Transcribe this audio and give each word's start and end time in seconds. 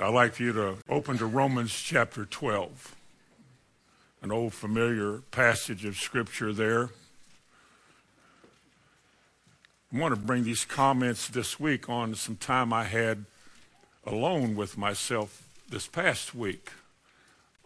I'd 0.00 0.14
like 0.14 0.34
for 0.34 0.44
you 0.44 0.52
to 0.52 0.76
open 0.88 1.18
to 1.18 1.26
Romans 1.26 1.72
chapter 1.72 2.24
12, 2.24 2.94
an 4.22 4.30
old 4.30 4.54
familiar 4.54 5.22
passage 5.32 5.84
of 5.84 5.96
Scripture 5.96 6.52
there. 6.52 6.90
I 9.92 9.98
want 9.98 10.14
to 10.14 10.20
bring 10.20 10.44
these 10.44 10.64
comments 10.64 11.26
this 11.26 11.58
week 11.58 11.88
on 11.88 12.14
some 12.14 12.36
time 12.36 12.72
I 12.72 12.84
had 12.84 13.24
alone 14.06 14.54
with 14.54 14.78
myself 14.78 15.42
this 15.68 15.88
past 15.88 16.32
week. 16.32 16.70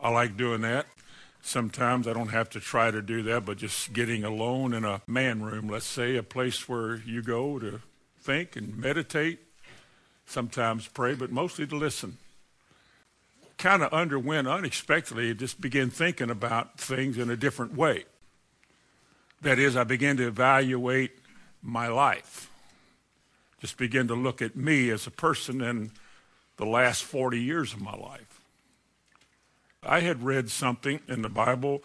I 0.00 0.08
like 0.08 0.34
doing 0.34 0.62
that. 0.62 0.86
Sometimes 1.42 2.08
I 2.08 2.14
don't 2.14 2.28
have 2.28 2.48
to 2.50 2.60
try 2.60 2.90
to 2.90 3.02
do 3.02 3.22
that, 3.24 3.44
but 3.44 3.58
just 3.58 3.92
getting 3.92 4.24
alone 4.24 4.72
in 4.72 4.86
a 4.86 5.02
man 5.06 5.42
room, 5.42 5.68
let's 5.68 5.84
say, 5.84 6.16
a 6.16 6.22
place 6.22 6.66
where 6.66 6.96
you 6.96 7.20
go 7.20 7.58
to 7.58 7.82
think 8.20 8.56
and 8.56 8.78
meditate, 8.78 9.40
sometimes 10.24 10.88
pray, 10.88 11.14
but 11.14 11.30
mostly 11.30 11.66
to 11.66 11.76
listen 11.76 12.16
kind 13.62 13.84
of 13.84 13.92
underwent 13.92 14.48
unexpectedly, 14.48 15.32
just 15.34 15.60
began 15.60 15.88
thinking 15.88 16.30
about 16.30 16.80
things 16.80 17.16
in 17.16 17.30
a 17.30 17.36
different 17.36 17.76
way. 17.76 18.04
That 19.40 19.60
is, 19.60 19.76
I 19.76 19.84
began 19.84 20.16
to 20.16 20.26
evaluate 20.26 21.12
my 21.62 21.86
life. 21.86 22.50
Just 23.60 23.76
begin 23.76 24.08
to 24.08 24.14
look 24.14 24.42
at 24.42 24.56
me 24.56 24.90
as 24.90 25.06
a 25.06 25.12
person 25.12 25.60
in 25.60 25.92
the 26.56 26.66
last 26.66 27.04
40 27.04 27.40
years 27.40 27.72
of 27.72 27.80
my 27.80 27.94
life. 27.94 28.40
I 29.84 30.00
had 30.00 30.24
read 30.24 30.50
something 30.50 30.98
in 31.06 31.22
the 31.22 31.28
Bible, 31.28 31.84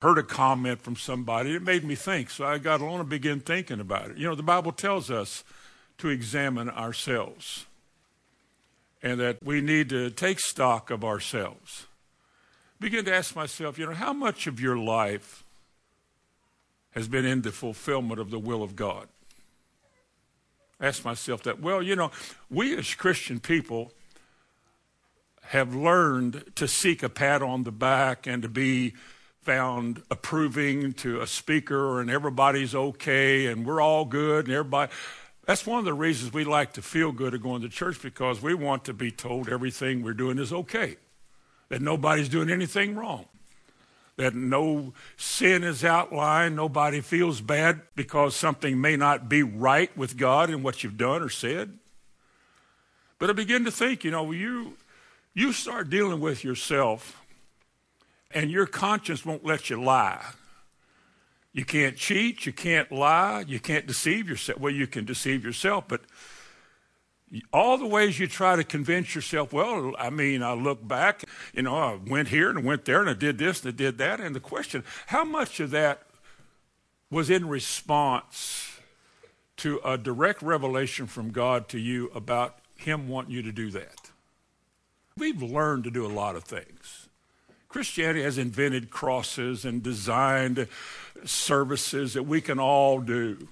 heard 0.00 0.16
a 0.16 0.22
comment 0.22 0.80
from 0.80 0.96
somebody, 0.96 1.54
it 1.54 1.62
made 1.62 1.84
me 1.84 1.96
think. 1.96 2.30
So 2.30 2.46
I 2.46 2.56
got 2.56 2.80
alone 2.80 3.00
and 3.00 3.08
began 3.10 3.40
thinking 3.40 3.80
about 3.80 4.10
it. 4.10 4.16
You 4.16 4.26
know, 4.26 4.34
the 4.34 4.42
Bible 4.42 4.72
tells 4.72 5.10
us 5.10 5.44
to 5.98 6.08
examine 6.08 6.70
ourselves 6.70 7.66
and 9.02 9.20
that 9.20 9.38
we 9.42 9.60
need 9.60 9.88
to 9.90 10.10
take 10.10 10.40
stock 10.40 10.90
of 10.90 11.04
ourselves. 11.04 11.86
Begin 12.78 13.04
to 13.04 13.14
ask 13.14 13.36
myself, 13.36 13.78
you 13.78 13.86
know, 13.86 13.94
how 13.94 14.12
much 14.12 14.46
of 14.46 14.60
your 14.60 14.76
life 14.76 15.44
has 16.92 17.08
been 17.08 17.24
in 17.24 17.42
the 17.42 17.52
fulfillment 17.52 18.20
of 18.20 18.30
the 18.30 18.38
will 18.38 18.62
of 18.62 18.74
God? 18.76 19.08
Ask 20.80 21.04
myself 21.04 21.42
that. 21.42 21.60
Well, 21.60 21.82
you 21.82 21.94
know, 21.94 22.10
we 22.50 22.76
as 22.76 22.94
Christian 22.94 23.38
people 23.38 23.92
have 25.42 25.74
learned 25.74 26.44
to 26.54 26.66
seek 26.66 27.02
a 27.02 27.08
pat 27.08 27.42
on 27.42 27.64
the 27.64 27.72
back 27.72 28.26
and 28.26 28.42
to 28.42 28.48
be 28.48 28.94
found 29.42 30.02
approving 30.10 30.92
to 30.92 31.20
a 31.20 31.26
speaker 31.26 32.00
and 32.00 32.10
everybody's 32.10 32.74
okay 32.74 33.46
and 33.46 33.66
we're 33.66 33.80
all 33.80 34.04
good 34.04 34.46
and 34.46 34.54
everybody 34.54 34.92
that's 35.50 35.66
one 35.66 35.80
of 35.80 35.84
the 35.84 35.92
reasons 35.92 36.32
we 36.32 36.44
like 36.44 36.74
to 36.74 36.80
feel 36.80 37.10
good 37.10 37.34
at 37.34 37.42
going 37.42 37.60
to 37.60 37.68
church 37.68 38.00
because 38.00 38.40
we 38.40 38.54
want 38.54 38.84
to 38.84 38.92
be 38.92 39.10
told 39.10 39.48
everything 39.48 40.00
we're 40.00 40.12
doing 40.12 40.38
is 40.38 40.52
okay, 40.52 40.94
that 41.70 41.82
nobody's 41.82 42.28
doing 42.28 42.48
anything 42.48 42.94
wrong, 42.94 43.24
that 44.16 44.32
no 44.32 44.92
sin 45.16 45.64
is 45.64 45.84
outlined, 45.84 46.54
nobody 46.54 47.00
feels 47.00 47.40
bad 47.40 47.80
because 47.96 48.36
something 48.36 48.80
may 48.80 48.94
not 48.94 49.28
be 49.28 49.42
right 49.42 49.90
with 49.96 50.16
God 50.16 50.50
in 50.50 50.62
what 50.62 50.84
you've 50.84 50.96
done 50.96 51.20
or 51.20 51.28
said. 51.28 51.76
But 53.18 53.28
I 53.28 53.32
begin 53.32 53.64
to 53.64 53.72
think, 53.72 54.04
you 54.04 54.12
know, 54.12 54.30
you 54.30 54.74
you 55.34 55.52
start 55.52 55.90
dealing 55.90 56.20
with 56.20 56.44
yourself 56.44 57.20
and 58.30 58.52
your 58.52 58.66
conscience 58.66 59.26
won't 59.26 59.44
let 59.44 59.68
you 59.68 59.82
lie. 59.82 60.24
You 61.52 61.64
can't 61.64 61.96
cheat, 61.96 62.46
you 62.46 62.52
can't 62.52 62.92
lie, 62.92 63.44
you 63.46 63.58
can't 63.58 63.86
deceive 63.86 64.28
yourself. 64.28 64.60
Well, 64.60 64.72
you 64.72 64.86
can 64.86 65.04
deceive 65.04 65.44
yourself, 65.44 65.84
but 65.88 66.02
all 67.52 67.78
the 67.78 67.86
ways 67.86 68.18
you 68.18 68.26
try 68.26 68.56
to 68.56 68.64
convince 68.64 69.14
yourself, 69.14 69.52
well, 69.52 69.94
I 69.98 70.10
mean, 70.10 70.42
I 70.42 70.52
look 70.52 70.86
back, 70.86 71.24
you 71.52 71.62
know, 71.62 71.76
I 71.76 71.94
went 71.94 72.28
here 72.28 72.50
and 72.50 72.64
went 72.64 72.84
there 72.84 73.00
and 73.00 73.10
I 73.10 73.14
did 73.14 73.38
this 73.38 73.64
and 73.64 73.72
I 73.72 73.76
did 73.76 73.98
that. 73.98 74.20
And 74.20 74.34
the 74.34 74.40
question, 74.40 74.84
how 75.06 75.24
much 75.24 75.60
of 75.60 75.70
that 75.70 76.02
was 77.10 77.30
in 77.30 77.48
response 77.48 78.80
to 79.58 79.80
a 79.84 79.98
direct 79.98 80.42
revelation 80.42 81.06
from 81.06 81.30
God 81.30 81.68
to 81.68 81.78
you 81.78 82.10
about 82.14 82.58
Him 82.76 83.08
wanting 83.08 83.32
you 83.32 83.42
to 83.42 83.52
do 83.52 83.70
that? 83.70 84.10
We've 85.16 85.42
learned 85.42 85.84
to 85.84 85.90
do 85.90 86.06
a 86.06 86.08
lot 86.08 86.34
of 86.36 86.44
things. 86.44 86.99
Christianity 87.70 88.22
has 88.24 88.36
invented 88.36 88.90
crosses 88.90 89.64
and 89.64 89.80
designed 89.80 90.66
services 91.24 92.14
that 92.14 92.24
we 92.24 92.40
can 92.40 92.58
all 92.58 93.00
do. 93.00 93.46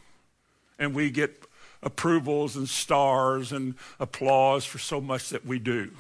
And 0.76 0.92
we 0.92 1.08
get 1.10 1.44
approvals 1.84 2.56
and 2.56 2.68
stars 2.68 3.52
and 3.52 3.76
applause 4.00 4.64
for 4.64 4.78
so 4.78 5.00
much 5.00 5.28
that 5.28 5.46
we 5.46 5.60
do. 5.60 5.92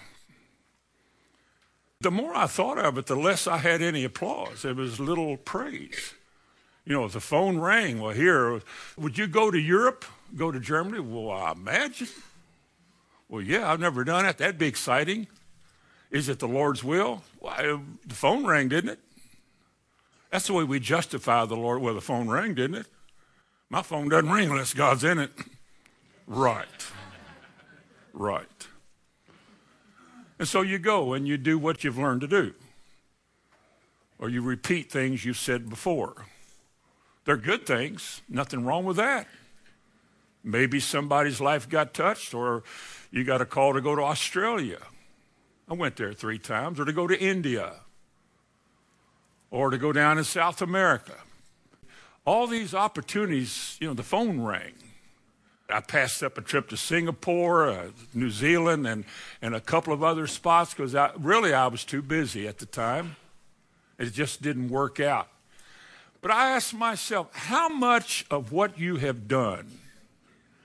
The 2.00 2.10
more 2.10 2.34
I 2.34 2.48
thought 2.48 2.78
of 2.78 2.98
it, 2.98 3.06
the 3.06 3.14
less 3.14 3.46
I 3.46 3.58
had 3.58 3.82
any 3.82 4.02
applause. 4.02 4.64
It 4.64 4.74
was 4.74 4.98
little 4.98 5.36
praise. 5.36 6.14
You 6.84 6.94
know, 6.94 7.06
the 7.06 7.20
phone 7.20 7.60
rang. 7.60 8.00
Well, 8.00 8.14
here, 8.14 8.60
would 8.96 9.16
you 9.16 9.28
go 9.28 9.52
to 9.52 9.58
Europe? 9.58 10.04
Go 10.36 10.50
to 10.50 10.58
Germany? 10.58 10.98
Well, 10.98 11.30
I 11.30 11.52
imagine. 11.52 12.08
Well, 13.28 13.42
yeah, 13.42 13.70
I've 13.70 13.80
never 13.80 14.02
done 14.02 14.26
it. 14.26 14.38
That'd 14.38 14.58
be 14.58 14.66
exciting. 14.66 15.28
Is 16.10 16.28
it 16.28 16.38
the 16.38 16.48
Lord's 16.48 16.82
will? 16.82 17.22
Well, 17.40 17.82
the 18.06 18.14
phone 18.14 18.46
rang, 18.46 18.68
didn't 18.68 18.90
it? 18.90 19.00
That's 20.30 20.46
the 20.46 20.52
way 20.52 20.64
we 20.64 20.80
justify 20.80 21.44
the 21.44 21.56
Lord. 21.56 21.80
Well, 21.80 21.94
the 21.94 22.00
phone 22.00 22.28
rang, 22.28 22.54
didn't 22.54 22.76
it? 22.76 22.86
My 23.70 23.82
phone 23.82 24.08
doesn't 24.08 24.30
ring 24.30 24.50
unless 24.50 24.74
God's 24.74 25.04
in 25.04 25.18
it. 25.18 25.30
Right. 26.26 26.66
Right. 28.12 28.66
And 30.38 30.46
so 30.46 30.62
you 30.62 30.78
go 30.78 31.12
and 31.12 31.26
you 31.26 31.36
do 31.36 31.58
what 31.58 31.84
you've 31.84 31.98
learned 31.98 32.20
to 32.22 32.28
do. 32.28 32.54
Or 34.18 34.28
you 34.28 34.42
repeat 34.42 34.90
things 34.90 35.24
you've 35.24 35.36
said 35.36 35.68
before. 35.68 36.26
They're 37.24 37.36
good 37.36 37.66
things, 37.66 38.22
nothing 38.28 38.64
wrong 38.64 38.84
with 38.84 38.96
that. 38.96 39.26
Maybe 40.42 40.80
somebody's 40.80 41.40
life 41.40 41.68
got 41.68 41.92
touched, 41.92 42.32
or 42.32 42.62
you 43.10 43.22
got 43.22 43.42
a 43.42 43.44
call 43.44 43.74
to 43.74 43.80
go 43.80 43.94
to 43.94 44.02
Australia. 44.02 44.78
I 45.70 45.74
went 45.74 45.96
there 45.96 46.12
three 46.12 46.38
times, 46.38 46.80
or 46.80 46.84
to 46.84 46.92
go 46.92 47.06
to 47.06 47.18
India 47.20 47.74
or 49.50 49.70
to 49.70 49.78
go 49.78 49.92
down 49.92 50.18
in 50.18 50.24
South 50.24 50.60
America. 50.60 51.14
All 52.24 52.46
these 52.46 52.74
opportunities, 52.74 53.76
you 53.80 53.88
know, 53.88 53.94
the 53.94 54.02
phone 54.02 54.40
rang. 54.42 54.74
I 55.70 55.80
passed 55.80 56.22
up 56.22 56.38
a 56.38 56.40
trip 56.40 56.68
to 56.70 56.76
Singapore, 56.76 57.68
uh, 57.68 57.88
New 58.14 58.30
Zealand, 58.30 58.86
and, 58.86 59.04
and 59.42 59.54
a 59.54 59.60
couple 59.60 59.92
of 59.92 60.02
other 60.02 60.26
spots 60.26 60.72
because 60.72 60.94
I, 60.94 61.10
really 61.18 61.52
I 61.52 61.66
was 61.66 61.84
too 61.84 62.02
busy 62.02 62.48
at 62.48 62.58
the 62.58 62.66
time. 62.66 63.16
It 63.98 64.12
just 64.12 64.40
didn't 64.40 64.68
work 64.68 65.00
out. 65.00 65.28
But 66.20 66.30
I 66.30 66.50
asked 66.50 66.74
myself, 66.74 67.28
how 67.32 67.68
much 67.68 68.26
of 68.30 68.50
what 68.50 68.78
you 68.78 68.96
have 68.96 69.28
done, 69.28 69.78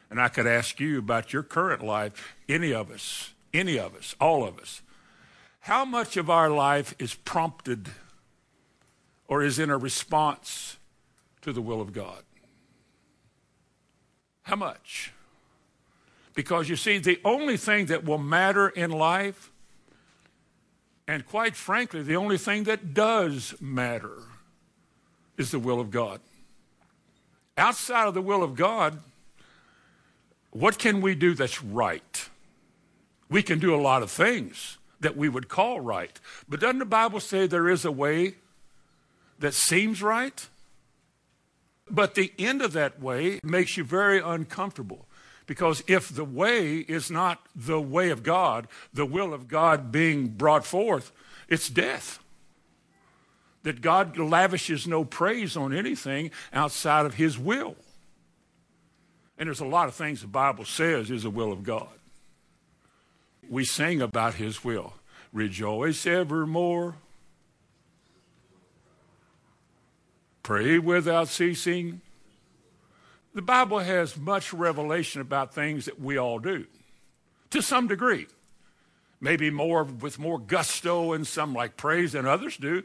and 0.10 0.22
I 0.22 0.30
could 0.30 0.48
ask 0.48 0.80
you 0.80 1.00
about 1.00 1.34
your 1.34 1.44
current 1.44 1.84
life, 1.84 2.36
any 2.48 2.74
of 2.74 2.90
us, 2.90 3.34
any 3.54 3.78
of 3.78 3.96
us, 3.96 4.16
all 4.20 4.46
of 4.46 4.58
us, 4.58 4.82
how 5.64 5.86
much 5.86 6.18
of 6.18 6.30
our 6.30 6.50
life 6.50 6.94
is 7.00 7.14
prompted 7.14 7.88
or 9.30 9.42
is 9.42 9.60
in 9.60 9.70
a 9.70 9.78
response 9.78 10.78
to 11.42 11.54
the 11.54 11.62
will 11.62 11.80
of 11.80 11.94
God? 11.94 12.22
How 14.42 14.58
much? 14.58 15.14
Because 16.36 16.68
you 16.68 16.76
see, 16.76 16.98
the 16.98 17.22
only 17.24 17.56
thing 17.56 17.86
that 17.86 18.04
will 18.04 18.18
matter 18.18 18.68
in 18.68 18.92
life, 18.92 19.54
and 21.08 21.26
quite 21.26 21.56
frankly, 21.56 22.02
the 22.02 22.18
only 22.18 22.38
thing 22.38 22.66
that 22.66 22.94
does 22.94 23.56
matter, 23.62 24.18
is 25.38 25.52
the 25.52 25.60
will 25.60 25.80
of 25.80 25.92
God. 25.92 26.20
Outside 27.58 28.10
of 28.10 28.14
the 28.14 28.22
will 28.22 28.44
of 28.44 28.56
God, 28.56 29.00
what 30.52 30.78
can 30.78 31.00
we 31.00 31.16
do 31.16 31.34
that's 31.34 31.64
right? 31.64 32.30
We 33.30 33.42
can 33.42 33.60
do 33.60 33.74
a 33.74 33.80
lot 33.80 34.04
of 34.04 34.12
things 34.12 34.78
that 35.04 35.16
we 35.16 35.30
would 35.30 35.48
call 35.48 35.80
right. 35.80 36.20
But 36.50 36.60
doesn't 36.60 36.80
the 36.80 36.86
Bible 36.86 37.20
say 37.20 37.48
there 37.48 37.70
is 37.70 37.86
a 37.86 37.92
way 37.92 38.36
that 39.40 39.54
seems 39.54 40.02
right, 40.02 40.48
but 41.90 42.16
the 42.16 42.34
end 42.40 42.62
of 42.62 42.74
that 42.74 43.02
way 43.02 43.40
makes 43.44 43.78
you 43.78 43.84
very 43.84 44.20
uncomfortable. 44.20 45.06
Because 45.46 45.84
if 45.88 46.10
the 46.10 46.24
way 46.24 46.78
is 46.78 47.12
not 47.12 47.46
the 47.56 47.82
way 47.82 48.10
of 48.10 48.24
God, 48.24 48.68
the 48.94 49.06
will 49.06 49.34
of 49.34 49.48
God 49.48 49.92
being 49.92 50.28
brought 50.30 50.66
forth, 50.66 51.12
it's 51.50 51.70
death. 51.70 52.20
That 53.64 53.82
God 53.82 54.18
lavishes 54.18 54.88
no 54.88 55.04
praise 55.04 55.56
on 55.56 55.74
anything 55.74 56.32
outside 56.54 57.06
of 57.06 57.16
His 57.16 57.38
will. 57.38 57.76
And 59.38 59.48
there's 59.48 59.60
a 59.60 59.66
lot 59.66 59.88
of 59.88 59.96
things 59.96 60.22
the 60.22 60.28
Bible 60.28 60.66
says 60.66 61.12
is 61.12 61.24
the 61.24 61.30
will 61.30 61.52
of 61.52 61.64
God. 61.64 61.90
We 63.50 63.66
sing 63.66 64.02
about 64.02 64.36
His 64.36 64.64
will. 64.64 64.94
Rejoice 65.32 66.06
evermore, 66.06 66.96
Pray 70.44 70.78
without 70.78 71.30
ceasing. 71.30 72.02
The 73.34 73.42
Bible 73.42 73.80
has 73.80 74.18
much 74.18 74.54
revelation 74.54 75.22
about 75.22 75.54
things 75.56 75.86
that 75.86 76.00
we 76.00 76.18
all 76.18 76.40
do 76.40 76.66
to 77.50 77.62
some 77.62 77.88
degree. 77.88 78.28
maybe 79.22 79.50
more 79.50 79.84
with 79.86 80.20
more 80.20 80.38
gusto 80.38 81.14
and 81.14 81.26
some 81.26 81.54
like 81.54 81.78
praise 81.78 82.12
than 82.12 82.26
others 82.26 82.58
do, 82.58 82.84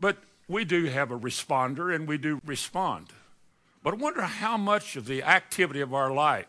but 0.00 0.16
we 0.48 0.64
do 0.64 0.86
have 0.86 1.12
a 1.12 1.18
responder 1.18 1.94
and 1.94 2.08
we 2.08 2.18
do 2.18 2.40
respond. 2.44 3.06
But 3.82 3.94
I 3.94 3.96
wonder 3.98 4.22
how 4.22 4.56
much 4.56 4.96
of 4.96 5.06
the 5.06 5.22
activity 5.22 5.80
of 5.80 5.94
our 5.94 6.12
life, 6.12 6.48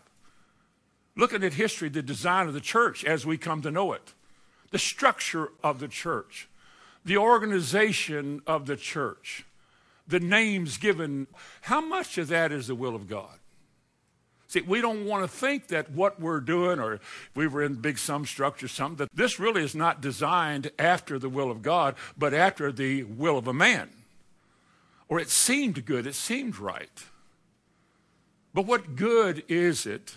looking 1.21 1.43
at 1.43 1.53
history, 1.53 1.87
the 1.87 2.01
design 2.01 2.47
of 2.47 2.53
the 2.55 2.59
church 2.59 3.05
as 3.05 3.27
we 3.27 3.37
come 3.37 3.61
to 3.61 3.69
know 3.69 3.93
it, 3.93 4.13
the 4.71 4.79
structure 4.79 5.49
of 5.63 5.79
the 5.79 5.87
church, 5.87 6.49
the 7.05 7.15
organization 7.15 8.41
of 8.47 8.65
the 8.65 8.75
church, 8.75 9.45
the 10.07 10.19
names 10.19 10.77
given, 10.77 11.27
how 11.61 11.79
much 11.79 12.17
of 12.17 12.27
that 12.27 12.51
is 12.51 12.65
the 12.65 12.73
will 12.73 12.95
of 12.95 13.07
God? 13.07 13.37
See, 14.47 14.61
we 14.61 14.81
don't 14.81 15.05
want 15.05 15.23
to 15.23 15.27
think 15.27 15.67
that 15.67 15.91
what 15.91 16.19
we're 16.19 16.39
doing, 16.39 16.79
or 16.79 16.99
we 17.35 17.47
were 17.47 17.63
in 17.63 17.75
big 17.75 17.99
sum 17.99 18.25
structure, 18.25 18.67
something, 18.67 18.97
that 18.97 19.15
this 19.15 19.39
really 19.39 19.63
is 19.63 19.75
not 19.75 20.01
designed 20.01 20.71
after 20.79 21.19
the 21.19 21.29
will 21.29 21.51
of 21.51 21.61
God, 21.61 21.95
but 22.17 22.33
after 22.33 22.71
the 22.71 23.03
will 23.03 23.37
of 23.37 23.47
a 23.47 23.53
man. 23.53 23.89
Or 25.07 25.19
it 25.19 25.29
seemed 25.29 25.85
good, 25.85 26.07
it 26.07 26.15
seemed 26.15 26.57
right. 26.57 27.05
But 28.55 28.65
what 28.65 28.95
good 28.95 29.43
is 29.47 29.85
it 29.85 30.15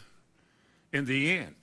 in 0.94 1.04
the 1.04 1.36
end? 1.36 1.56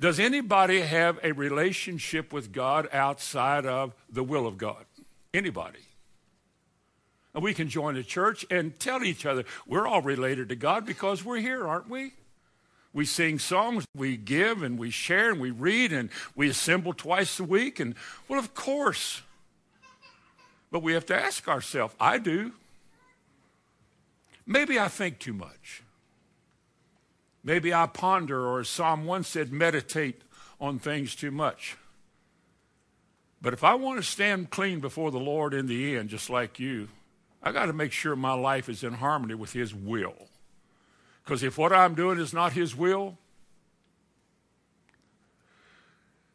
Does 0.00 0.18
anybody 0.18 0.80
have 0.80 1.20
a 1.22 1.30
relationship 1.30 2.32
with 2.32 2.50
God 2.50 2.88
outside 2.92 3.66
of 3.66 3.94
the 4.10 4.24
will 4.24 4.48
of 4.48 4.58
God? 4.58 4.84
Anybody? 5.32 5.78
And 7.34 7.44
we 7.44 7.54
can 7.54 7.68
join 7.68 7.96
a 7.96 8.02
church 8.02 8.44
and 8.50 8.78
tell 8.80 9.04
each 9.04 9.24
other 9.24 9.44
we're 9.66 9.86
all 9.86 10.02
related 10.02 10.48
to 10.48 10.56
God 10.56 10.84
because 10.84 11.24
we're 11.24 11.36
here, 11.36 11.68
aren't 11.68 11.88
we? 11.88 12.14
We 12.94 13.04
sing 13.04 13.38
songs, 13.38 13.86
we 13.94 14.16
give 14.16 14.62
and 14.62 14.78
we 14.78 14.90
share 14.90 15.30
and 15.30 15.40
we 15.40 15.50
read 15.50 15.92
and 15.92 16.10
we 16.34 16.48
assemble 16.48 16.92
twice 16.94 17.38
a 17.38 17.44
week. 17.44 17.78
And 17.78 17.94
well, 18.26 18.40
of 18.40 18.54
course. 18.54 19.22
But 20.70 20.82
we 20.82 20.94
have 20.94 21.06
to 21.06 21.14
ask 21.14 21.46
ourselves 21.46 21.94
I 22.00 22.18
do. 22.18 22.52
Maybe 24.46 24.78
I 24.78 24.88
think 24.88 25.18
too 25.18 25.32
much. 25.32 25.82
Maybe 27.44 27.74
I 27.74 27.86
ponder, 27.86 28.46
or 28.46 28.60
as 28.60 28.68
Psalm 28.68 29.04
1 29.04 29.24
said, 29.24 29.52
meditate 29.52 30.22
on 30.60 30.78
things 30.78 31.14
too 31.14 31.30
much. 31.30 31.76
But 33.40 33.52
if 33.52 33.64
I 33.64 33.74
want 33.74 33.98
to 33.98 34.04
stand 34.04 34.50
clean 34.50 34.78
before 34.78 35.10
the 35.10 35.18
Lord 35.18 35.52
in 35.52 35.66
the 35.66 35.96
end, 35.96 36.10
just 36.10 36.30
like 36.30 36.60
you, 36.60 36.88
I 37.42 37.50
got 37.50 37.66
to 37.66 37.72
make 37.72 37.90
sure 37.90 38.14
my 38.14 38.34
life 38.34 38.68
is 38.68 38.84
in 38.84 38.94
harmony 38.94 39.34
with 39.34 39.52
His 39.52 39.74
will. 39.74 40.14
Because 41.24 41.42
if 41.42 41.58
what 41.58 41.72
I'm 41.72 41.94
doing 41.94 42.18
is 42.18 42.32
not 42.32 42.52
His 42.52 42.76
will, 42.76 43.18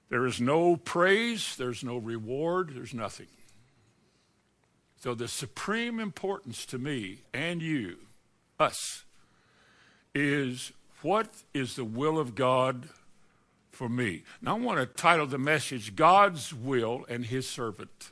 there 0.09 0.25
is 0.25 0.41
no 0.41 0.75
praise, 0.75 1.55
there's 1.55 1.83
no 1.83 1.97
reward, 1.97 2.71
there's 2.73 2.93
nothing. 2.93 3.27
So, 4.99 5.13
the 5.13 5.27
supreme 5.27 5.99
importance 5.99 6.65
to 6.67 6.77
me 6.77 7.19
and 7.33 7.61
you, 7.61 7.97
us, 8.59 9.05
is 10.15 10.71
what 11.01 11.29
is 11.53 11.75
the 11.75 11.85
will 11.85 12.19
of 12.19 12.35
God 12.35 12.89
for 13.71 13.87
me? 13.89 14.23
Now, 14.41 14.55
I 14.55 14.59
want 14.59 14.79
to 14.79 14.85
title 14.85 15.27
the 15.27 15.37
message 15.37 15.95
God's 15.95 16.53
Will 16.53 17.05
and 17.09 17.25
His 17.25 17.47
Servant, 17.47 18.11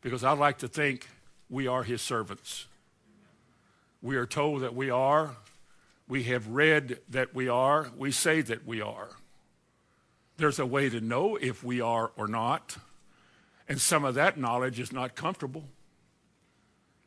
because 0.00 0.24
I 0.24 0.32
like 0.32 0.58
to 0.58 0.68
think 0.68 1.06
we 1.50 1.66
are 1.66 1.82
his 1.82 2.00
servants. 2.00 2.66
We 4.00 4.16
are 4.16 4.26
told 4.26 4.62
that 4.62 4.74
we 4.74 4.88
are. 4.88 5.36
We 6.08 6.22
have 6.24 6.46
read 6.48 7.00
that 7.10 7.34
we 7.34 7.48
are. 7.48 7.88
We 7.96 8.12
say 8.12 8.40
that 8.40 8.66
we 8.66 8.80
are. 8.80 9.10
There's 10.36 10.58
a 10.58 10.64
way 10.64 10.88
to 10.88 11.00
know 11.00 11.36
if 11.36 11.62
we 11.62 11.80
are 11.80 12.12
or 12.16 12.26
not. 12.28 12.76
And 13.68 13.80
some 13.80 14.04
of 14.04 14.14
that 14.14 14.38
knowledge 14.38 14.80
is 14.80 14.92
not 14.92 15.14
comfortable. 15.14 15.64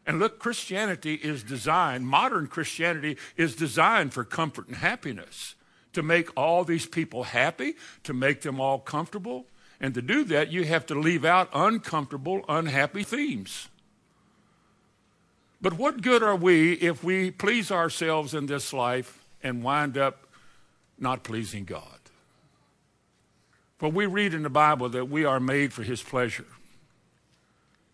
And 0.06 0.20
look, 0.20 0.40
Christianity 0.40 1.16
is 1.16 1.44
designed, 1.44 2.08
modern 2.08 2.48
Christianity 2.48 3.18
is 3.38 3.56
designed 3.56 4.14
for 4.14 4.24
comfort 4.24 4.68
and 4.68 4.78
happiness, 4.78 5.56
to 5.94 6.04
make 6.04 6.30
all 6.36 6.64
these 6.64 6.86
people 6.86 7.24
happy, 7.24 7.76
to 8.04 8.14
make 8.14 8.42
them 8.42 8.60
all 8.60 8.80
comfortable. 8.80 9.46
And 9.80 9.94
to 9.94 10.02
do 10.02 10.24
that, 10.26 10.52
you 10.52 10.64
have 10.64 10.86
to 10.88 10.96
leave 10.96 11.24
out 11.24 11.50
uncomfortable, 11.54 12.44
unhappy 12.50 13.04
themes. 13.04 13.68
But 15.62 15.74
what 15.74 16.02
good 16.02 16.24
are 16.24 16.36
we 16.36 16.74
if 16.74 17.04
we 17.04 17.32
please 17.32 17.72
ourselves 17.72 18.34
in 18.34 18.48
this 18.48 18.74
life 18.74 19.24
and 19.42 19.64
wind 19.64 19.98
up 19.98 20.28
not 21.00 21.24
pleasing 21.24 21.64
God? 21.64 22.00
For 23.78 23.90
we 23.90 24.06
read 24.06 24.34
in 24.34 24.44
the 24.44 24.50
Bible 24.50 24.90
that 24.90 25.10
we 25.10 25.24
are 25.26 25.40
made 25.40 25.72
for 25.74 25.84
His 25.84 26.02
pleasure. 26.02 26.46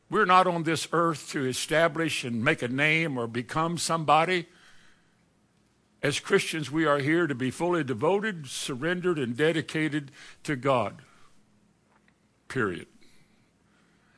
We're 0.09 0.25
not 0.25 0.47
on 0.47 0.63
this 0.63 0.87
earth 0.91 1.29
to 1.31 1.45
establish 1.45 2.23
and 2.23 2.43
make 2.43 2.61
a 2.61 2.67
name 2.67 3.17
or 3.17 3.27
become 3.27 3.77
somebody. 3.77 4.47
As 6.01 6.19
Christians, 6.19 6.71
we 6.71 6.85
are 6.85 6.99
here 6.99 7.27
to 7.27 7.35
be 7.35 7.51
fully 7.51 7.83
devoted, 7.83 8.47
surrendered, 8.47 9.19
and 9.19 9.37
dedicated 9.37 10.11
to 10.43 10.55
God. 10.55 11.01
Period. 12.47 12.87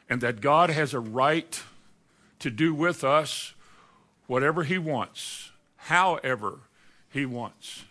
And 0.10 0.22
that 0.22 0.40
God 0.40 0.70
has 0.70 0.94
a 0.94 1.00
right 1.00 1.62
to 2.40 2.50
do 2.50 2.74
with 2.74 3.04
us 3.04 3.54
whatever 4.28 4.64
He 4.64 4.78
wants, 4.78 5.52
however 5.76 6.60
He 7.10 7.26
wants. 7.26 7.84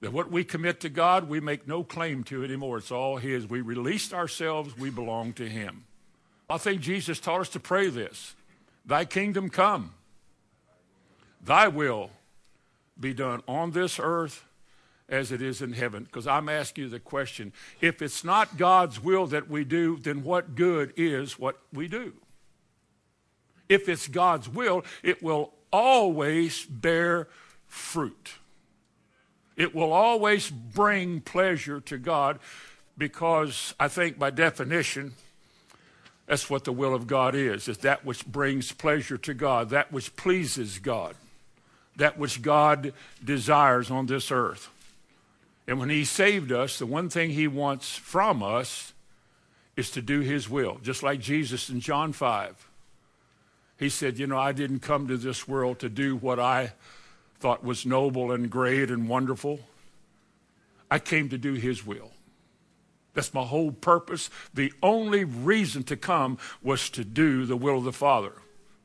That 0.00 0.12
what 0.12 0.30
we 0.30 0.44
commit 0.44 0.80
to 0.80 0.88
God, 0.88 1.28
we 1.28 1.40
make 1.40 1.68
no 1.68 1.84
claim 1.84 2.24
to 2.24 2.42
anymore. 2.42 2.78
It's 2.78 2.90
all 2.90 3.18
His. 3.18 3.46
We 3.46 3.60
released 3.60 4.14
ourselves, 4.14 4.78
we 4.78 4.88
belong 4.88 5.34
to 5.34 5.48
Him. 5.48 5.84
I 6.52 6.58
think 6.58 6.80
Jesus 6.80 7.18
taught 7.18 7.40
us 7.40 7.48
to 7.50 7.60
pray 7.60 7.88
this 7.88 8.34
Thy 8.84 9.04
kingdom 9.04 9.48
come, 9.48 9.94
Thy 11.42 11.68
will 11.68 12.10
be 12.98 13.14
done 13.14 13.42
on 13.48 13.72
this 13.72 13.98
earth 13.98 14.44
as 15.08 15.32
it 15.32 15.42
is 15.42 15.60
in 15.60 15.72
heaven. 15.72 16.04
Because 16.04 16.26
I'm 16.26 16.48
asking 16.48 16.84
you 16.84 16.90
the 16.90 17.00
question 17.00 17.52
if 17.80 18.02
it's 18.02 18.24
not 18.24 18.56
God's 18.56 19.02
will 19.02 19.26
that 19.28 19.48
we 19.48 19.64
do, 19.64 19.98
then 19.98 20.22
what 20.22 20.54
good 20.54 20.92
is 20.96 21.38
what 21.38 21.58
we 21.72 21.88
do? 21.88 22.14
if 23.72 23.88
it's 23.88 24.08
God's 24.08 24.48
will, 24.48 24.84
it 25.02 25.22
will 25.22 25.52
always 25.72 26.64
bear 26.66 27.28
fruit. 27.66 28.34
It 29.56 29.74
will 29.74 29.92
always 29.92 30.50
bring 30.50 31.20
pleasure 31.20 31.80
to 31.82 31.98
God 31.98 32.38
because 32.98 33.74
I 33.80 33.88
think 33.88 34.18
by 34.18 34.30
definition, 34.30 35.14
that's 36.32 36.48
what 36.48 36.64
the 36.64 36.72
will 36.72 36.94
of 36.94 37.06
God 37.06 37.34
is, 37.34 37.68
is 37.68 37.76
that 37.78 38.06
which 38.06 38.24
brings 38.24 38.72
pleasure 38.72 39.18
to 39.18 39.34
God, 39.34 39.68
that 39.68 39.92
which 39.92 40.16
pleases 40.16 40.78
God, 40.78 41.14
that 41.96 42.18
which 42.18 42.40
God 42.40 42.94
desires 43.22 43.90
on 43.90 44.06
this 44.06 44.30
earth. 44.32 44.70
And 45.68 45.78
when 45.78 45.90
he 45.90 46.06
saved 46.06 46.50
us, 46.50 46.78
the 46.78 46.86
one 46.86 47.10
thing 47.10 47.28
he 47.28 47.46
wants 47.46 47.94
from 47.94 48.42
us 48.42 48.94
is 49.76 49.90
to 49.90 50.00
do 50.00 50.20
his 50.20 50.48
will, 50.48 50.78
just 50.82 51.02
like 51.02 51.20
Jesus 51.20 51.68
in 51.68 51.80
John 51.80 52.14
5. 52.14 52.66
He 53.78 53.90
said, 53.90 54.18
You 54.18 54.26
know, 54.26 54.38
I 54.38 54.52
didn't 54.52 54.80
come 54.80 55.08
to 55.08 55.18
this 55.18 55.46
world 55.46 55.80
to 55.80 55.90
do 55.90 56.16
what 56.16 56.40
I 56.40 56.72
thought 57.40 57.62
was 57.62 57.84
noble 57.84 58.32
and 58.32 58.48
great 58.48 58.90
and 58.90 59.06
wonderful. 59.06 59.60
I 60.90 60.98
came 60.98 61.28
to 61.28 61.36
do 61.36 61.52
His 61.52 61.84
will. 61.84 62.10
That's 63.14 63.34
my 63.34 63.44
whole 63.44 63.72
purpose. 63.72 64.30
The 64.54 64.72
only 64.82 65.24
reason 65.24 65.82
to 65.84 65.96
come 65.96 66.38
was 66.62 66.88
to 66.90 67.04
do 67.04 67.44
the 67.44 67.56
will 67.56 67.78
of 67.78 67.84
the 67.84 67.92
Father, 67.92 68.32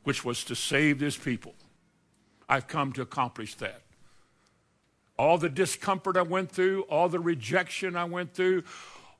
which 0.04 0.24
was 0.24 0.44
to 0.44 0.54
save 0.54 1.00
His 1.00 1.16
people. 1.16 1.54
I've 2.48 2.68
come 2.68 2.92
to 2.94 3.02
accomplish 3.02 3.54
that. 3.56 3.82
All 5.18 5.38
the 5.38 5.48
discomfort 5.48 6.16
I 6.16 6.22
went 6.22 6.52
through, 6.52 6.82
all 6.82 7.08
the 7.08 7.18
rejection 7.18 7.96
I 7.96 8.04
went 8.04 8.34
through, 8.34 8.64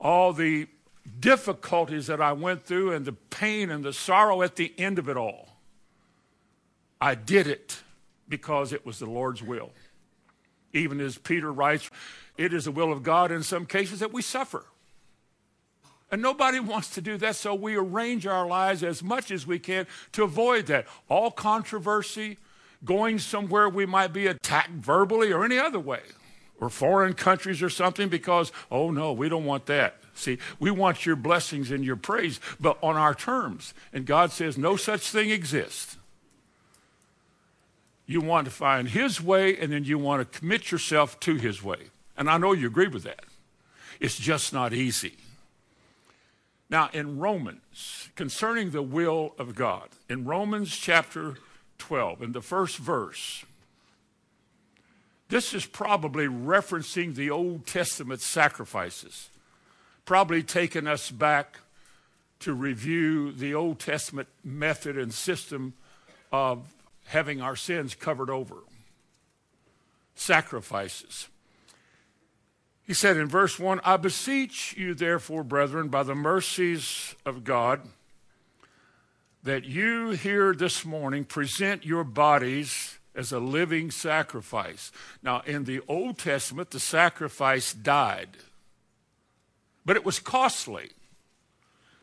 all 0.01 0.33
the 0.33 0.69
difficulties 1.19 2.07
that 2.07 2.21
I 2.21 2.33
went 2.33 2.65
through, 2.65 2.93
and 2.93 3.05
the 3.05 3.13
pain 3.13 3.71
and 3.71 3.85
the 3.85 3.93
sorrow 3.93 4.43
at 4.43 4.57
the 4.57 4.73
end 4.79 4.99
of 4.99 5.09
it 5.09 5.17
all 5.17 5.49
I 7.01 7.15
did 7.15 7.47
it 7.47 7.83
because 8.29 8.73
it 8.73 8.85
was 8.85 8.99
the 8.99 9.07
Lord's 9.07 9.43
will. 9.43 9.71
Even 10.73 11.01
as 11.01 11.17
Peter 11.17 11.53
writes, 11.53 11.91
it 12.37 12.53
is 12.53 12.65
the 12.65 12.71
will 12.71 12.93
of 12.93 13.03
God 13.03 13.31
in 13.33 13.43
some 13.43 13.67
cases 13.67 14.01
that 14.01 14.13
we 14.13 14.23
suffer. 14.23 14.65
And 16.11 16.23
nobody 16.23 16.61
wants 16.73 16.91
to 16.95 17.01
do 17.01 17.17
that, 17.19 17.37
so 17.37 17.55
we 17.55 17.77
arrange 17.77 18.27
our 18.27 18.47
lives 18.47 18.83
as 18.83 19.03
much 19.03 19.31
as 19.31 19.47
we 19.47 19.59
can 19.59 19.87
to 20.13 20.23
avoid 20.23 20.67
that. 20.67 20.87
All 21.09 21.31
controversy, 21.31 22.39
going 22.85 23.19
somewhere 23.19 23.69
we 23.69 23.87
might 23.87 24.13
be 24.13 24.27
attacked 24.27 24.71
verbally 24.71 25.33
or 25.33 25.45
any 25.45 25.59
other 25.59 25.81
way, 25.81 26.03
or 26.61 26.69
foreign 26.71 27.15
countries 27.15 27.63
or 27.63 27.71
something, 27.71 28.09
because, 28.09 28.53
oh 28.71 28.91
no, 28.91 29.13
we 29.13 29.29
don't 29.29 29.45
want 29.45 29.67
that. 29.67 29.97
See, 30.15 30.39
we 30.59 30.73
want 30.73 31.07
your 31.07 31.15
blessings 31.15 31.71
and 31.71 31.85
your 31.85 31.97
praise, 31.97 32.41
but 32.59 32.77
on 32.83 32.97
our 32.97 33.15
terms. 33.15 33.73
And 33.93 34.05
God 34.05 34.33
says 34.33 34.59
no 34.59 34.75
such 34.75 35.11
thing 35.11 35.31
exists. 35.31 35.97
You 38.05 38.21
want 38.21 38.47
to 38.47 38.51
find 38.51 38.89
His 38.89 39.21
way, 39.21 39.57
and 39.57 39.71
then 39.71 39.85
you 39.85 39.99
want 39.99 40.33
to 40.33 40.39
commit 40.39 40.73
yourself 40.73 41.21
to 41.21 41.37
His 41.37 41.63
way. 41.63 41.91
And 42.17 42.29
I 42.29 42.39
know 42.39 42.53
you 42.53 42.67
agree 42.67 42.89
with 42.89 43.05
that. 43.05 43.25
It's 44.01 44.19
just 44.19 44.53
not 44.53 44.73
easy. 44.73 45.15
Now, 46.71 46.91
in 46.93 47.19
Romans, 47.19 48.11
concerning 48.15 48.71
the 48.71 48.83
will 48.83 49.35
of 49.39 49.55
God, 49.55 49.89
in 50.09 50.25
Romans 50.25 50.77
chapter 50.77 51.37
12, 51.79 52.23
in 52.23 52.33
the 52.33 52.43
first 52.43 52.77
verse, 52.77 53.45
this 55.29 55.55
is 55.55 55.67
probably 55.67 56.27
referencing 56.27 57.15
the 57.15 57.31
Old 57.31 57.67
Testament 57.67 58.21
sacrifices, 58.21 59.31
probably 60.05 60.43
taking 60.43 60.87
us 60.87 61.11
back 61.11 61.59
to 62.41 62.55
review 62.55 63.33
the 63.33 63.55
Old 63.55 63.79
Testament 63.79 64.29
method 64.45 64.97
and 64.97 65.13
system 65.13 65.75
of 66.31 66.75
having 67.07 67.41
our 67.41 67.57
sins 67.57 67.95
covered 67.95 68.31
over. 68.31 68.57
Sacrifices. 70.15 71.29
He 72.89 72.95
said 72.95 73.19
in 73.19 73.29
verse 73.29 73.59
1 73.59 73.83
I 73.85 73.99
beseech 73.99 74.75
you, 74.79 74.95
therefore, 74.95 75.45
brethren, 75.45 75.89
by 75.89 76.03
the 76.05 76.15
mercies 76.15 77.15
of 77.27 77.45
God, 77.45 77.83
that 79.43 79.67
you 79.67 80.13
here 80.13 80.55
this 80.55 80.87
morning 80.87 81.27
present 81.27 81.85
your 81.85 82.03
bodies 82.03 82.99
as 83.15 83.31
a 83.31 83.41
living 83.41 83.91
sacrifice. 83.91 84.91
Now, 85.23 85.43
in 85.45 85.65
the 85.65 85.83
Old 85.87 86.17
Testament, 86.17 86.71
the 86.71 86.81
sacrifice 86.81 87.75
died, 87.75 88.31
but 89.85 89.97
it 89.97 90.05
was 90.07 90.19
costly 90.19 90.93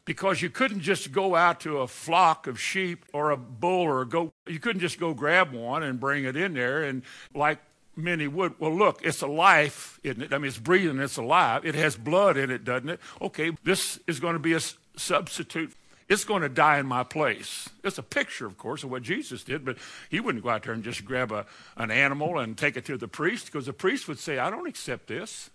because 0.06 0.44
you 0.44 0.52
couldn't 0.52 0.82
just 0.82 1.12
go 1.12 1.34
out 1.36 1.62
to 1.62 1.80
a 1.80 1.88
flock 1.88 2.46
of 2.46 2.62
sheep 2.62 3.06
or 3.12 3.32
a 3.32 3.38
bull 3.38 3.82
or 3.82 4.02
a 4.02 4.08
goat. 4.08 4.34
You 4.46 4.60
couldn't 4.60 4.82
just 4.82 5.00
go 5.00 5.16
grab 5.16 5.52
one 5.52 5.82
and 5.82 6.00
bring 6.00 6.26
it 6.26 6.36
in 6.36 6.54
there 6.54 6.84
and 6.84 7.02
like 7.34 7.58
many 7.96 8.28
would. 8.28 8.60
Well, 8.60 8.76
look, 8.76 9.02
it's 9.04 9.22
a 9.22 9.28
life, 9.28 10.00
isn't 10.04 10.22
it? 10.22 10.34
I 10.34 10.38
mean, 10.38 10.48
it's 10.48 10.58
breathing, 10.58 11.00
it's 11.00 11.18
alive. 11.18 11.66
It 11.66 11.76
has 11.76 11.96
blood 11.96 12.38
in 12.38 12.52
it, 12.52 12.64
doesn't 12.64 12.90
it? 12.90 13.00
Okay, 13.22 13.52
this 13.64 14.00
is 14.08 14.20
going 14.20 14.34
to 14.34 14.40
be 14.40 14.54
a 14.54 14.60
substitute. 14.96 15.74
It's 16.08 16.24
going 16.24 16.44
to 16.44 16.50
die 16.50 16.78
in 16.78 16.86
my 16.86 17.04
place. 17.04 17.70
It's 17.84 17.98
a 17.98 18.04
picture, 18.04 18.46
of 18.46 18.58
course, 18.58 18.84
of 18.84 18.92
what 18.92 19.02
Jesus 19.02 19.44
did, 19.44 19.66
but 19.66 19.78
he 20.10 20.20
wouldn't 20.20 20.44
go 20.44 20.52
out 20.52 20.64
there 20.64 20.74
and 20.74 20.84
just 20.84 21.04
grab 21.04 21.32
a, 21.32 21.46
an 21.78 21.90
animal 21.90 22.38
and 22.38 22.56
take 22.56 22.78
it 22.78 22.86
to 22.86 22.98
the 22.98 23.08
priest 23.08 23.48
because 23.48 23.66
the 23.66 23.74
priest 23.74 24.08
would 24.08 24.20
say, 24.20 24.38
I 24.38 24.52
don't 24.52 24.68
accept 24.68 25.08
this. 25.08 25.50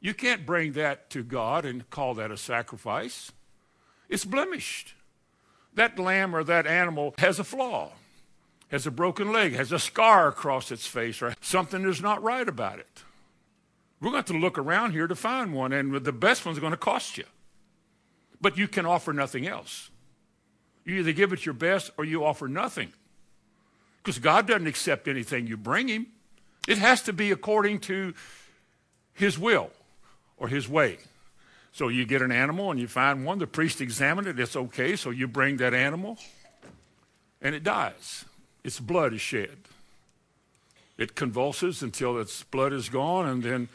You 0.00 0.14
can't 0.14 0.46
bring 0.46 0.72
that 0.72 1.10
to 1.10 1.24
God 1.24 1.64
and 1.64 1.88
call 1.90 2.14
that 2.14 2.30
a 2.30 2.36
sacrifice. 2.36 3.32
It's 4.08 4.24
blemished. 4.24 4.94
That 5.74 5.98
lamb 5.98 6.36
or 6.36 6.44
that 6.44 6.66
animal 6.66 7.14
has 7.18 7.40
a 7.40 7.44
flaw, 7.44 7.92
has 8.74 8.88
a 8.88 8.90
broken 8.90 9.30
leg, 9.32 9.54
has 9.54 9.70
a 9.70 9.78
scar 9.78 10.26
across 10.26 10.72
its 10.72 10.84
face, 10.84 11.22
or 11.22 11.32
something 11.40 11.84
is 11.84 12.02
not 12.02 12.20
right 12.24 12.48
about 12.48 12.80
it. 12.80 13.04
We're 14.00 14.10
going 14.10 14.24
to 14.24 14.32
have 14.32 14.40
to 14.40 14.44
look 14.44 14.58
around 14.58 14.90
here 14.90 15.06
to 15.06 15.14
find 15.14 15.54
one, 15.54 15.72
and 15.72 15.94
the 15.94 16.10
best 16.10 16.44
one's 16.44 16.58
going 16.58 16.72
to 16.72 16.76
cost 16.76 17.16
you. 17.16 17.22
But 18.40 18.58
you 18.58 18.66
can 18.66 18.84
offer 18.84 19.12
nothing 19.12 19.46
else. 19.46 19.90
You 20.84 20.96
either 20.96 21.12
give 21.12 21.32
it 21.32 21.46
your 21.46 21.52
best 21.52 21.92
or 21.96 22.04
you 22.04 22.24
offer 22.24 22.48
nothing. 22.48 22.92
Because 24.02 24.18
God 24.18 24.48
doesn't 24.48 24.66
accept 24.66 25.06
anything 25.06 25.46
you 25.46 25.56
bring 25.56 25.86
Him, 25.86 26.08
it 26.66 26.78
has 26.78 27.00
to 27.02 27.12
be 27.12 27.30
according 27.30 27.78
to 27.80 28.12
His 29.12 29.38
will 29.38 29.70
or 30.36 30.48
his 30.48 30.68
way. 30.68 30.98
So 31.70 31.86
you 31.86 32.04
get 32.04 32.22
an 32.22 32.32
animal 32.32 32.72
and 32.72 32.80
you 32.80 32.88
find 32.88 33.24
one, 33.24 33.38
the 33.38 33.46
priest 33.46 33.80
examined 33.80 34.26
it, 34.26 34.40
it's 34.40 34.56
okay, 34.56 34.96
so 34.96 35.10
you 35.10 35.28
bring 35.28 35.58
that 35.58 35.74
animal 35.74 36.18
and 37.40 37.54
it 37.54 37.62
dies. 37.62 38.24
Its 38.64 38.80
blood 38.80 39.12
is 39.12 39.20
shed. 39.20 39.56
It 40.96 41.14
convulses 41.14 41.82
until 41.82 42.18
its 42.18 42.42
blood 42.44 42.72
is 42.72 42.88
gone, 42.88 43.26
and 43.26 43.42
then 43.42 43.68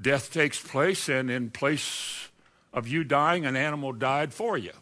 death 0.00 0.32
takes 0.32 0.60
place, 0.60 1.08
and 1.08 1.30
in 1.30 1.50
place 1.50 2.28
of 2.72 2.88
you 2.88 3.04
dying, 3.04 3.44
an 3.44 3.56
animal 3.56 3.92
died 3.92 4.32
for 4.32 4.56
you. 4.56 4.72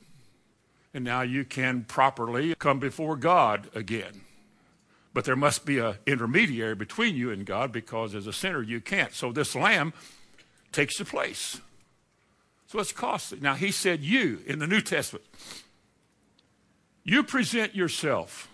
And 0.92 1.04
now 1.04 1.22
you 1.22 1.44
can 1.44 1.84
properly 1.84 2.54
come 2.54 2.78
before 2.78 3.16
God 3.16 3.68
again. 3.74 4.20
But 5.12 5.24
there 5.24 5.36
must 5.36 5.64
be 5.64 5.78
an 5.78 5.96
intermediary 6.06 6.74
between 6.74 7.16
you 7.16 7.30
and 7.30 7.46
God 7.46 7.72
because 7.72 8.14
as 8.14 8.26
a 8.26 8.32
sinner 8.32 8.62
you 8.62 8.80
can't. 8.80 9.12
So 9.12 9.32
this 9.32 9.54
lamb 9.54 9.92
takes 10.72 10.98
the 10.98 11.04
place. 11.04 11.60
So 12.66 12.80
it's 12.80 12.92
costly. 12.92 13.38
Now, 13.40 13.54
he 13.54 13.70
said, 13.70 14.02
You 14.02 14.40
in 14.46 14.58
the 14.58 14.66
New 14.66 14.80
Testament, 14.80 15.24
you 17.04 17.22
present 17.22 17.74
yourself. 17.76 18.48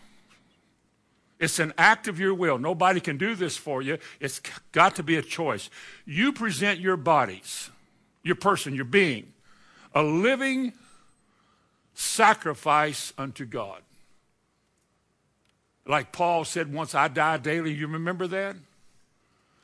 It's 1.41 1.59
an 1.59 1.73
act 1.79 2.07
of 2.07 2.21
your 2.21 2.35
will. 2.35 2.59
Nobody 2.59 3.01
can 3.01 3.17
do 3.17 3.35
this 3.35 3.57
for 3.57 3.81
you. 3.81 3.99
It's 4.21 4.43
got 4.73 4.95
to 4.97 5.03
be 5.03 5.17
a 5.17 5.23
choice. 5.23 5.71
You 6.05 6.33
present 6.33 6.79
your 6.79 6.99
bodies, 6.99 7.71
your 8.23 8.37
person, 8.37 8.75
your 8.75 8.85
being, 8.85 9.33
a 9.95 10.03
living 10.03 10.75
sacrifice 11.95 13.15
unto 13.17 13.47
God. 13.47 13.81
Like 15.87 16.13
Paul 16.13 16.45
said, 16.45 16.73
once 16.73 16.95
I 16.95 17.09
die 17.09 17.39
daily, 17.39 17.73
you 17.73 17.89
remember 17.89 18.27
that? 18.29 18.57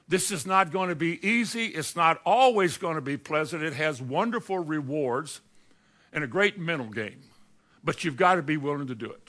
This 0.09 0.31
is 0.31 0.47
not 0.47 0.73
going 0.73 0.89
to 0.89 0.95
be 0.95 1.25
easy. 1.27 1.67
It's 1.67 1.95
not 1.95 2.21
always 2.25 2.79
going 2.79 2.95
to 2.95 3.01
be 3.03 3.17
pleasant. 3.17 3.63
It 3.63 3.75
has 3.75 4.01
wonderful 4.01 4.59
rewards 4.61 5.41
and 6.13 6.25
a 6.25 6.27
great 6.27 6.59
mental 6.59 6.89
game. 6.89 7.23
But 7.85 8.03
you've 8.03 8.17
got 8.17 8.37
to 8.37 8.43
be 8.43 8.57
willing 8.57 8.87
to 8.87 8.95
do 8.95 9.11
it. 9.11 9.26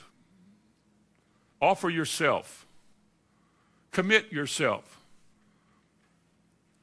Offer 1.62 1.90
yourself, 1.90 2.66
commit 3.92 4.32
yourself, 4.32 5.00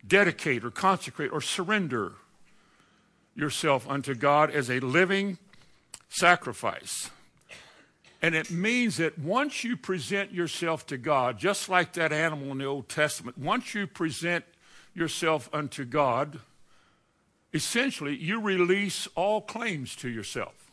dedicate 0.07 0.65
or 0.65 0.71
consecrate 0.71 1.33
or 1.33 1.41
surrender 1.41 2.13
yourself 3.35 3.89
unto 3.89 4.15
God 4.15 4.51
as 4.51 4.71
a 4.71 4.81
living 4.81 5.39
sacrifice. 6.09 7.11
And 8.23 8.35
it 8.35 8.51
means 8.51 8.97
that 8.97 9.19
once 9.19 9.65
you 9.65 9.77
present 9.77 10.33
yourself 10.33 10.87
to 10.87 10.97
God, 10.97 11.39
just 11.39 11.69
like 11.69 11.93
that 11.93 12.13
animal 12.13 12.53
in 12.53 12.59
the 12.59 12.65
Old 12.65 12.89
Testament, 12.89 13.37
once 13.37 13.75
you 13.75 13.87
present 13.87 14.45
yourself 14.95 15.51
unto 15.53 15.85
God, 15.85 16.39
essentially 17.53 18.17
you 18.17 18.41
release 18.41 19.07
all 19.15 19.41
claims 19.41 19.95
to 19.97 20.09
yourself. 20.09 20.64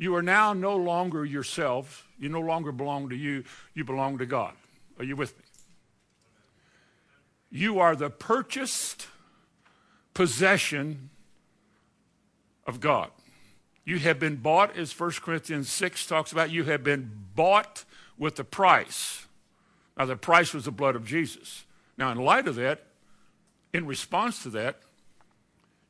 You 0.00 0.14
are 0.14 0.22
now 0.22 0.54
no 0.54 0.76
longer 0.76 1.26
yourself. 1.26 2.08
You 2.18 2.30
no 2.30 2.40
longer 2.40 2.72
belong 2.72 3.10
to 3.10 3.14
you. 3.14 3.44
You 3.74 3.84
belong 3.84 4.16
to 4.16 4.24
God. 4.24 4.54
Are 4.98 5.04
you 5.04 5.14
with 5.14 5.36
me? 5.36 5.44
You 7.50 7.80
are 7.80 7.94
the 7.94 8.08
purchased 8.08 9.08
possession 10.14 11.10
of 12.66 12.80
God. 12.80 13.10
You 13.84 13.98
have 13.98 14.18
been 14.18 14.36
bought, 14.36 14.74
as 14.74 14.98
1 14.98 15.10
Corinthians 15.20 15.70
6 15.70 16.06
talks 16.06 16.32
about, 16.32 16.50
you 16.50 16.64
have 16.64 16.82
been 16.82 17.10
bought 17.34 17.84
with 18.16 18.40
a 18.40 18.44
price. 18.44 19.26
Now, 19.98 20.06
the 20.06 20.16
price 20.16 20.54
was 20.54 20.64
the 20.64 20.70
blood 20.70 20.96
of 20.96 21.04
Jesus. 21.04 21.64
Now, 21.98 22.10
in 22.10 22.16
light 22.16 22.48
of 22.48 22.54
that, 22.54 22.86
in 23.74 23.84
response 23.86 24.42
to 24.44 24.48
that, 24.50 24.80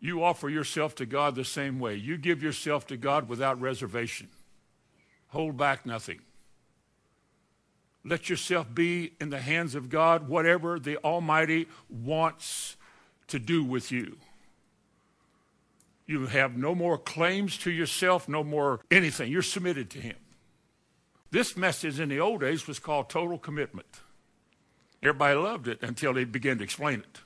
you 0.00 0.24
offer 0.24 0.48
yourself 0.48 0.94
to 0.96 1.06
God 1.06 1.34
the 1.34 1.44
same 1.44 1.78
way. 1.78 1.94
You 1.94 2.16
give 2.16 2.42
yourself 2.42 2.86
to 2.86 2.96
God 2.96 3.28
without 3.28 3.60
reservation. 3.60 4.28
Hold 5.28 5.56
back 5.56 5.84
nothing. 5.84 6.20
Let 8.02 8.30
yourself 8.30 8.74
be 8.74 9.12
in 9.20 9.28
the 9.28 9.40
hands 9.40 9.74
of 9.74 9.90
God, 9.90 10.26
whatever 10.26 10.78
the 10.78 10.96
Almighty 11.04 11.68
wants 11.90 12.76
to 13.28 13.38
do 13.38 13.62
with 13.62 13.92
you. 13.92 14.16
You 16.06 16.26
have 16.26 16.56
no 16.56 16.74
more 16.74 16.96
claims 16.98 17.58
to 17.58 17.70
yourself, 17.70 18.26
no 18.26 18.42
more 18.42 18.80
anything. 18.90 19.30
You're 19.30 19.42
submitted 19.42 19.90
to 19.90 19.98
Him. 20.00 20.16
This 21.30 21.56
message 21.56 22.00
in 22.00 22.08
the 22.08 22.18
old 22.18 22.40
days 22.40 22.66
was 22.66 22.78
called 22.78 23.10
total 23.10 23.38
commitment. 23.38 24.00
Everybody 25.02 25.38
loved 25.38 25.68
it 25.68 25.82
until 25.82 26.14
they 26.14 26.24
began 26.24 26.58
to 26.58 26.64
explain 26.64 27.00
it. 27.00 27.20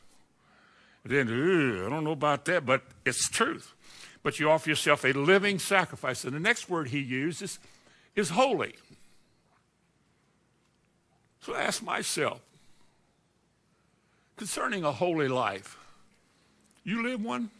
Then, 1.05 1.29
I 1.29 1.89
don't 1.91 2.05
know 2.05 2.13
about 2.13 2.47
that, 2.47 2.65
but 2.65 2.83
it's 3.05 3.29
truth. 3.29 3.75
But 4.23 4.41
you 4.41 4.51
offer 4.51 4.71
yourself 4.71 5.05
a 5.05 5.13
living 5.13 5.59
sacrifice. 5.59 6.25
And 6.25 6.33
the 6.33 6.41
next 6.41 6.71
word 6.71 6.89
he 6.89 6.99
uses 6.99 7.59
is 8.17 8.31
holy. 8.31 8.75
So 11.41 11.55
I 11.55 11.63
ask 11.63 11.83
myself 11.83 12.41
concerning 14.37 14.83
a 14.83 14.93
holy 14.93 15.29
life, 15.29 15.77
you 16.85 17.03
live 17.03 17.23
one? 17.23 17.51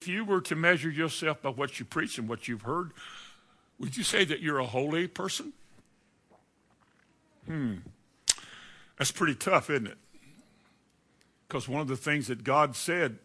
If 0.00 0.08
you 0.08 0.24
were 0.24 0.40
to 0.42 0.56
measure 0.56 0.90
yourself 0.90 1.42
by 1.42 1.50
what 1.50 1.78
you 1.78 1.84
preach 1.84 2.18
and 2.18 2.28
what 2.28 2.48
you've 2.48 2.62
heard, 2.62 2.92
would 3.78 3.96
you 3.96 4.02
say 4.02 4.24
that 4.24 4.40
you're 4.40 4.58
a 4.58 4.66
holy 4.66 5.06
person? 5.06 5.52
Hmm. 7.46 7.74
That's 8.98 9.12
pretty 9.12 9.36
tough, 9.36 9.70
isn't 9.70 9.86
it? 9.86 9.98
Because 11.48 11.68
one 11.68 11.80
of 11.80 11.88
the 11.88 11.96
things 11.96 12.26
that 12.26 12.44
God 12.44 12.76
said 12.76 13.18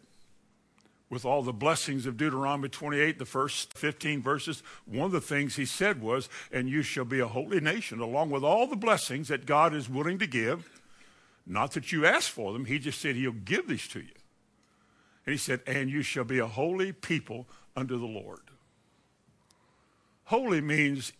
with 1.10 1.24
all 1.24 1.42
the 1.42 1.52
blessings 1.52 2.06
of 2.06 2.16
Deuteronomy 2.16 2.68
28, 2.68 3.18
the 3.18 3.26
first 3.26 3.76
15 3.76 4.22
verses, 4.22 4.62
one 4.86 5.06
of 5.06 5.12
the 5.12 5.20
things 5.20 5.56
he 5.56 5.66
said 5.66 6.00
was, 6.00 6.28
And 6.50 6.68
you 6.68 6.82
shall 6.82 7.04
be 7.04 7.20
a 7.20 7.26
holy 7.26 7.60
nation, 7.60 8.00
along 8.00 8.30
with 8.30 8.42
all 8.42 8.66
the 8.66 8.76
blessings 8.76 9.28
that 9.28 9.46
God 9.46 9.74
is 9.74 9.88
willing 9.88 10.18
to 10.18 10.26
give. 10.26 10.80
Not 11.46 11.72
that 11.72 11.92
you 11.92 12.06
ask 12.06 12.30
for 12.30 12.52
them. 12.52 12.64
He 12.64 12.78
just 12.78 13.00
said 13.00 13.16
he'll 13.16 13.32
give 13.32 13.68
these 13.68 13.86
to 13.88 14.00
you. 14.00 14.14
And 15.26 15.32
he 15.32 15.38
said, 15.38 15.60
and 15.66 15.90
you 15.90 16.02
shall 16.02 16.24
be 16.24 16.38
a 16.38 16.46
holy 16.46 16.92
people 16.92 17.46
unto 17.76 17.98
the 17.98 18.06
Lord. 18.06 18.40
Holy 20.24 20.62
means 20.62 21.12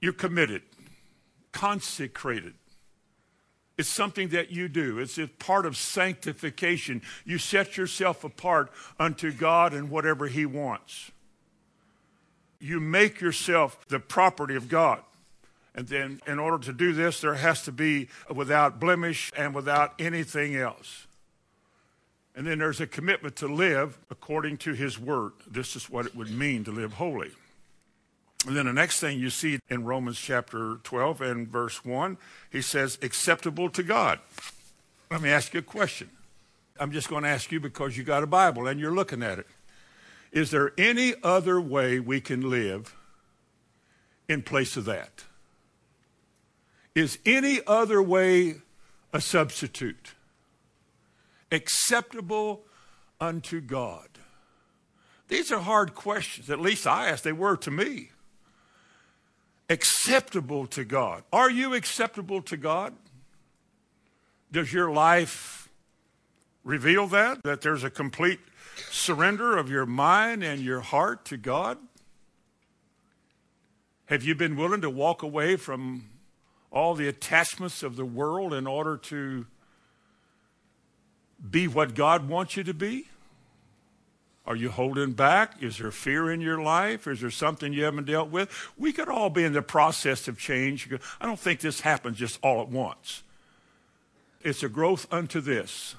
you're 0.00 0.14
committed, 0.14 0.62
consecrated. 1.52 2.54
It's 3.80 3.88
something 3.88 4.28
that 4.28 4.50
you 4.50 4.68
do. 4.68 4.98
It's 4.98 5.16
a 5.16 5.26
part 5.26 5.64
of 5.64 5.74
sanctification. 5.74 7.00
You 7.24 7.38
set 7.38 7.78
yourself 7.78 8.24
apart 8.24 8.70
unto 8.98 9.32
God 9.32 9.72
and 9.72 9.88
whatever 9.88 10.26
He 10.26 10.44
wants. 10.44 11.10
You 12.60 12.78
make 12.78 13.22
yourself 13.22 13.88
the 13.88 13.98
property 13.98 14.54
of 14.54 14.68
God. 14.68 15.00
And 15.74 15.88
then, 15.88 16.20
in 16.26 16.38
order 16.38 16.62
to 16.66 16.74
do 16.74 16.92
this, 16.92 17.22
there 17.22 17.36
has 17.36 17.62
to 17.62 17.72
be 17.72 18.08
without 18.28 18.80
blemish 18.80 19.32
and 19.34 19.54
without 19.54 19.94
anything 19.98 20.56
else. 20.56 21.06
And 22.36 22.46
then 22.46 22.58
there's 22.58 22.82
a 22.82 22.86
commitment 22.86 23.36
to 23.36 23.48
live 23.48 23.98
according 24.10 24.58
to 24.58 24.74
His 24.74 24.98
Word. 24.98 25.32
This 25.50 25.74
is 25.74 25.88
what 25.88 26.04
it 26.04 26.14
would 26.14 26.30
mean 26.30 26.64
to 26.64 26.70
live 26.70 26.92
holy. 26.92 27.30
And 28.46 28.56
then 28.56 28.66
the 28.66 28.72
next 28.72 29.00
thing 29.00 29.18
you 29.18 29.28
see 29.28 29.58
in 29.68 29.84
Romans 29.84 30.18
chapter 30.18 30.76
12 30.82 31.20
and 31.20 31.48
verse 31.48 31.84
1, 31.84 32.16
he 32.50 32.62
says, 32.62 32.98
acceptable 33.02 33.68
to 33.70 33.82
God. 33.82 34.18
Let 35.10 35.20
me 35.20 35.28
ask 35.28 35.52
you 35.52 35.60
a 35.60 35.62
question. 35.62 36.08
I'm 36.78 36.92
just 36.92 37.08
going 37.08 37.24
to 37.24 37.28
ask 37.28 37.52
you 37.52 37.60
because 37.60 37.98
you 37.98 38.04
got 38.04 38.22
a 38.22 38.26
Bible 38.26 38.66
and 38.66 38.80
you're 38.80 38.94
looking 38.94 39.22
at 39.22 39.38
it. 39.38 39.46
Is 40.32 40.50
there 40.50 40.72
any 40.78 41.14
other 41.22 41.60
way 41.60 42.00
we 42.00 42.20
can 42.20 42.48
live 42.48 42.96
in 44.28 44.42
place 44.42 44.76
of 44.76 44.86
that? 44.86 45.24
Is 46.94 47.18
any 47.26 47.60
other 47.66 48.02
way 48.02 48.56
a 49.12 49.20
substitute? 49.20 50.14
Acceptable 51.52 52.62
unto 53.20 53.60
God. 53.60 54.08
These 55.28 55.52
are 55.52 55.58
hard 55.58 55.94
questions. 55.94 56.48
At 56.48 56.60
least 56.60 56.86
I 56.86 57.08
asked. 57.08 57.24
They 57.24 57.32
were 57.32 57.56
to 57.58 57.70
me 57.70 58.10
acceptable 59.70 60.66
to 60.66 60.84
God. 60.84 61.22
Are 61.32 61.48
you 61.48 61.74
acceptable 61.74 62.42
to 62.42 62.56
God? 62.56 62.92
Does 64.52 64.72
your 64.72 64.90
life 64.90 65.68
reveal 66.64 67.06
that? 67.06 67.42
That 67.44 67.60
there's 67.62 67.84
a 67.84 67.90
complete 67.90 68.40
surrender 68.90 69.56
of 69.56 69.70
your 69.70 69.86
mind 69.86 70.42
and 70.42 70.60
your 70.60 70.80
heart 70.80 71.24
to 71.26 71.36
God? 71.36 71.78
Have 74.06 74.24
you 74.24 74.34
been 74.34 74.56
willing 74.56 74.80
to 74.80 74.90
walk 74.90 75.22
away 75.22 75.54
from 75.54 76.06
all 76.72 76.94
the 76.94 77.06
attachments 77.06 77.84
of 77.84 77.94
the 77.94 78.04
world 78.04 78.52
in 78.52 78.66
order 78.66 78.96
to 78.96 79.46
be 81.48 81.68
what 81.68 81.94
God 81.94 82.28
wants 82.28 82.56
you 82.56 82.64
to 82.64 82.74
be? 82.74 83.06
Are 84.46 84.56
you 84.56 84.70
holding 84.70 85.12
back? 85.12 85.62
Is 85.62 85.78
there 85.78 85.90
fear 85.90 86.30
in 86.30 86.40
your 86.40 86.60
life? 86.60 87.06
Is 87.06 87.20
there 87.20 87.30
something 87.30 87.72
you 87.72 87.84
haven't 87.84 88.06
dealt 88.06 88.30
with? 88.30 88.50
We 88.76 88.92
could 88.92 89.08
all 89.08 89.30
be 89.30 89.44
in 89.44 89.52
the 89.52 89.62
process 89.62 90.28
of 90.28 90.38
change. 90.38 90.88
I 91.20 91.26
don't 91.26 91.38
think 91.38 91.60
this 91.60 91.80
happens 91.80 92.18
just 92.18 92.38
all 92.42 92.60
at 92.60 92.68
once. 92.68 93.22
It's 94.42 94.62
a 94.62 94.68
growth 94.68 95.06
unto 95.12 95.40
this. 95.40 95.94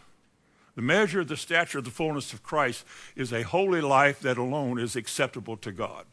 The 0.76 0.82
measure 0.82 1.22
of 1.22 1.28
the 1.28 1.38
stature 1.38 1.80
of 1.80 1.86
the 1.86 1.92
fullness 1.92 2.34
of 2.34 2.44
Christ 2.44 2.86
is 3.16 3.32
a 3.32 3.44
holy 3.44 3.82
life 3.82 4.22
that 4.22 4.38
alone 4.38 4.80
is 4.80 4.96
acceptable 4.96 5.58
to 5.58 5.72
God. 5.72 6.06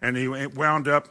And 0.00 0.16
he 0.16 0.28
wound 0.28 0.86
up 0.86 1.08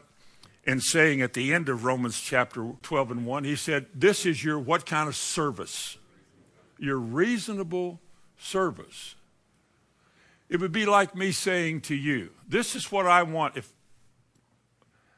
in 0.64 0.80
saying 0.80 1.22
at 1.22 1.34
the 1.34 1.54
end 1.54 1.70
of 1.70 1.84
Romans 1.84 2.22
chapter 2.22 2.74
12 2.84 3.12
and 3.12 3.26
1, 3.26 3.44
he 3.44 3.56
said, 3.56 3.88
This 3.94 4.26
is 4.26 4.44
your 4.44 4.60
what 4.60 4.86
kind 4.86 5.08
of 5.10 5.16
service? 5.16 5.98
Your 6.78 6.98
reasonable 6.98 8.00
service. 8.38 9.16
It 10.50 10.60
would 10.60 10.72
be 10.72 10.86
like 10.86 11.16
me 11.16 11.32
saying 11.32 11.82
to 11.82 11.96
you, 11.96 12.30
this 12.48 12.76
is 12.76 12.92
what 12.92 13.06
I 13.06 13.24
want 13.24 13.58
if 13.58 13.72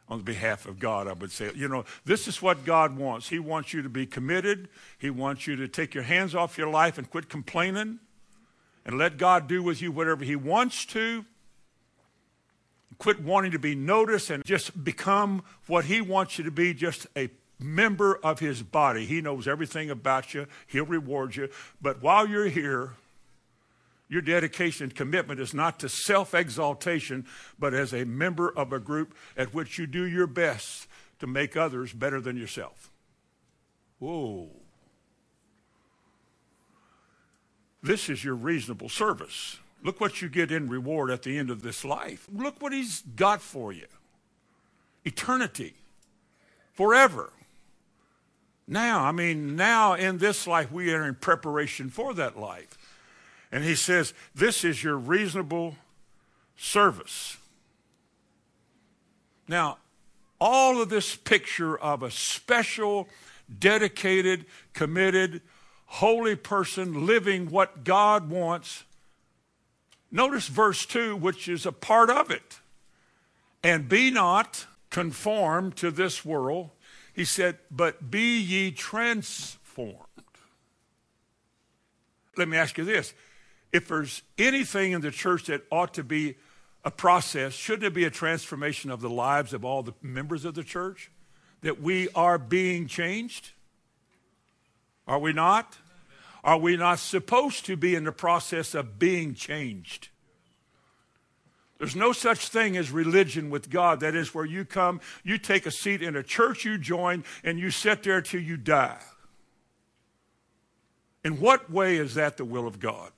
on 0.10 0.22
behalf 0.22 0.66
of 0.66 0.80
God, 0.80 1.08
I 1.08 1.14
would 1.14 1.32
say, 1.32 1.52
you 1.56 1.68
know, 1.68 1.86
this 2.04 2.28
is 2.28 2.42
what 2.42 2.66
God 2.66 2.98
wants. 2.98 3.30
He 3.30 3.38
wants 3.38 3.74
you 3.74 3.84
to 3.84 3.90
be 3.90 4.08
committed. 4.08 4.68
He 4.98 5.12
wants 5.12 5.46
you 5.46 5.56
to 5.58 5.68
take 5.68 5.94
your 5.94 6.04
hands 6.04 6.34
off 6.34 6.58
your 6.58 6.70
life 6.70 6.98
and 6.98 7.10
quit 7.10 7.30
complaining 7.30 8.00
and 8.86 8.98
let 8.98 9.18
God 9.18 9.48
do 9.48 9.62
with 9.62 9.82
you 9.82 9.92
whatever 9.92 10.24
He 10.24 10.36
wants 10.36 10.86
to. 10.88 11.26
Quit 12.98 13.22
wanting 13.22 13.52
to 13.52 13.60
be 13.60 13.76
noticed 13.76 14.32
and 14.32 14.44
just 14.44 14.84
become 14.84 15.44
what 15.68 15.86
He 15.86 16.02
wants 16.02 16.40
you 16.40 16.44
to 16.44 16.52
be, 16.52 16.74
just 16.74 17.06
a 17.16 17.30
member 17.60 18.20
of 18.24 18.40
His 18.40 18.64
body. 18.64 19.06
He 19.06 19.22
knows 19.22 19.48
everything 19.48 19.92
about 19.92 20.34
you, 20.34 20.48
He'll 20.66 20.86
reward 20.86 21.36
you. 21.36 21.50
But 21.80 22.02
while 22.02 22.28
you're 22.28 22.48
here, 22.48 22.94
your 24.10 24.24
dedication 24.24 24.86
and 24.86 24.96
commitment 24.96 25.40
is 25.40 25.54
not 25.54 25.80
to 25.80 25.88
self 25.88 26.34
exaltation, 26.34 27.26
but 27.60 27.76
as 27.76 27.94
a 27.94 28.06
member 28.06 28.50
of 28.50 28.74
a 28.74 28.80
group 28.80 29.16
at 29.38 29.54
which 29.54 29.78
you 29.78 29.86
do 29.86 30.04
your 30.04 30.28
best 30.28 30.88
to 31.20 31.28
make 31.28 31.56
others 31.56 31.94
better 31.94 32.20
than 32.20 32.36
yourself. 32.36 32.92
Whoa. 34.00 34.50
This 37.84 38.10
is 38.10 38.24
your 38.24 38.36
reasonable 38.36 38.90
service. 38.90 39.58
Look 39.84 40.02
what 40.02 40.22
you 40.22 40.28
get 40.28 40.52
in 40.52 40.68
reward 40.68 41.12
at 41.12 41.24
the 41.24 41.38
end 41.38 41.50
of 41.50 41.62
this 41.62 41.86
life. 41.86 42.28
Look 42.34 42.62
what 42.62 42.74
He's 42.74 43.02
got 43.02 43.42
for 43.42 43.72
you 43.72 43.86
eternity, 45.06 45.76
forever. 46.74 47.32
Now, 48.68 49.04
I 49.04 49.12
mean, 49.12 49.56
now 49.56 49.94
in 49.94 50.20
this 50.20 50.46
life, 50.46 50.72
we 50.72 50.94
are 50.94 51.08
in 51.08 51.16
preparation 51.16 51.90
for 51.90 52.14
that 52.14 52.38
life. 52.38 52.78
And 53.52 53.64
he 53.64 53.76
says, 53.76 54.14
This 54.36 54.64
is 54.64 54.84
your 54.84 54.98
reasonable 54.98 55.76
service. 56.56 57.38
Now, 59.48 59.78
all 60.40 60.82
of 60.82 60.90
this 60.90 61.16
picture 61.16 61.78
of 61.78 62.04
a 62.04 62.12
special, 62.12 63.08
dedicated, 63.58 64.46
committed, 64.74 65.42
holy 65.88 66.36
person 66.36 67.08
living 67.08 67.50
what 67.50 67.84
God 67.84 68.30
wants. 68.30 68.84
Notice 70.12 70.48
verse 70.48 70.86
2, 70.86 71.16
which 71.16 71.48
is 71.48 71.66
a 71.66 71.72
part 71.72 72.10
of 72.10 72.30
it. 72.30 72.60
And 73.64 73.90
be 73.90 74.12
not 74.12 74.68
conformed 74.90 75.76
to 75.78 75.92
this 75.92 76.24
world. 76.24 76.70
He 77.14 77.26
said, 77.26 77.58
but 77.70 78.10
be 78.10 78.40
ye 78.40 78.72
transformed. 78.72 80.06
Let 82.38 82.48
me 82.48 82.56
ask 82.56 82.78
you 82.78 82.86
this 82.86 83.14
if 83.72 83.88
there's 83.88 84.22
anything 84.38 84.94
in 84.94 85.02
the 85.02 85.12
church 85.12 85.46
that 85.46 85.64
ought 85.72 85.94
to 85.96 86.04
be 86.04 86.36
a 86.84 86.92
process, 86.92 87.54
shouldn't 87.54 87.84
it 87.84 87.94
be 87.94 88.06
a 88.06 88.10
transformation 88.10 88.90
of 88.90 89.02
the 89.02 89.10
lives 89.10 89.54
of 89.54 89.66
all 89.66 89.84
the 89.84 89.94
members 90.02 90.46
of 90.46 90.56
the 90.56 90.64
church? 90.64 91.12
That 91.62 91.82
we 91.82 92.10
are 92.16 92.38
being 92.38 92.88
changed? 92.88 93.52
Are 95.08 95.20
we 95.20 95.34
not? 95.34 95.78
Are 96.44 96.58
we 96.58 96.78
not 96.78 97.00
supposed 97.00 97.66
to 97.66 97.76
be 97.76 97.96
in 97.96 98.06
the 98.06 98.12
process 98.12 98.74
of 98.74 98.98
being 98.98 99.34
changed? 99.34 100.10
There's 101.80 101.96
no 101.96 102.12
such 102.12 102.48
thing 102.50 102.76
as 102.76 102.92
religion 102.92 103.50
with 103.50 103.70
God. 103.70 104.02
That 104.02 104.16
is 104.16 104.34
where 104.34 104.46
you 104.46 104.66
come, 104.66 105.00
you 105.24 105.38
take 105.38 105.66
a 105.66 105.72
seat 105.72 106.02
in 106.02 106.16
a 106.16 106.24
church 106.24 106.66
you 106.66 106.78
join, 106.78 107.24
and 107.44 107.58
you 107.58 107.72
sit 107.72 108.04
there 108.04 108.22
till 108.22 108.42
you 108.42 108.58
die. 108.58 109.00
In 111.24 111.40
what 111.40 111.70
way 111.70 111.98
is 111.98 112.16
that 112.16 112.38
the 112.38 112.46
will 112.46 112.68
of 112.68 112.80
God? 112.80 113.12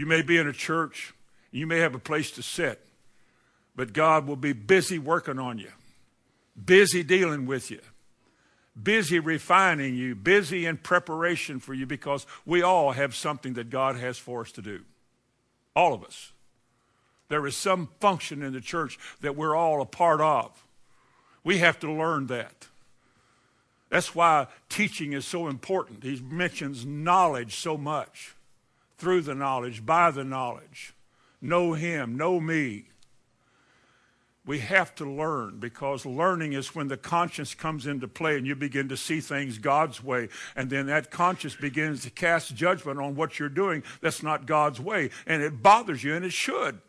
You 0.00 0.06
may 0.06 0.22
be 0.22 0.38
in 0.38 0.48
a 0.48 0.52
church, 0.54 1.12
you 1.50 1.66
may 1.66 1.80
have 1.80 1.94
a 1.94 1.98
place 1.98 2.30
to 2.30 2.42
sit, 2.42 2.80
but 3.76 3.92
God 3.92 4.26
will 4.26 4.34
be 4.34 4.54
busy 4.54 4.98
working 4.98 5.38
on 5.38 5.58
you, 5.58 5.68
busy 6.64 7.02
dealing 7.02 7.44
with 7.44 7.70
you, 7.70 7.82
busy 8.82 9.18
refining 9.18 9.94
you, 9.94 10.14
busy 10.14 10.64
in 10.64 10.78
preparation 10.78 11.60
for 11.60 11.74
you 11.74 11.84
because 11.84 12.26
we 12.46 12.62
all 12.62 12.92
have 12.92 13.14
something 13.14 13.52
that 13.52 13.68
God 13.68 13.96
has 13.96 14.16
for 14.16 14.40
us 14.40 14.50
to 14.52 14.62
do. 14.62 14.80
All 15.76 15.92
of 15.92 16.02
us. 16.02 16.32
There 17.28 17.46
is 17.46 17.54
some 17.54 17.90
function 18.00 18.42
in 18.42 18.54
the 18.54 18.62
church 18.62 18.98
that 19.20 19.36
we're 19.36 19.54
all 19.54 19.82
a 19.82 19.84
part 19.84 20.22
of. 20.22 20.64
We 21.44 21.58
have 21.58 21.78
to 21.80 21.92
learn 21.92 22.28
that. 22.28 22.68
That's 23.90 24.14
why 24.14 24.46
teaching 24.70 25.12
is 25.12 25.26
so 25.26 25.46
important. 25.46 26.04
He 26.04 26.18
mentions 26.22 26.86
knowledge 26.86 27.56
so 27.56 27.76
much 27.76 28.34
through 29.00 29.22
the 29.22 29.34
knowledge, 29.34 29.84
by 29.84 30.10
the 30.10 30.24
knowledge. 30.24 30.94
Know 31.40 31.72
Him, 31.72 32.16
know 32.16 32.38
me. 32.38 32.84
We 34.46 34.60
have 34.60 34.94
to 34.96 35.04
learn 35.04 35.58
because 35.58 36.06
learning 36.06 36.54
is 36.54 36.74
when 36.74 36.88
the 36.88 36.96
conscience 36.96 37.54
comes 37.54 37.86
into 37.86 38.08
play 38.08 38.36
and 38.36 38.46
you 38.46 38.54
begin 38.56 38.88
to 38.88 38.96
see 38.96 39.20
things 39.20 39.58
God's 39.58 40.02
way. 40.02 40.28
And 40.56 40.70
then 40.70 40.86
that 40.86 41.10
conscience 41.10 41.54
begins 41.54 42.02
to 42.02 42.10
cast 42.10 42.54
judgment 42.54 42.98
on 42.98 43.14
what 43.14 43.38
you're 43.38 43.48
doing 43.48 43.82
that's 44.00 44.22
not 44.22 44.46
God's 44.46 44.80
way. 44.80 45.10
And 45.26 45.42
it 45.42 45.62
bothers 45.62 46.02
you, 46.02 46.14
and 46.14 46.24
it 46.24 46.32
should. 46.32 46.80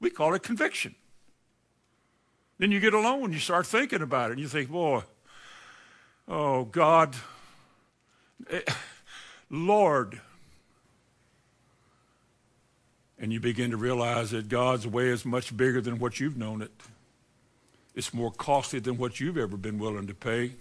We 0.00 0.10
call 0.10 0.34
it 0.34 0.42
conviction. 0.42 0.94
Then 2.58 2.70
you 2.72 2.80
get 2.80 2.92
alone 2.92 3.24
and 3.24 3.34
you 3.34 3.40
start 3.40 3.66
thinking 3.66 4.02
about 4.02 4.30
it, 4.30 4.34
and 4.34 4.40
you 4.40 4.48
think, 4.48 4.70
boy, 4.70 5.02
Oh, 6.32 6.64
God, 6.64 7.16
eh, 8.48 8.60
Lord. 9.50 10.20
And 13.20 13.32
you 13.32 13.38
begin 13.38 13.70
to 13.70 13.76
realize 13.76 14.30
that 14.30 14.48
God's 14.48 14.86
way 14.86 15.08
is 15.08 15.26
much 15.26 15.54
bigger 15.54 15.82
than 15.82 15.98
what 15.98 16.18
you've 16.18 16.38
known 16.38 16.62
it. 16.62 16.70
It's 17.94 18.14
more 18.14 18.30
costly 18.32 18.80
than 18.80 18.96
what 18.96 19.20
you've 19.20 19.36
ever 19.36 19.58
been 19.58 19.78
willing 19.78 20.06
to 20.06 20.14
pay. 20.14 20.52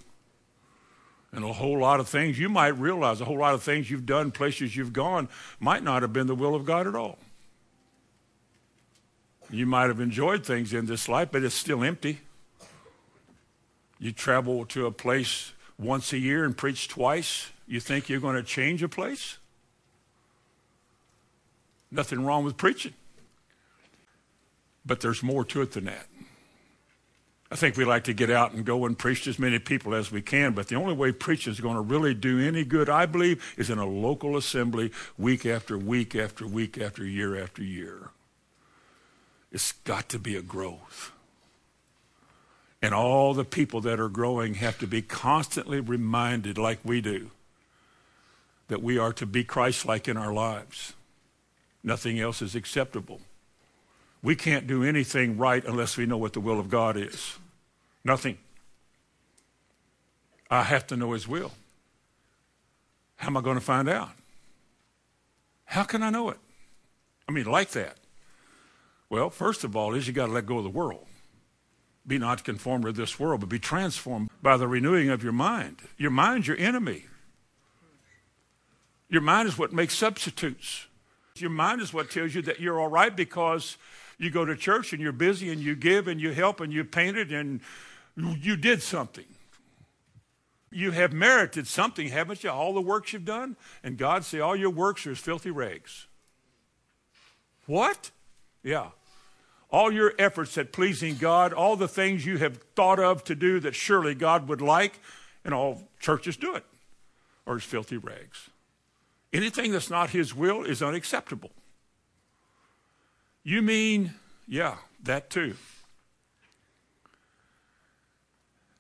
And 1.31 1.45
a 1.45 1.53
whole 1.53 1.79
lot 1.79 1.99
of 1.99 2.09
things 2.09 2.37
you 2.37 2.49
might 2.49 2.77
realize, 2.77 3.21
a 3.21 3.25
whole 3.25 3.37
lot 3.37 3.53
of 3.53 3.63
things 3.63 3.89
you've 3.89 4.05
done, 4.05 4.31
places 4.31 4.75
you've 4.75 4.93
gone, 4.93 5.29
might 5.59 5.83
not 5.83 6.01
have 6.01 6.11
been 6.11 6.27
the 6.27 6.35
will 6.35 6.53
of 6.53 6.65
God 6.65 6.85
at 6.85 6.95
all. 6.95 7.17
You 9.49 9.65
might 9.65 9.87
have 9.87 9.99
enjoyed 9.99 10.45
things 10.45 10.73
in 10.73 10.85
this 10.85 11.07
life, 11.07 11.29
but 11.31 11.43
it's 11.43 11.55
still 11.55 11.83
empty. 11.83 12.19
You 13.99 14.11
travel 14.11 14.65
to 14.65 14.85
a 14.85 14.91
place 14.91 15.53
once 15.77 16.13
a 16.13 16.17
year 16.17 16.43
and 16.43 16.55
preach 16.55 16.87
twice. 16.87 17.51
You 17.67 17.79
think 17.79 18.09
you're 18.09 18.19
going 18.19 18.35
to 18.35 18.43
change 18.43 18.83
a 18.83 18.89
place? 18.89 19.38
Nothing 21.91 22.25
wrong 22.25 22.43
with 22.43 22.57
preaching. 22.57 22.93
But 24.85 25.01
there's 25.01 25.23
more 25.23 25.43
to 25.45 25.61
it 25.61 25.71
than 25.71 25.85
that. 25.85 26.07
I 27.51 27.55
think 27.55 27.77
we 27.77 27.85
like 27.85 28.03
to 28.03 28.13
get 28.13 28.29
out 28.29 28.53
and 28.53 28.63
go 28.63 28.85
and 28.85 28.97
preach 28.97 29.23
to 29.23 29.31
as 29.31 29.39
many 29.39 29.57
people 29.57 29.95
as 29.95 30.11
we 30.11 30.21
can, 30.21 30.53
but 30.53 30.67
the 30.67 30.75
only 30.75 30.93
way 30.93 31.11
preaching 31.11 31.51
is 31.51 31.59
going 31.59 31.75
to 31.75 31.81
really 31.81 32.13
do 32.13 32.39
any 32.39 32.63
good, 32.63 32.89
I 32.89 33.07
believe, 33.07 33.55
is 33.57 33.71
in 33.71 33.79
a 33.79 33.87
local 33.87 34.37
assembly 34.37 34.91
week 35.17 35.47
after 35.47 35.75
week 35.75 36.15
after 36.15 36.45
week 36.45 36.77
after 36.77 37.03
year 37.03 37.41
after 37.41 37.63
year. 37.63 38.09
It's 39.51 39.71
got 39.71 40.09
to 40.09 40.19
be 40.19 40.35
a 40.35 40.43
growth. 40.43 41.11
And 42.83 42.93
all 42.93 43.33
the 43.33 43.43
people 43.43 43.81
that 43.81 43.99
are 43.99 44.09
growing 44.09 44.53
have 44.55 44.77
to 44.79 44.87
be 44.87 45.01
constantly 45.01 45.79
reminded, 45.79 46.59
like 46.59 46.79
we 46.83 47.01
do, 47.01 47.31
that 48.67 48.83
we 48.83 48.99
are 48.99 49.11
to 49.13 49.25
be 49.25 49.43
Christ 49.43 49.87
like 49.87 50.07
in 50.07 50.17
our 50.17 50.31
lives. 50.31 50.93
Nothing 51.83 52.19
else 52.19 52.41
is 52.41 52.55
acceptable. 52.55 53.21
We 54.21 54.35
can't 54.35 54.67
do 54.67 54.83
anything 54.83 55.37
right 55.37 55.63
unless 55.63 55.95
we 55.95 56.05
know 56.05 56.17
what 56.17 56.33
the 56.33 56.41
will 56.41 56.59
of 56.59 56.69
God 56.69 56.97
is. 56.97 57.37
Nothing. 58.03 58.37
I 60.49 60.63
have 60.63 60.87
to 60.87 60.97
know 60.97 61.13
His 61.13 61.27
will. 61.27 61.51
How 63.17 63.27
am 63.27 63.37
I 63.37 63.41
going 63.41 63.57
to 63.57 63.63
find 63.63 63.87
out? 63.87 64.11
How 65.65 65.83
can 65.83 66.01
I 66.03 66.09
know 66.09 66.29
it? 66.29 66.37
I 67.27 67.31
mean, 67.31 67.45
like 67.45 67.71
that. 67.71 67.97
Well, 69.09 69.29
first 69.29 69.63
of 69.63 69.75
all, 69.75 69.93
is 69.93 70.07
you 70.07 70.13
got 70.13 70.27
to 70.27 70.31
let 70.31 70.45
go 70.45 70.57
of 70.57 70.63
the 70.63 70.69
world. 70.69 71.05
Be 72.05 72.17
not 72.17 72.43
conformed 72.43 72.85
to 72.85 72.91
this 72.91 73.19
world, 73.19 73.41
but 73.41 73.49
be 73.49 73.59
transformed 73.59 74.29
by 74.41 74.57
the 74.57 74.67
renewing 74.67 75.09
of 75.09 75.23
your 75.23 75.33
mind. 75.33 75.77
Your 75.97 76.11
mind's 76.11 76.47
your 76.47 76.57
enemy. 76.57 77.05
Your 79.09 79.21
mind 79.21 79.47
is 79.47 79.57
what 79.57 79.73
makes 79.73 79.95
substitutes. 79.95 80.87
Your 81.41 81.49
mind 81.49 81.81
is 81.81 81.93
what 81.93 82.09
tells 82.11 82.35
you 82.35 82.41
that 82.43 82.59
you're 82.59 82.79
all 82.79 82.87
right 82.87 83.15
because 83.15 83.77
you 84.17 84.29
go 84.29 84.45
to 84.45 84.55
church 84.55 84.93
and 84.93 85.01
you're 85.01 85.11
busy 85.11 85.49
and 85.49 85.61
you 85.61 85.75
give 85.75 86.07
and 86.07 86.19
you 86.19 86.31
help 86.31 86.59
and 86.59 86.71
you 86.73 86.83
painted 86.83 87.31
and 87.31 87.61
you 88.15 88.57
did 88.57 88.81
something. 88.81 89.25
You 90.71 90.91
have 90.91 91.13
merited 91.13 91.67
something, 91.67 92.09
haven't 92.09 92.43
you? 92.43 92.49
All 92.49 92.73
the 92.73 92.81
works 92.81 93.13
you've 93.13 93.25
done. 93.25 93.55
And 93.83 93.97
God 93.97 94.23
say 94.23 94.39
all 94.39 94.55
your 94.55 94.69
works 94.69 95.07
are 95.07 95.11
as 95.11 95.19
filthy 95.19 95.51
rags. 95.51 96.07
What? 97.65 98.11
Yeah. 98.61 98.89
All 99.71 99.91
your 99.91 100.13
efforts 100.19 100.57
at 100.57 100.71
pleasing 100.71 101.15
God, 101.15 101.53
all 101.53 101.75
the 101.75 101.87
things 101.87 102.25
you 102.25 102.37
have 102.37 102.57
thought 102.75 102.99
of 102.99 103.23
to 103.25 103.35
do 103.35 103.59
that 103.61 103.75
surely 103.75 104.15
God 104.15 104.47
would 104.47 104.61
like, 104.61 104.99
and 105.45 105.53
all 105.53 105.83
churches 105.99 106.37
do 106.37 106.55
it, 106.55 106.65
are 107.47 107.57
as 107.57 107.63
filthy 107.63 107.97
rags. 107.97 108.49
Anything 109.31 109.71
that's 109.71 109.89
not 109.89 110.09
His 110.09 110.33
will 110.33 110.63
is 110.63 110.81
unacceptable. 110.81 111.51
You 113.43 113.61
mean, 113.61 114.13
yeah, 114.47 114.77
that 115.03 115.29
too. 115.29 115.55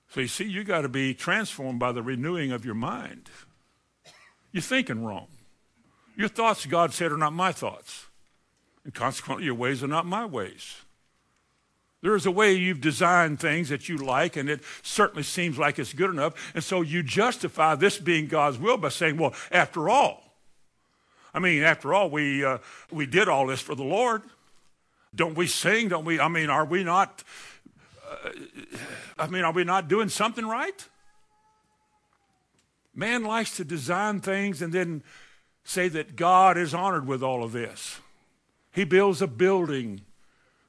So 0.09 0.21
you 0.21 0.27
see, 0.27 0.45
you 0.45 0.63
got 0.63 0.81
to 0.81 0.89
be 0.89 1.13
transformed 1.13 1.79
by 1.79 1.91
the 1.91 2.01
renewing 2.01 2.51
of 2.51 2.65
your 2.65 2.75
mind. 2.75 3.29
You're 4.51 4.61
thinking 4.61 5.03
wrong. 5.03 5.27
Your 6.15 6.29
thoughts, 6.29 6.65
God 6.65 6.93
said, 6.93 7.11
are 7.11 7.17
not 7.17 7.33
my 7.33 7.51
thoughts. 7.51 8.07
And 8.83 8.93
consequently, 8.93 9.45
your 9.45 9.55
ways 9.55 9.83
are 9.83 9.87
not 9.87 10.07
my 10.07 10.25
ways. 10.25 10.77
There 12.01 12.15
is 12.15 12.25
a 12.25 12.31
way 12.31 12.53
you've 12.53 12.81
designed 12.81 13.39
things 13.39 13.69
that 13.69 13.89
you 13.89 13.97
like, 13.97 14.35
and 14.35 14.49
it 14.49 14.61
certainly 14.81 15.23
seems 15.23 15.59
like 15.59 15.77
it's 15.77 15.93
good 15.93 16.09
enough. 16.09 16.51
And 16.55 16.63
so 16.63 16.81
you 16.81 17.03
justify 17.03 17.75
this 17.75 17.97
being 17.97 18.27
God's 18.27 18.57
will 18.57 18.77
by 18.77 18.89
saying, 18.89 19.17
well, 19.17 19.33
after 19.51 19.89
all, 19.89 20.28
I 21.33 21.39
mean, 21.39 21.63
after 21.63 21.93
all, 21.93 22.09
we, 22.09 22.43
uh, 22.43 22.57
we 22.91 23.05
did 23.05 23.27
all 23.27 23.47
this 23.47 23.61
for 23.61 23.75
the 23.75 23.83
Lord. 23.83 24.23
Don't 25.13 25.35
we 25.35 25.47
sing? 25.47 25.89
Don't 25.89 26.05
we? 26.05 26.19
I 26.19 26.27
mean, 26.27 26.49
are 26.49 26.65
we 26.65 26.83
not? 26.83 27.23
Uh, 28.09 28.29
I 29.17 29.27
mean, 29.27 29.43
are 29.43 29.53
we 29.53 29.63
not 29.63 29.87
doing 29.87 30.09
something 30.09 30.45
right? 30.45 30.87
Man 32.95 33.23
likes 33.23 33.55
to 33.57 33.63
design 33.63 34.19
things 34.19 34.61
and 34.61 34.73
then 34.73 35.03
say 35.63 35.87
that 35.89 36.15
God 36.15 36.57
is 36.57 36.73
honored 36.73 37.07
with 37.07 37.23
all 37.23 37.43
of 37.43 37.51
this. 37.51 37.99
He 38.71 38.83
builds 38.83 39.21
a 39.21 39.27
building. 39.27 40.01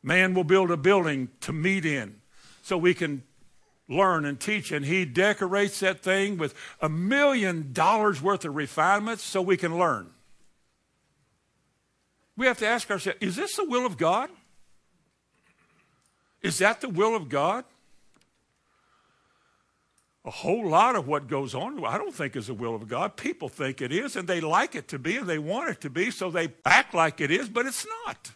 Man 0.02 0.34
will 0.34 0.44
build 0.44 0.70
a 0.70 0.76
building 0.76 1.28
to 1.40 1.52
meet 1.52 1.84
in 1.84 2.20
so 2.62 2.78
we 2.78 2.94
can 2.94 3.22
learn 3.88 4.24
and 4.24 4.38
teach. 4.38 4.72
And 4.72 4.86
he 4.86 5.04
decorates 5.04 5.80
that 5.80 6.00
thing 6.00 6.38
with 6.38 6.54
a 6.80 6.88
million 6.88 7.72
dollars 7.72 8.22
worth 8.22 8.44
of 8.44 8.54
refinements 8.54 9.22
so 9.22 9.42
we 9.42 9.56
can 9.56 9.78
learn. 9.78 10.10
We 12.40 12.46
have 12.46 12.56
to 12.60 12.66
ask 12.66 12.90
ourselves 12.90 13.18
is 13.20 13.36
this 13.36 13.56
the 13.56 13.66
will 13.66 13.84
of 13.84 13.98
God? 13.98 14.30
Is 16.40 16.56
that 16.56 16.80
the 16.80 16.88
will 16.88 17.14
of 17.14 17.28
God? 17.28 17.66
A 20.24 20.30
whole 20.30 20.66
lot 20.66 20.96
of 20.96 21.06
what 21.06 21.28
goes 21.28 21.54
on, 21.54 21.84
I 21.84 21.98
don't 21.98 22.14
think 22.14 22.36
is 22.36 22.46
the 22.46 22.54
will 22.54 22.74
of 22.74 22.88
God. 22.88 23.18
People 23.18 23.50
think 23.50 23.82
it 23.82 23.92
is, 23.92 24.16
and 24.16 24.26
they 24.26 24.40
like 24.40 24.74
it 24.74 24.88
to 24.88 24.98
be, 24.98 25.18
and 25.18 25.26
they 25.26 25.38
want 25.38 25.68
it 25.68 25.82
to 25.82 25.90
be, 25.90 26.10
so 26.10 26.30
they 26.30 26.48
act 26.64 26.94
like 26.94 27.20
it 27.20 27.30
is, 27.30 27.46
but 27.50 27.66
it's 27.66 27.86
not. 28.06 28.30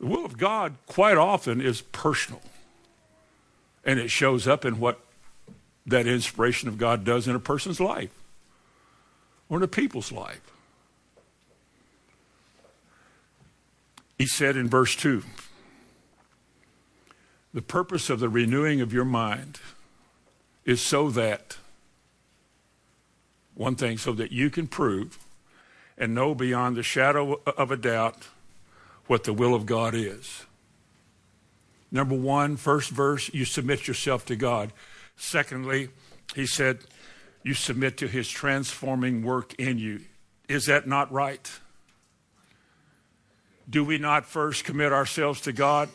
The 0.00 0.06
will 0.06 0.26
of 0.26 0.36
God, 0.36 0.74
quite 0.86 1.16
often, 1.16 1.62
is 1.62 1.80
personal, 1.80 2.42
and 3.82 3.98
it 3.98 4.10
shows 4.10 4.46
up 4.46 4.66
in 4.66 4.78
what 4.78 5.00
that 5.86 6.06
inspiration 6.06 6.68
of 6.68 6.76
God 6.76 7.02
does 7.02 7.26
in 7.26 7.34
a 7.34 7.40
person's 7.40 7.80
life 7.80 8.12
or 9.48 9.56
in 9.56 9.62
a 9.62 9.68
people's 9.68 10.12
life. 10.12 10.42
He 14.18 14.26
said 14.26 14.56
in 14.56 14.68
verse 14.68 14.96
2 14.96 15.22
the 17.54 17.62
purpose 17.62 18.10
of 18.10 18.20
the 18.20 18.28
renewing 18.28 18.80
of 18.80 18.92
your 18.92 19.06
mind 19.06 19.58
is 20.64 20.82
so 20.82 21.08
that, 21.10 21.56
one 23.54 23.74
thing, 23.74 23.96
so 23.96 24.12
that 24.12 24.30
you 24.30 24.50
can 24.50 24.66
prove 24.66 25.18
and 25.96 26.14
know 26.14 26.34
beyond 26.34 26.76
the 26.76 26.82
shadow 26.82 27.40
of 27.46 27.70
a 27.70 27.76
doubt 27.76 28.28
what 29.06 29.24
the 29.24 29.32
will 29.32 29.54
of 29.54 29.64
God 29.64 29.94
is. 29.94 30.44
Number 31.90 32.14
one, 32.14 32.56
first 32.56 32.90
verse, 32.90 33.32
you 33.32 33.46
submit 33.46 33.88
yourself 33.88 34.26
to 34.26 34.36
God. 34.36 34.72
Secondly, 35.16 35.88
he 36.34 36.46
said, 36.46 36.80
you 37.42 37.54
submit 37.54 37.96
to 37.96 38.08
his 38.08 38.28
transforming 38.28 39.22
work 39.22 39.54
in 39.54 39.78
you. 39.78 40.02
Is 40.48 40.66
that 40.66 40.86
not 40.86 41.10
right? 41.10 41.50
Do 43.68 43.84
we 43.84 43.98
not 43.98 44.24
first 44.24 44.64
commit 44.64 44.92
ourselves 44.92 45.40
to 45.42 45.52
God? 45.52 45.88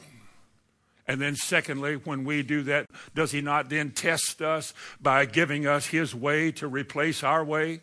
And 1.07 1.19
then, 1.19 1.35
secondly, 1.35 1.95
when 1.95 2.23
we 2.23 2.43
do 2.43 2.61
that, 2.63 2.87
does 3.13 3.31
He 3.31 3.41
not 3.41 3.69
then 3.69 3.91
test 3.91 4.41
us 4.41 4.73
by 5.01 5.25
giving 5.25 5.67
us 5.67 5.87
His 5.87 6.15
way 6.15 6.51
to 6.53 6.67
replace 6.67 7.23
our 7.23 7.43
way? 7.43 7.81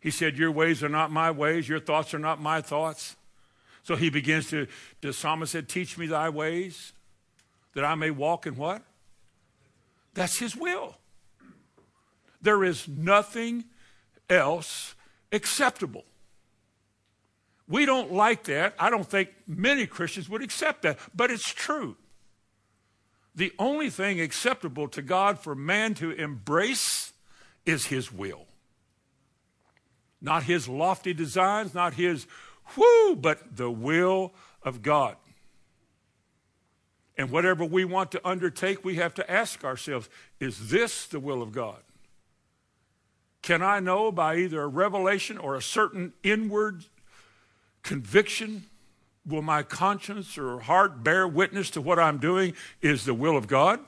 He 0.00 0.10
said, 0.10 0.36
Your 0.36 0.50
ways 0.50 0.82
are 0.82 0.88
not 0.88 1.10
my 1.10 1.30
ways, 1.30 1.68
your 1.68 1.80
thoughts 1.80 2.12
are 2.12 2.18
not 2.18 2.40
my 2.40 2.60
thoughts. 2.60 3.16
So 3.82 3.96
He 3.96 4.10
begins 4.10 4.50
to, 4.50 4.66
the 5.00 5.12
psalmist 5.12 5.52
said, 5.52 5.68
Teach 5.68 5.96
me 5.96 6.06
thy 6.06 6.28
ways, 6.28 6.92
that 7.74 7.84
I 7.84 7.94
may 7.94 8.10
walk 8.10 8.46
in 8.46 8.56
what? 8.56 8.82
That's 10.12 10.38
His 10.38 10.54
will. 10.54 10.98
There 12.42 12.64
is 12.64 12.86
nothing 12.86 13.64
else 14.28 14.94
acceptable. 15.32 16.04
We 17.68 17.84
don't 17.84 18.12
like 18.12 18.44
that. 18.44 18.74
I 18.78 18.90
don't 18.90 19.08
think 19.08 19.30
many 19.46 19.86
Christians 19.86 20.28
would 20.28 20.42
accept 20.42 20.82
that, 20.82 20.98
but 21.14 21.30
it's 21.30 21.52
true. 21.52 21.96
The 23.34 23.52
only 23.58 23.90
thing 23.90 24.20
acceptable 24.20 24.88
to 24.88 25.02
God 25.02 25.38
for 25.38 25.54
man 25.54 25.94
to 25.94 26.10
embrace 26.10 27.12
is 27.66 27.86
his 27.86 28.12
will. 28.12 28.46
Not 30.20 30.44
his 30.44 30.68
lofty 30.68 31.12
designs, 31.12 31.74
not 31.74 31.94
his 31.94 32.26
whoo, 32.76 33.16
but 33.16 33.56
the 33.56 33.70
will 33.70 34.32
of 34.62 34.80
God. 34.82 35.16
And 37.18 37.30
whatever 37.30 37.64
we 37.64 37.84
want 37.84 38.12
to 38.12 38.26
undertake, 38.26 38.84
we 38.84 38.96
have 38.96 39.14
to 39.14 39.30
ask 39.30 39.64
ourselves 39.64 40.08
is 40.38 40.70
this 40.70 41.06
the 41.06 41.20
will 41.20 41.42
of 41.42 41.52
God? 41.52 41.78
Can 43.42 43.62
I 43.62 43.80
know 43.80 44.10
by 44.10 44.36
either 44.36 44.62
a 44.62 44.66
revelation 44.66 45.38
or 45.38 45.54
a 45.54 45.62
certain 45.62 46.12
inward 46.22 46.84
conviction? 47.86 48.64
Will 49.26 49.42
my 49.42 49.62
conscience 49.62 50.36
or 50.36 50.60
heart 50.60 51.02
bear 51.02 51.26
witness 51.26 51.70
to 51.70 51.80
what 51.80 51.98
I'm 51.98 52.18
doing 52.18 52.54
is 52.82 53.04
the 53.04 53.14
will 53.14 53.36
of 53.36 53.46
God? 53.46 53.80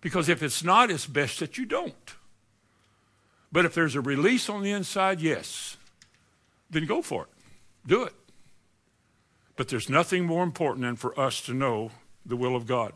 Because 0.00 0.28
if 0.28 0.42
it's 0.42 0.62
not, 0.62 0.90
it's 0.90 1.06
best 1.06 1.38
that 1.40 1.56
you 1.56 1.64
don't. 1.64 2.14
But 3.50 3.64
if 3.64 3.74
there's 3.74 3.94
a 3.94 4.00
release 4.00 4.48
on 4.48 4.62
the 4.62 4.72
inside, 4.72 5.20
yes, 5.20 5.76
then 6.70 6.86
go 6.86 7.02
for 7.02 7.24
it. 7.24 7.28
Do 7.86 8.02
it. 8.02 8.14
But 9.56 9.68
there's 9.68 9.88
nothing 9.88 10.24
more 10.24 10.42
important 10.42 10.82
than 10.82 10.96
for 10.96 11.18
us 11.18 11.40
to 11.42 11.54
know 11.54 11.90
the 12.26 12.36
will 12.36 12.56
of 12.56 12.66
God. 12.66 12.92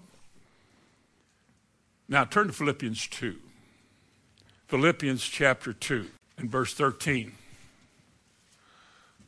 Now 2.09 2.25
turn 2.25 2.49
to 2.49 2.53
Philippians 2.53 3.07
2. 3.09 3.37
Philippians 4.69 5.25
chapter 5.25 5.73
2 5.73 6.07
and 6.39 6.51
verse 6.51 6.75
13. 6.75 7.33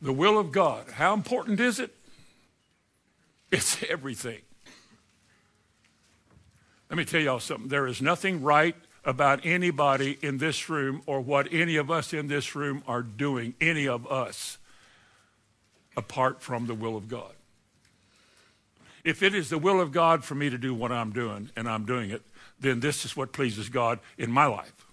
The 0.00 0.12
will 0.12 0.38
of 0.38 0.52
God. 0.52 0.90
How 0.92 1.14
important 1.14 1.60
is 1.60 1.80
it? 1.80 1.94
It's 3.50 3.82
everything. 3.88 4.40
Let 6.90 6.96
me 6.96 7.04
tell 7.04 7.20
y'all 7.20 7.40
something. 7.40 7.68
There 7.68 7.86
is 7.86 8.00
nothing 8.00 8.42
right 8.42 8.74
about 9.04 9.44
anybody 9.44 10.18
in 10.22 10.38
this 10.38 10.68
room 10.68 11.02
or 11.06 11.20
what 11.20 11.52
any 11.52 11.76
of 11.76 11.90
us 11.90 12.12
in 12.12 12.28
this 12.28 12.54
room 12.54 12.82
are 12.86 13.02
doing, 13.02 13.54
any 13.60 13.86
of 13.86 14.06
us, 14.10 14.58
apart 15.96 16.42
from 16.42 16.66
the 16.66 16.74
will 16.74 16.96
of 16.96 17.08
God. 17.08 17.32
If 19.04 19.22
it 19.22 19.34
is 19.34 19.48
the 19.48 19.58
will 19.58 19.80
of 19.80 19.92
God 19.92 20.24
for 20.24 20.34
me 20.34 20.50
to 20.50 20.58
do 20.58 20.74
what 20.74 20.92
I'm 20.92 21.12
doing 21.12 21.50
and 21.56 21.68
I'm 21.68 21.84
doing 21.84 22.10
it, 22.10 22.22
then 22.60 22.80
this 22.80 23.04
is 23.04 23.16
what 23.16 23.32
pleases 23.32 23.68
God 23.68 24.00
in 24.16 24.30
my 24.30 24.46
life. 24.46 24.86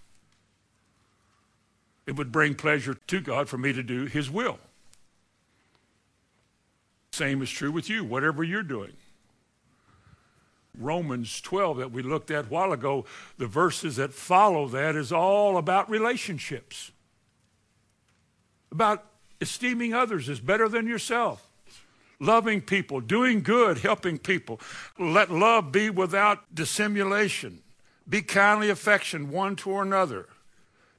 It 2.06 2.16
would 2.16 2.32
bring 2.32 2.56
pleasure 2.56 2.94
to 2.94 3.20
God 3.20 3.50
for 3.50 3.58
me 3.58 3.74
to 3.74 3.84
do 3.84 4.06
His 4.06 4.30
will. 4.30 4.60
Same 7.16 7.42
is 7.42 7.50
true 7.50 7.72
with 7.72 7.90
you, 7.90 8.04
whatever 8.04 8.44
you're 8.44 8.62
doing. 8.62 8.92
Romans 10.78 11.40
12 11.40 11.78
that 11.78 11.92
we 11.94 12.02
looked 12.02 12.30
at 12.30 12.48
a 12.48 12.50
while 12.50 12.74
ago, 12.74 13.06
the 13.38 13.48
verses 13.48 13.96
that 13.96 14.14
follow 14.14 14.68
that 14.68 14.98
is 14.98 15.14
all 15.14 15.58
about 15.58 15.90
relationships, 15.90 16.92
about 18.70 19.06
esteeming 19.40 19.94
others 19.94 20.28
as 20.28 20.42
better 20.42 20.68
than 20.68 20.88
yourself, 20.88 21.50
loving 22.20 22.60
people, 22.60 23.00
doing 23.00 23.42
good, 23.42 23.78
helping 23.78 24.18
people. 24.18 24.60
Let 25.00 25.32
love 25.32 25.72
be 25.72 25.90
without 25.90 26.54
dissimulation. 26.54 27.62
Be 28.10 28.24
kindly 28.24 28.70
affectioned 28.70 29.30
one 29.30 29.56
to 29.58 29.80
another. 29.80 30.28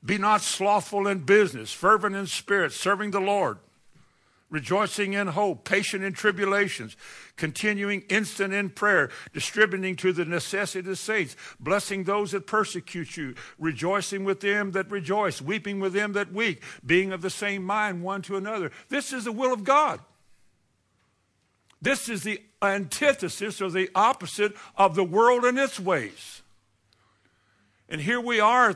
Be 0.03 0.17
not 0.17 0.41
slothful 0.41 1.07
in 1.07 1.27
business, 1.27 1.75
fervent 1.75 2.17
in 2.17 2.27
spirit, 2.27 2.73
serving 2.73 3.11
the 3.11 3.21
Lord 3.21 3.59
rejoicing 4.49 5.15
in 5.15 5.27
hope, 5.29 5.65
patient 5.65 6.05
in 6.05 6.13
tribulations, 6.13 6.97
continuing 7.37 8.03
instant 8.03 8.55
in 8.55 8.71
prayer, 8.71 9.11
distributing 9.33 9.97
to 9.97 10.13
the 10.13 10.25
necessity 10.25 10.81
of 10.81 10.85
the 10.85 10.97
saints, 10.97 11.37
blessing 11.59 12.05
those 12.05 12.31
that 12.31 12.47
persecute 12.47 13.17
you, 13.17 13.35
rejoicing 13.59 14.25
with 14.25 14.41
them 14.41 14.73
that 14.73 14.91
rejoice, 14.91 15.43
weeping 15.43 15.81
with 15.81 15.93
them 15.93 16.13
that 16.13 16.33
weep, 16.33 16.63
being 16.85 17.13
of 17.13 17.23
the 17.23 17.31
same 17.31 17.65
mind 17.65 18.03
one 18.03 18.23
to 18.23 18.37
another. 18.37 18.71
This 18.89 19.13
is 19.13 19.25
the 19.25 19.33
will 19.33 19.53
of 19.53 19.65
God. 19.65 20.01
This 21.83 22.09
is 22.09 22.23
the 22.23 22.41
antithesis 22.63 23.61
or 23.61 23.71
the 23.71 23.91
opposite 23.95 24.55
of 24.77 24.95
the 24.95 25.05
world 25.05 25.45
and 25.45 25.59
its 25.59 25.79
ways. 25.79 26.43
And 27.89 28.01
here 28.01 28.21
we 28.21 28.41
are 28.41 28.75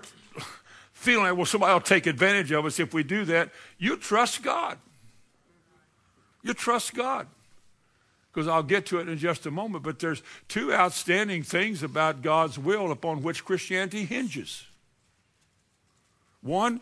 feeling 0.93 1.25
like, 1.25 1.37
well, 1.37 1.47
somebody 1.47 1.73
will 1.73 1.81
take 1.81 2.07
advantage 2.07 2.53
of 2.53 2.67
us 2.67 2.79
if 2.79 2.93
we 2.93 3.03
do 3.03 3.25
that. 3.27 3.51
You 3.79 3.97
trust 3.97 4.43
God. 4.43 4.79
You 6.43 6.55
trust 6.55 6.95
God. 6.95 7.27
Because 8.33 8.47
I'll 8.47 8.63
get 8.63 8.87
to 8.87 8.99
it 8.99 9.09
in 9.09 9.19
just 9.19 9.45
a 9.47 9.51
moment, 9.51 9.83
but 9.83 9.99
there's 9.99 10.23
two 10.47 10.73
outstanding 10.73 11.43
things 11.43 11.83
about 11.83 12.23
God's 12.23 12.59
will 12.59 12.93
upon 12.93 13.23
which 13.23 13.45
Christianity 13.45 14.05
hinges. 14.05 14.67
One, 16.41 16.81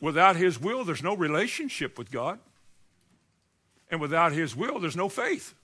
without 0.00 0.36
His 0.36 0.60
will, 0.60 0.84
there's 0.84 1.02
no 1.02 1.16
relationship 1.16 1.96
with 1.96 2.10
God. 2.10 2.38
And 3.90 4.00
without 4.00 4.32
His 4.32 4.54
will, 4.54 4.78
there's 4.78 4.96
no 4.96 5.08
faith. 5.08 5.54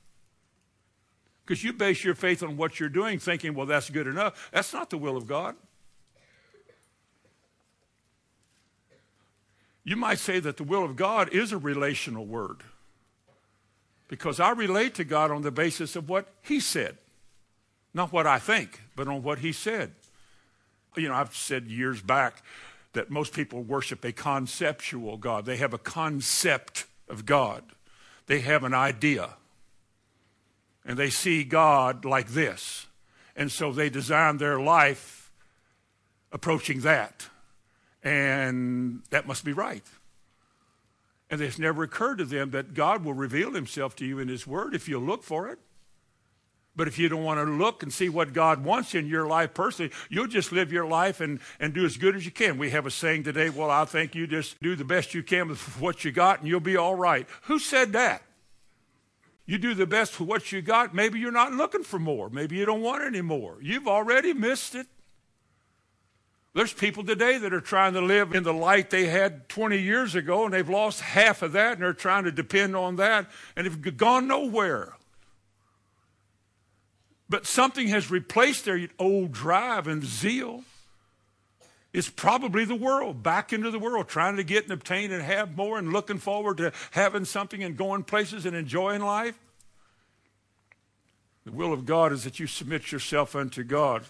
Because 1.45 1.63
you 1.63 1.75
base 1.75 2.03
your 2.03 2.15
faith 2.15 2.43
on 2.43 2.57
what 2.57 2.81
you're 2.81 2.89
doing, 2.89 3.19
thinking, 3.19 3.55
well, 3.55 3.67
that's 3.67 3.91
good 3.91 4.07
enough. 4.07 4.49
That's 4.51 4.73
not 4.73 4.89
the 4.89 4.99
will 4.99 5.17
of 5.17 5.27
God. 5.27 5.57
You 9.85 9.97
might 9.97 10.21
say 10.21 10.41
that 10.41 10.57
the 10.57 10.65
will 10.65 10.85
of 10.85 10.97
God 10.97 11.29
is 11.35 11.53
a 11.53 11.59
relational 11.59 12.25
word 12.25 12.63
because 14.13 14.41
I 14.41 14.51
relate 14.51 14.97
to 14.97 15.05
God 15.05 15.31
on 15.31 15.41
the 15.41 15.51
basis 15.51 15.97
of 15.97 16.11
what 16.11 16.29
He 16.43 16.61
said. 16.61 16.99
Not 17.95 18.13
what 18.13 18.27
I 18.27 18.39
think, 18.39 18.83
but 18.95 19.09
on 19.09 19.23
what 19.23 19.39
He 19.39 19.53
said. 19.53 19.93
You 20.99 21.09
know, 21.09 21.15
I've 21.15 21.35
said 21.35 21.69
years 21.69 22.03
back 22.03 22.43
that 22.93 23.09
most 23.09 23.33
people 23.33 23.63
worship 23.63 24.05
a 24.05 24.13
conceptual 24.13 25.17
God. 25.17 25.47
They 25.47 25.57
have 25.57 25.73
a 25.73 25.79
concept 25.79 26.85
of 27.09 27.25
God, 27.25 27.65
they 28.27 28.41
have 28.41 28.65
an 28.65 28.75
idea. 28.75 29.31
And 30.85 30.99
they 30.99 31.09
see 31.09 31.43
God 31.43 32.05
like 32.05 32.33
this. 32.33 32.89
And 33.35 33.51
so 33.51 33.73
they 33.73 33.89
design 33.89 34.37
their 34.37 34.61
life 34.61 35.33
approaching 36.33 36.83
that. 36.83 37.31
And 38.03 39.05
that 39.09 39.27
must 39.27 39.43
be 39.43 39.55
right. 39.55 39.87
And 41.33 41.41
it's 41.41 41.59
never 41.59 41.83
occurred 41.83 42.19
to 42.19 42.27
them 42.27 42.51
that 42.51 42.75
God 42.75 43.07
will 43.07 43.15
reveal 43.15 43.55
himself 43.55 43.97
to 43.97 44.05
you 44.05 44.19
in 44.19 44.29
his 44.29 44.47
word 44.47 44.75
if 44.75 44.87
you 44.87 44.99
look 44.99 45.25
for 45.25 45.49
it. 45.49 45.59
But 46.77 46.89
if 46.89 46.99
you 46.99 47.09
don't 47.09 47.25
want 47.25 47.41
to 47.41 47.51
look 47.51 47.83
and 47.83 47.91
see 47.91 48.11
what 48.11 48.35
God 48.35 48.63
wants 48.65 48.95
in 48.95 49.07
your 49.07 49.27
life 49.27 49.55
personally, 49.55 49.93
you'll 50.11 50.27
just 50.27 50.53
live 50.53 50.71
your 50.71 50.87
life 50.87 51.23
and, 51.23 51.41
and 51.59 51.73
do 51.73 51.87
as 51.87 51.97
good 51.97 52.15
as 52.17 52.27
you 52.27 52.31
can. 52.31 52.59
We 52.59 52.69
have 52.71 52.85
a 52.85 52.91
saying 52.91 53.25
today, 53.25 53.49
well, 53.49 53.71
I 53.71 53.87
think 53.87 54.15
you 54.15 54.27
just 54.27 54.63
do 54.63 54.77
the 54.77 54.85
best 54.85 55.15
you 55.15 55.23
can 55.23 55.49
with 55.49 55.81
what 55.81 56.05
you 56.05 56.13
got 56.13 56.41
and 56.41 56.49
you'll 56.49 56.61
be 56.61 56.77
all 56.77 56.97
right. 56.97 57.27
Who 57.45 57.59
said 57.59 57.95
that? 57.95 58.23
You 59.47 59.57
do 59.57 59.73
the 59.73 59.87
best 59.87 60.21
with 60.21 60.29
what 60.29 60.53
you 60.53 60.61
got. 60.61 60.95
Maybe 60.95 61.19
you're 61.19 61.33
not 61.33 61.53
looking 61.53 61.83
for 61.83 61.99
more. 61.99 62.29
Maybe 62.29 62.57
you 62.57 62.67
don't 62.67 62.83
want 62.83 63.05
any 63.05 63.23
more. 63.23 63.57
You've 63.63 63.89
already 63.89 64.35
missed 64.35 64.75
it. 64.75 64.87
There's 66.55 66.73
people 66.73 67.03
today 67.03 67.39
that 67.39 67.55
are 67.55 67.63
trying 67.63 67.95
to 67.95 68.03
live 68.03 68.35
in 68.35 68.43
the 68.43 68.53
light 68.53 68.91
they 68.91 69.07
had 69.07 69.49
20 69.49 69.79
years 69.79 70.15
ago, 70.15 70.45
and 70.45 70.53
they've 70.53 70.69
lost 70.69 71.01
half 71.01 71.41
of 71.41 71.53
that, 71.53 71.75
and 71.75 71.83
they're 71.83 71.95
trying 71.95 72.25
to 72.25 72.33
depend 72.33 72.77
on 72.77 72.97
that, 72.97 73.31
and 73.57 73.67
have 73.67 73.97
gone 73.97 74.29
nowhere. 74.29 74.93
But 77.31 77.47
something 77.47 77.89
has 77.89 78.11
replaced 78.11 78.67
their 78.67 78.87
old 78.99 79.33
drive 79.33 79.87
and 79.87 80.05
zeal. 80.05 80.65
It's 81.95 82.11
probably 82.11 82.67
the 82.67 82.75
world, 82.75 83.23
back 83.23 83.55
into 83.55 83.71
the 83.71 83.79
world, 83.79 84.09
trying 84.09 84.37
to 84.37 84.45
get 84.45 84.65
and 84.65 84.73
obtain 84.73 85.11
and 85.11 85.23
have 85.23 85.57
more 85.57 85.79
and 85.79 85.91
looking 85.91 86.19
forward 86.19 86.59
to 86.59 86.73
having 86.91 87.25
something 87.25 87.63
and 87.63 87.79
going 87.79 88.05
places 88.05 88.45
and 88.45 88.55
enjoying 88.55 89.01
life. 89.01 89.39
The 91.45 91.53
will 91.53 91.73
of 91.73 91.87
God 91.87 92.13
is 92.13 92.25
that 92.25 92.39
you 92.39 92.47
submit 92.47 92.93
yourself 92.93 93.35
unto 93.35 93.65
God 93.65 94.05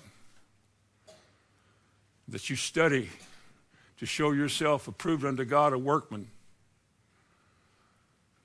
that 2.33 2.49
you 2.49 2.57
study 2.57 3.11
to 3.99 4.07
show 4.07 4.33
yourself 4.33 4.88
approved 4.88 5.25
unto 5.25 5.45
God, 5.45 5.75
a 5.75 5.79
workman, 5.79 6.29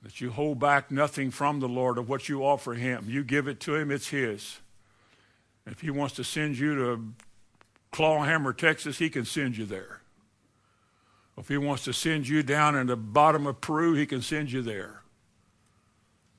that 0.02 0.20
you 0.20 0.30
hold 0.30 0.60
back 0.60 0.90
nothing 0.90 1.30
from 1.30 1.58
the 1.58 1.68
Lord 1.68 1.98
of 1.98 2.08
what 2.08 2.28
you 2.28 2.44
offer 2.44 2.74
Him. 2.74 3.06
You 3.08 3.24
give 3.24 3.48
it 3.48 3.58
to 3.60 3.74
Him, 3.74 3.90
it's 3.90 4.08
His. 4.08 4.58
If 5.66 5.80
He 5.80 5.90
wants 5.90 6.14
to 6.16 6.24
send 6.24 6.58
you 6.58 6.74
to 6.76 7.14
Clawhammer, 7.90 8.52
Texas, 8.52 8.98
He 8.98 9.08
can 9.08 9.24
send 9.24 9.56
you 9.56 9.64
there. 9.64 10.00
If 11.38 11.48
He 11.48 11.56
wants 11.56 11.84
to 11.84 11.94
send 11.94 12.28
you 12.28 12.42
down 12.42 12.76
in 12.76 12.88
the 12.88 12.96
bottom 12.96 13.46
of 13.46 13.60
Peru, 13.62 13.94
He 13.94 14.04
can 14.04 14.20
send 14.20 14.52
you 14.52 14.60
there. 14.60 14.97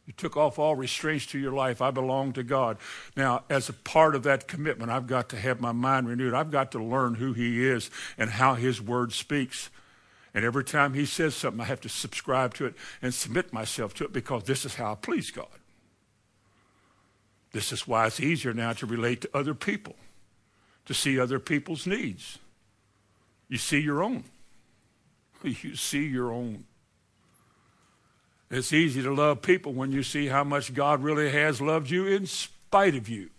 You 0.10 0.14
took 0.18 0.36
off 0.36 0.58
all 0.58 0.76
restraints 0.76 1.28
to 1.28 1.38
your 1.38 1.52
life. 1.52 1.84
I 1.84 1.92
belong 1.92 2.34
to 2.34 2.42
God. 2.42 2.78
Now, 3.16 3.44
as 3.48 3.70
a 3.70 3.74
part 3.74 4.16
of 4.16 4.24
that 4.24 4.48
commitment, 4.48 4.90
I've 4.90 5.06
got 5.06 5.30
to 5.30 5.38
have 5.38 5.62
my 5.62 5.72
mind 5.72 6.08
renewed. 6.08 6.34
I've 6.34 6.50
got 6.50 6.72
to 6.72 6.84
learn 6.84 7.14
who 7.14 7.34
He 7.34 7.64
is 7.64 7.92
and 8.18 8.32
how 8.32 8.56
His 8.56 8.82
Word 8.82 9.14
speaks. 9.14 9.70
And 10.34 10.44
every 10.44 10.64
time 10.64 10.96
He 10.96 11.06
says 11.06 11.36
something, 11.36 11.62
I 11.62 11.66
have 11.66 11.82
to 11.82 11.90
subscribe 11.90 12.56
to 12.56 12.66
it 12.66 12.74
and 13.04 13.14
submit 13.14 13.54
myself 13.54 13.94
to 13.96 14.06
it 14.06 14.12
because 14.12 14.46
this 14.46 14.66
is 14.66 14.74
how 14.74 14.94
I 14.94 14.96
please 14.96 15.30
God. 15.30 15.46
This 17.52 17.72
is 17.72 17.88
why 17.88 18.08
it's 18.08 18.20
easier 18.20 18.56
now 18.56 18.74
to 18.74 18.88
relate 18.88 19.22
to 19.22 19.38
other 19.38 19.54
people, 19.54 19.96
to 20.86 20.96
see 20.96 21.20
other 21.20 21.38
people's 21.38 21.86
needs. 21.86 22.40
You 23.48 23.60
see 23.60 23.80
your 23.80 24.02
own. 24.02 24.24
You 25.44 25.76
see 25.76 26.06
your 26.06 26.34
own. 26.34 26.66
It's 28.52 28.74
easy 28.74 29.04
to 29.04 29.14
love 29.14 29.42
people 29.42 29.74
when 29.74 29.92
you 29.92 30.02
see 30.02 30.28
how 30.28 30.44
much 30.44 30.74
God 30.74 31.04
really 31.04 31.30
has 31.30 31.62
loved 31.62 31.92
you 31.92 32.08
in 32.08 32.26
spite 32.26 32.96
of 32.96 33.08
you. 33.08 33.30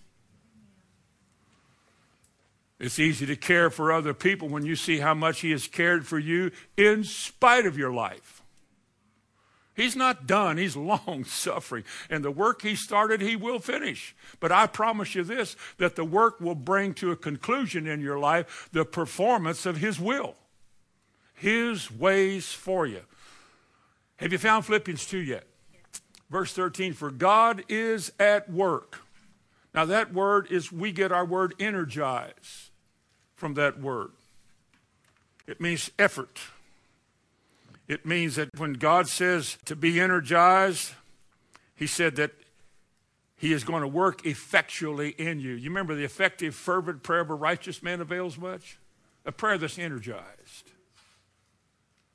It's 2.78 2.98
easy 2.98 3.26
to 3.26 3.36
care 3.36 3.68
for 3.68 3.92
other 3.92 4.14
people 4.14 4.48
when 4.48 4.64
you 4.64 4.74
see 4.74 5.00
how 5.00 5.12
much 5.12 5.40
He 5.40 5.50
has 5.50 5.66
cared 5.66 6.06
for 6.06 6.18
you 6.18 6.50
in 6.76 7.04
spite 7.04 7.66
of 7.66 7.76
your 7.76 7.92
life. 7.92 8.42
He's 9.74 9.96
not 9.96 10.26
done. 10.26 10.56
He's 10.56 10.76
long 10.76 11.24
suffering. 11.26 11.84
And 12.08 12.24
the 12.24 12.30
work 12.30 12.62
He 12.62 12.74
started, 12.74 13.20
He 13.20 13.36
will 13.36 13.58
finish. 13.58 14.14
But 14.38 14.52
I 14.52 14.66
promise 14.66 15.14
you 15.14 15.24
this 15.24 15.56
that 15.78 15.96
the 15.96 16.04
work 16.04 16.40
will 16.40 16.54
bring 16.54 16.94
to 16.94 17.10
a 17.10 17.16
conclusion 17.16 17.86
in 17.86 18.00
your 18.00 18.18
life 18.18 18.68
the 18.72 18.84
performance 18.84 19.66
of 19.66 19.78
His 19.78 20.00
will, 20.00 20.36
His 21.34 21.90
ways 21.90 22.52
for 22.52 22.86
you. 22.86 23.02
Have 24.20 24.32
you 24.32 24.38
found 24.38 24.66
Philippians 24.66 25.06
2 25.06 25.18
yet? 25.18 25.44
Verse 26.28 26.52
13 26.52 26.92
For 26.92 27.10
God 27.10 27.64
is 27.70 28.12
at 28.20 28.50
work. 28.50 29.00
Now, 29.74 29.86
that 29.86 30.12
word 30.12 30.48
is, 30.50 30.70
we 30.70 30.92
get 30.92 31.10
our 31.10 31.24
word 31.24 31.54
energize 31.58 32.70
from 33.34 33.54
that 33.54 33.80
word. 33.80 34.10
It 35.46 35.60
means 35.60 35.90
effort. 35.98 36.38
It 37.88 38.04
means 38.04 38.36
that 38.36 38.50
when 38.58 38.74
God 38.74 39.08
says 39.08 39.56
to 39.64 39.74
be 39.74 39.98
energized, 39.98 40.92
He 41.74 41.86
said 41.86 42.16
that 42.16 42.32
He 43.36 43.54
is 43.54 43.64
going 43.64 43.80
to 43.80 43.88
work 43.88 44.26
effectually 44.26 45.10
in 45.10 45.40
you. 45.40 45.52
You 45.52 45.70
remember 45.70 45.94
the 45.94 46.04
effective, 46.04 46.54
fervent 46.54 47.02
prayer 47.02 47.20
of 47.20 47.30
a 47.30 47.34
righteous 47.34 47.82
man 47.82 48.02
avails 48.02 48.36
much? 48.36 48.78
A 49.24 49.32
prayer 49.32 49.56
that's 49.56 49.78
energized. 49.78 50.69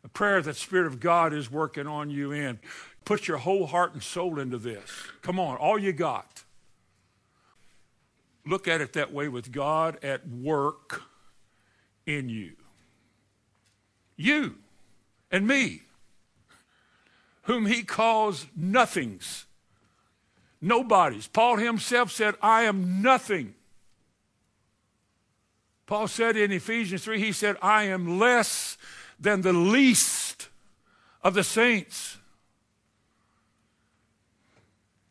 A 0.06 0.10
prayer 0.10 0.39
that 0.44 0.56
Spirit 0.56 0.86
of 0.86 1.00
God 1.00 1.34
is 1.34 1.52
working 1.52 1.88
on 1.88 2.12
you 2.12 2.32
in. 2.32 2.60
Put 3.06 3.28
your 3.28 3.38
whole 3.38 3.65
heart 3.65 3.94
and 3.94 4.04
soul 4.04 4.39
into 4.39 4.60
this. 4.60 4.89
Come 5.24 5.39
on, 5.39 5.58
all 5.58 5.80
you 5.80 5.91
got. 5.91 6.44
Look 8.46 8.68
at 8.68 8.82
it 8.82 8.94
that 8.94 9.12
way 9.12 9.28
with 9.28 9.52
God 9.52 9.98
at 10.04 10.28
work 10.30 11.02
in 12.06 12.30
you. 12.30 12.52
You 14.15 14.58
and 15.32 15.48
me, 15.48 15.82
whom 17.44 17.65
he 17.65 17.82
calls 17.82 18.46
nothings, 18.56 19.46
nobodies. 20.62 21.28
Paul 21.28 21.58
himself 21.58 22.12
said, 22.12 22.36
I 22.44 22.62
am 22.63 23.02
nothing. 23.02 23.56
Paul 25.88 26.08
said 26.08 26.38
in 26.38 26.52
Ephesians 26.52 27.04
3, 27.04 27.20
he 27.20 27.32
said, 27.32 27.58
I 27.62 27.86
am 27.86 28.20
less 28.20 28.78
than 29.19 29.41
the 29.41 29.54
least 29.54 30.49
of 31.23 31.34
the 31.34 31.43
saints. 31.43 32.17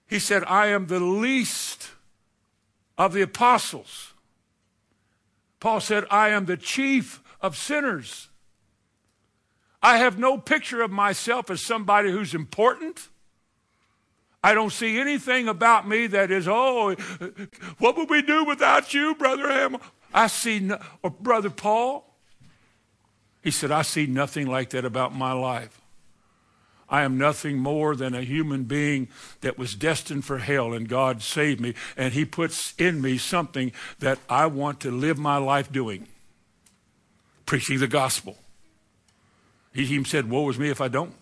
He 0.07 0.19
said, 0.19 0.45
I 0.45 0.69
am 0.69 0.87
the 0.87 1.01
least 1.01 1.91
of 2.97 3.13
the 3.13 3.23
apostles. 3.23 4.13
Paul 5.61 5.81
said, 5.81 6.05
I 6.11 6.29
am 6.29 6.45
the 6.45 6.57
chief 6.57 7.23
of 7.41 7.57
sinners. 7.57 8.29
I 9.83 9.99
have 9.99 10.19
no 10.19 10.39
picture 10.39 10.83
of 10.83 10.91
myself 10.91 11.51
as 11.51 11.61
somebody 11.61 12.11
who's 12.11 12.35
important. 12.35 13.09
I 14.43 14.55
don't 14.55 14.73
see 14.73 15.01
anything 15.01 15.49
about 15.49 15.89
me 15.89 16.07
that 16.07 16.31
is, 16.31 16.47
oh, 16.47 16.95
what 17.79 17.97
would 17.97 18.11
we 18.11 18.23
do 18.23 18.45
without 18.45 18.93
you, 18.95 19.15
Brother 19.15 19.49
Ham? 19.51 19.79
I 20.13 20.27
see, 20.27 20.61
no, 20.61 20.79
or 21.03 21.11
Brother 21.11 21.51
Paul. 21.51 22.14
He 23.45 23.51
said, 23.51 23.71
I 23.71 23.83
see 23.83 24.07
nothing 24.07 24.47
like 24.47 24.71
that 24.71 24.87
about 24.87 25.15
my 25.15 25.33
life. 25.33 25.81
I 26.89 27.03
am 27.03 27.19
nothing 27.19 27.59
more 27.59 27.95
than 27.95 28.15
a 28.15 28.23
human 28.23 28.65
being 28.65 29.09
that 29.43 29.59
was 29.59 29.75
destined 29.75 30.25
for 30.25 30.39
hell, 30.39 30.73
and 30.73 30.89
God 30.89 31.23
saved 31.23 31.61
me. 31.61 31.75
And 31.97 32.15
He 32.15 32.25
puts 32.25 32.73
in 32.79 33.03
me 33.03 33.19
something 33.19 33.73
that 33.99 34.19
I 34.29 34.47
want 34.47 34.81
to 34.81 34.91
live 34.91 35.19
my 35.19 35.37
life 35.37 35.71
doing 35.71 36.09
preaching 37.47 37.79
the 37.79 37.87
gospel. 37.87 38.39
He 39.75 39.83
even 39.83 40.07
said, 40.07 40.31
Woe 40.31 40.49
is 40.49 40.59
me 40.59 40.71
if 40.71 40.81
I 40.81 40.89
don't. 40.89 41.15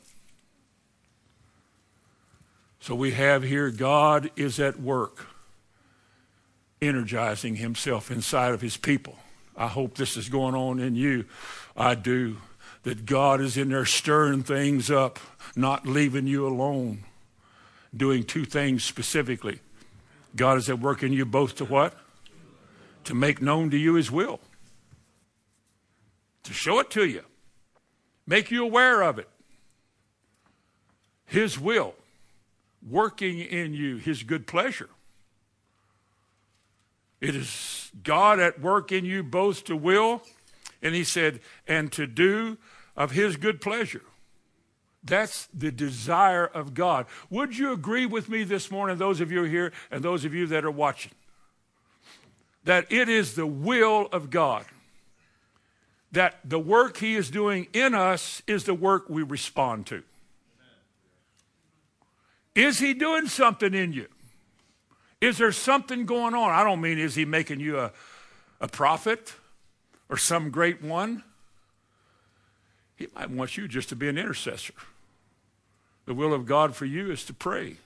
So 2.79 2.95
we 2.95 3.13
have 3.13 3.43
here 3.43 3.71
God 3.71 4.31
is 4.37 4.61
at 4.61 4.79
work, 4.81 5.27
energizing 6.81 7.57
Himself 7.57 8.11
inside 8.11 8.53
of 8.53 8.61
His 8.61 8.77
people. 8.77 9.17
I 9.57 9.67
hope 9.67 9.97
this 9.97 10.17
is 10.17 10.29
going 10.29 10.55
on 10.55 10.81
in 10.81 10.97
you. 10.97 11.25
I 11.77 11.95
do 11.95 12.39
that 12.83 13.07
God 13.07 13.41
is 13.41 13.57
in 13.57 13.69
there 13.71 13.85
stirring 13.87 14.43
things 14.43 14.91
up, 14.91 15.19
not 15.55 15.87
leaving 15.87 16.27
you 16.27 16.47
alone, 16.47 17.05
doing 17.97 18.25
two 18.25 18.45
things 18.45 18.85
specifically. 18.85 19.61
God 20.35 20.59
is 20.59 20.69
at 20.69 20.79
work 20.79 21.03
in 21.03 21.13
you 21.13 21.25
both 21.25 21.57
to 21.57 21.65
what? 21.65 21.95
To 23.05 23.15
make 23.15 23.43
known 23.43 23.71
to 23.71 23.77
you 23.77 23.95
his 23.95 24.11
will, 24.11 24.41
to 26.45 26.53
show 26.53 26.79
it 26.79 26.91
to 26.91 27.05
you, 27.05 27.23
make 28.27 28.51
you 28.51 28.65
aware 28.65 29.03
of 29.03 29.19
it. 29.19 29.29
His 31.27 31.59
will, 31.59 31.95
working 32.89 33.39
in 33.39 33.75
you, 33.75 33.97
his 33.97 34.23
good 34.23 34.47
pleasure. 34.47 34.89
It 37.21 37.35
is 37.35 37.91
God 38.03 38.41
at 38.41 38.61
work 38.61 38.93
in 38.93 39.05
you 39.05 39.23
both 39.23 39.65
to 39.65 39.77
will, 39.77 40.23
and 40.83 40.95
he 40.95 41.05
said, 41.05 41.41
and 41.67 41.93
to 41.93 42.07
do 42.07 42.59
of 42.97 43.13
his 43.13 43.37
good 43.37 43.61
pleasure. 43.61 44.03
That's 45.05 45.49
the 45.53 45.73
desire 45.73 46.45
of 46.45 46.75
God. 46.75 47.07
Would 47.31 47.57
you 47.57 47.73
agree 47.73 48.07
with 48.07 48.29
me 48.29 48.45
this 48.45 48.71
morning, 48.71 48.99
those 48.99 49.21
of 49.21 49.33
you 49.33 49.43
here 49.45 49.73
and 49.91 50.03
those 50.03 50.25
of 50.25 50.35
you 50.35 50.47
that 50.49 50.65
are 50.65 50.71
watching, 50.71 51.13
that 52.65 52.91
it 52.93 53.09
is 53.09 53.35
the 53.35 53.47
will 53.47 54.09
of 54.13 54.31
God? 54.31 54.65
That 56.13 56.39
the 56.45 56.59
work 56.59 56.99
He 56.99 57.17
is 57.17 57.31
doing 57.31 57.67
in 57.73 57.95
us 57.95 58.43
is 58.47 58.65
the 58.65 58.75
work 58.75 59.09
we 59.09 59.23
respond 59.23 59.87
to. 59.87 60.03
Is 62.55 62.79
He 62.79 62.93
doing 62.93 63.27
something 63.29 63.75
in 63.75 63.93
you? 63.93 64.09
Is 65.21 65.39
there 65.39 65.53
something 65.53 66.05
going 66.05 66.35
on? 66.35 66.51
I 66.51 66.63
don't 66.63 66.81
mean 66.81 66.99
is 66.99 67.15
He 67.15 67.25
making 67.25 67.61
you 67.61 67.79
a, 67.79 67.93
a 68.61 68.69
prophet 68.69 69.35
or 70.13 70.19
some 70.19 70.51
great 70.51 70.83
one. 70.83 71.25
He 72.97 73.09
might 73.15 73.31
want 73.31 73.57
you 73.57 73.67
just 73.67 73.89
to 73.89 73.97
be 73.97 74.11
an 74.11 74.19
intercessor. 74.19 74.75
The 76.05 76.13
will 76.13 76.35
of 76.35 76.45
God 76.45 76.77
for 76.77 76.85
you 76.85 77.11
is 77.11 77.25
to 77.25 77.33
pray. 77.33 77.77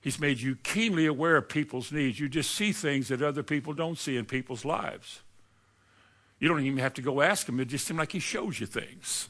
He's 0.00 0.18
made 0.18 0.40
you 0.40 0.56
keenly 0.64 1.06
aware 1.06 1.36
of 1.36 1.48
people's 1.48 1.92
needs. 1.92 2.18
You 2.18 2.28
just 2.28 2.52
see 2.52 2.72
things 2.72 3.06
that 3.08 3.22
other 3.22 3.44
people 3.44 3.74
don't 3.74 3.96
see 3.96 4.16
in 4.16 4.24
people's 4.24 4.64
lives. 4.64 5.20
You 6.40 6.48
don't 6.48 6.64
even 6.64 6.78
have 6.78 6.94
to 6.94 7.02
go 7.02 7.20
ask 7.20 7.48
him. 7.48 7.60
It 7.60 7.68
just 7.68 7.86
seems 7.86 7.98
like 7.98 8.10
he 8.10 8.18
shows 8.18 8.58
you 8.58 8.66
things. 8.66 9.28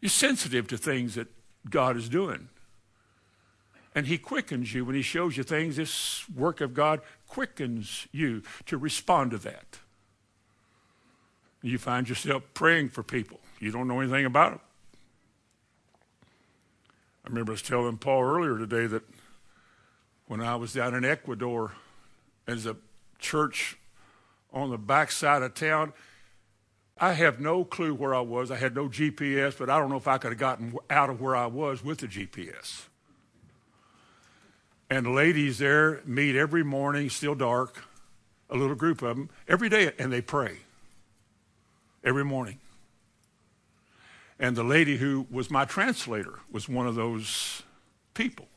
You're 0.00 0.08
sensitive 0.08 0.66
to 0.68 0.78
things 0.78 1.14
that 1.16 1.28
God 1.68 1.98
is 1.98 2.08
doing. 2.08 2.48
And 3.94 4.06
he 4.06 4.16
quickens 4.16 4.72
you 4.72 4.86
when 4.86 4.94
he 4.94 5.02
shows 5.02 5.36
you 5.36 5.42
things. 5.42 5.76
This 5.76 6.26
work 6.30 6.62
of 6.62 6.72
God 6.72 7.02
quickens 7.28 8.08
you 8.12 8.42
to 8.64 8.78
respond 8.78 9.32
to 9.32 9.38
that. 9.38 9.78
You 11.62 11.78
find 11.78 12.08
yourself 12.08 12.42
praying 12.54 12.88
for 12.90 13.02
people. 13.02 13.40
You 13.58 13.70
don't 13.70 13.86
know 13.86 14.00
anything 14.00 14.24
about 14.24 14.52
them. 14.52 14.60
I 17.24 17.28
remember 17.28 17.52
I 17.52 17.54
was 17.54 17.62
telling 17.62 17.98
Paul 17.98 18.22
earlier 18.22 18.56
today 18.56 18.86
that 18.86 19.02
when 20.26 20.40
I 20.40 20.56
was 20.56 20.72
down 20.72 20.94
in 20.94 21.04
Ecuador, 21.04 21.72
as 22.46 22.64
a 22.64 22.76
church 23.18 23.76
on 24.52 24.70
the 24.70 24.78
backside 24.78 25.42
of 25.42 25.54
town, 25.54 25.92
I 26.98 27.12
have 27.12 27.40
no 27.40 27.64
clue 27.64 27.94
where 27.94 28.14
I 28.14 28.20
was. 28.20 28.50
I 28.50 28.56
had 28.56 28.74
no 28.74 28.88
GPS, 28.88 29.58
but 29.58 29.68
I 29.68 29.78
don't 29.78 29.90
know 29.90 29.96
if 29.96 30.08
I 30.08 30.18
could 30.18 30.32
have 30.32 30.38
gotten 30.38 30.74
out 30.88 31.10
of 31.10 31.20
where 31.20 31.36
I 31.36 31.46
was 31.46 31.84
with 31.84 31.98
the 31.98 32.06
GPS. 32.06 32.86
And 34.88 35.06
the 35.06 35.10
ladies 35.10 35.58
there 35.58 36.00
meet 36.04 36.36
every 36.36 36.64
morning, 36.64 37.10
still 37.10 37.34
dark, 37.34 37.84
a 38.48 38.56
little 38.56 38.74
group 38.74 39.02
of 39.02 39.16
them, 39.16 39.30
every 39.46 39.68
day, 39.68 39.92
and 39.98 40.12
they 40.12 40.22
pray 40.22 40.58
every 42.04 42.24
morning. 42.24 42.58
And 44.38 44.56
the 44.56 44.64
lady 44.64 44.96
who 44.96 45.26
was 45.30 45.50
my 45.50 45.64
translator 45.64 46.40
was 46.50 46.68
one 46.68 46.86
of 46.86 46.94
those 46.94 47.62
people. 48.14 48.48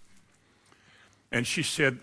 And 1.31 1.45
she 1.45 1.63
said, 1.63 1.99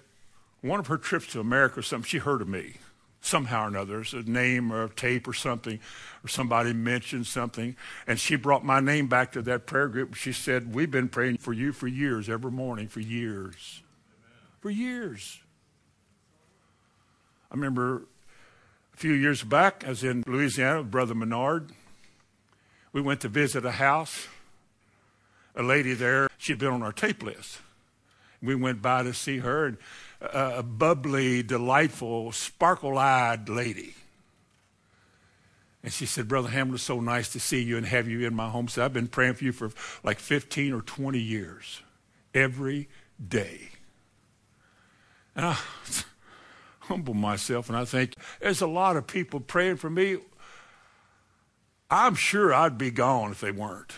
one 0.61 0.81
of 0.81 0.89
her 0.89 0.99
trips 0.99 1.27
to 1.29 1.41
America 1.41 1.81
or 1.81 1.83
something, 1.83 2.07
she 2.07 2.19
heard 2.19 2.43
of 2.43 2.49
me 2.49 2.75
somehow 3.21 3.65
or 3.65 3.69
another, 3.69 3.95
There's 3.95 4.15
a 4.15 4.23
name 4.23 4.73
or 4.73 4.85
a 4.85 4.91
tape 4.91 5.29
or 5.29 5.33
something, 5.33 5.79
or 6.25 6.29
somebody 6.29 6.73
mentioned 6.73 7.27
something. 7.27 7.77
And 8.07 8.19
she 8.19 8.37
brought 8.37 8.65
my 8.65 8.81
name 8.81 9.09
back 9.09 9.33
to 9.33 9.43
that 9.43 9.67
prayer 9.67 9.89
group. 9.89 10.15
She 10.15 10.33
said, 10.33 10.75
We've 10.75 10.91
been 10.91 11.09
praying 11.09 11.39
for 11.39 11.53
you 11.53 11.73
for 11.73 11.87
years, 11.87 12.29
every 12.29 12.51
morning, 12.51 12.89
for 12.89 13.01
years. 13.01 13.83
For 14.61 14.71
years. 14.71 15.39
I 17.51 17.55
remember 17.55 18.03
few 19.01 19.15
years 19.15 19.43
back, 19.43 19.83
I 19.87 19.89
was 19.89 20.05
in 20.05 20.23
Louisiana 20.27 20.83
with 20.83 20.91
Brother 20.91 21.15
Menard. 21.15 21.71
We 22.93 23.01
went 23.01 23.23
to 23.23 23.31
visit 23.31 23.65
a 23.65 23.71
house. 23.71 24.29
A 25.57 25.63
lady 25.63 25.95
there, 25.95 26.29
she'd 26.37 26.59
been 26.59 26.69
on 26.69 26.83
our 26.83 26.93
tape 26.93 27.23
list. 27.23 27.61
We 28.43 28.55
went 28.55 28.83
by 28.83 29.05
to 29.05 29.15
see 29.15 29.39
her, 29.39 29.65
and 29.65 29.79
uh, 30.21 30.57
a 30.57 30.63
bubbly, 30.63 31.43
delightful, 31.43 32.33
sparkle 32.33 32.99
eyed 32.99 33.49
lady. 33.49 33.95
And 35.83 35.91
she 35.91 36.05
said, 36.05 36.29
Brother 36.29 36.51
Hamlin, 36.51 36.75
it's 36.75 36.85
so 36.85 37.01
nice 37.01 37.33
to 37.33 37.41
see 37.41 37.63
you 37.63 37.79
and 37.79 37.87
have 37.87 38.07
you 38.07 38.27
in 38.27 38.35
my 38.35 38.51
home. 38.51 38.69
So 38.69 38.85
I've 38.85 38.93
been 38.93 39.09
praying 39.09 39.33
for 39.33 39.45
you 39.45 39.53
for 39.53 39.71
like 40.05 40.19
15 40.19 40.75
or 40.75 40.83
20 40.83 41.19
years, 41.19 41.81
every 42.35 42.91
day. 43.27 43.71
And 45.35 45.47
I 45.47 45.59
humble 46.91 47.15
myself 47.15 47.69
and 47.69 47.79
I 47.79 47.85
think 47.85 48.17
there's 48.41 48.61
a 48.61 48.67
lot 48.67 48.97
of 48.97 49.07
people 49.07 49.39
praying 49.39 49.77
for 49.77 49.89
me. 49.89 50.19
I'm 51.89 52.17
sure 52.17 52.53
I'd 52.53 52.77
be 52.77 52.91
gone 52.91 53.31
if 53.31 53.41
they 53.41 53.53
weren't. 53.53 53.93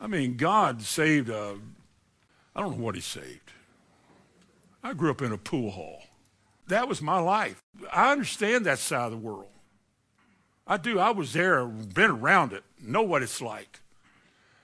I 0.00 0.06
mean, 0.06 0.36
God 0.36 0.82
saved 0.82 1.28
a, 1.28 1.58
I 2.54 2.60
don't 2.60 2.78
know 2.78 2.84
what 2.84 2.94
he 2.94 3.00
saved. 3.00 3.52
I 4.82 4.94
grew 4.94 5.10
up 5.10 5.22
in 5.22 5.32
a 5.32 5.38
pool 5.38 5.72
hall. 5.72 6.02
That 6.68 6.88
was 6.88 7.02
my 7.02 7.18
life. 7.18 7.60
I 7.92 8.12
understand 8.12 8.64
that 8.66 8.78
side 8.78 9.06
of 9.06 9.10
the 9.10 9.18
world. 9.18 9.50
I 10.68 10.76
do. 10.76 11.00
I 11.00 11.10
was 11.10 11.32
there, 11.32 11.66
been 11.66 12.10
around 12.10 12.52
it, 12.52 12.62
know 12.80 13.02
what 13.02 13.24
it's 13.24 13.42
like. 13.42 13.80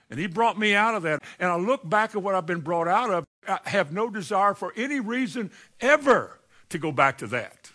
And 0.09 0.19
he 0.19 0.27
brought 0.27 0.57
me 0.57 0.73
out 0.73 0.95
of 0.95 1.03
that. 1.03 1.21
And 1.39 1.51
I 1.51 1.55
look 1.55 1.87
back 1.87 2.15
at 2.15 2.23
what 2.23 2.35
I've 2.35 2.45
been 2.45 2.61
brought 2.61 2.87
out 2.87 3.11
of. 3.11 3.25
I 3.47 3.59
have 3.65 3.91
no 3.91 4.09
desire 4.09 4.53
for 4.53 4.73
any 4.75 4.99
reason 4.99 5.51
ever 5.79 6.39
to 6.69 6.77
go 6.77 6.91
back 6.91 7.19
to 7.19 7.27
that. 7.27 7.71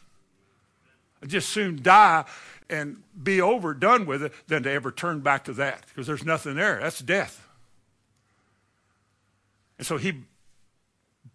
I 1.23 1.27
just 1.27 1.49
soon 1.49 1.83
die 1.83 2.25
and 2.69 3.03
be 3.21 3.41
over, 3.41 3.75
done 3.75 4.07
with 4.07 4.23
it, 4.23 4.33
than 4.49 4.65
to 4.65 4.71
ever 4.71 4.91
turn 4.91 5.21
back 5.21 5.45
to 5.45 5.53
that 5.55 5.85
because 5.87 6.07
there's 6.07 6.25
nothing 6.25 6.57
there. 6.57 6.81
That's 6.81 7.01
death. 7.01 7.47
And 9.79 9.87
so 9.87 9.97
he 9.97 10.23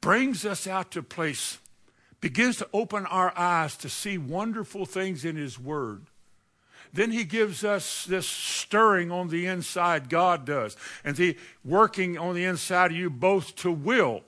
brings 0.02 0.46
us 0.46 0.68
out 0.68 0.92
to 0.92 1.00
a 1.00 1.04
place, 1.04 1.60
begins 2.22 2.58
to 2.58 2.68
open 2.74 3.06
our 3.06 3.34
eyes 3.38 3.76
to 3.78 3.90
see 3.90 4.18
wonderful 4.18 4.86
things 4.86 5.26
in 5.26 5.36
his 5.36 5.60
word 5.60 6.08
then 6.94 7.12
he 7.12 7.24
gives 7.24 7.64
us 7.64 8.06
this 8.06 8.28
stirring 8.28 9.12
on 9.12 9.30
the 9.30 9.46
inside, 9.46 10.10
God 10.10 10.46
does. 10.46 10.76
And 11.04 11.16
the 11.16 11.38
working 11.64 12.18
on 12.18 12.36
the 12.36 12.46
inside 12.46 12.92
of 12.92 12.98
you 12.98 13.10
both 13.10 13.56
to 13.58 13.72
will. 13.72 14.22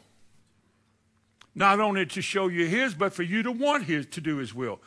Not 1.56 1.80
only 1.80 2.06
to 2.06 2.22
show 2.22 2.48
you 2.48 2.66
his, 2.68 2.94
but 2.94 3.14
for 3.14 3.24
you 3.24 3.44
to 3.44 3.52
want 3.52 3.86
his 3.86 4.06
to 4.08 4.22
do 4.22 4.38
his 4.38 4.54
will. 4.54 4.80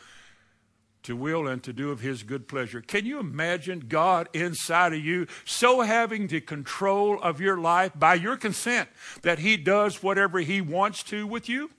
To 1.03 1.17
will 1.17 1.47
and 1.47 1.63
to 1.65 1.73
do 1.73 1.91
of 1.91 2.01
his 2.01 2.23
good 2.23 2.49
pleasure. 2.49 2.81
Can 2.81 3.05
you 3.05 3.19
imagine 3.19 3.85
God 3.89 4.29
inside 4.33 4.95
of 4.95 5.05
you 5.05 5.27
so 5.45 5.83
having 5.83 6.29
the 6.29 6.41
control 6.41 7.21
of 7.21 7.41
your 7.41 7.59
life 7.59 7.93
by 7.95 8.15
your 8.15 8.37
consent 8.37 8.89
that 9.21 9.41
he 9.41 9.59
does 9.59 10.03
whatever 10.03 10.39
he 10.39 10.63
wants 10.63 11.03
to 11.05 11.27
with 11.27 11.49
you? 11.49 11.71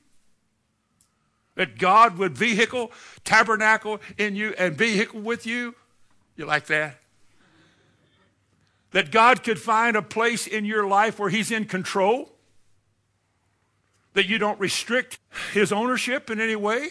That 1.56 1.80
God 1.80 2.18
would 2.18 2.38
vehicle, 2.38 2.92
tabernacle 3.24 4.02
in 4.18 4.36
you, 4.36 4.54
and 4.60 4.78
vehicle 4.78 5.22
with 5.22 5.48
you 5.48 5.74
you 6.36 6.46
like 6.46 6.66
that? 6.68 6.98
That 8.92 9.12
God 9.12 9.44
could 9.44 9.60
find 9.60 9.96
a 9.96 10.02
place 10.02 10.48
in 10.48 10.66
your 10.66 10.88
life 10.88 11.20
where 11.20 11.30
He's 11.30 11.52
in 11.52 11.66
control? 11.66 12.30
That 14.14 14.28
you 14.28 14.38
don't 14.38 14.60
restrict 14.60 15.20
His 15.54 15.72
ownership 15.72 16.30
in 16.30 16.40
any 16.40 16.56
way? 16.56 16.90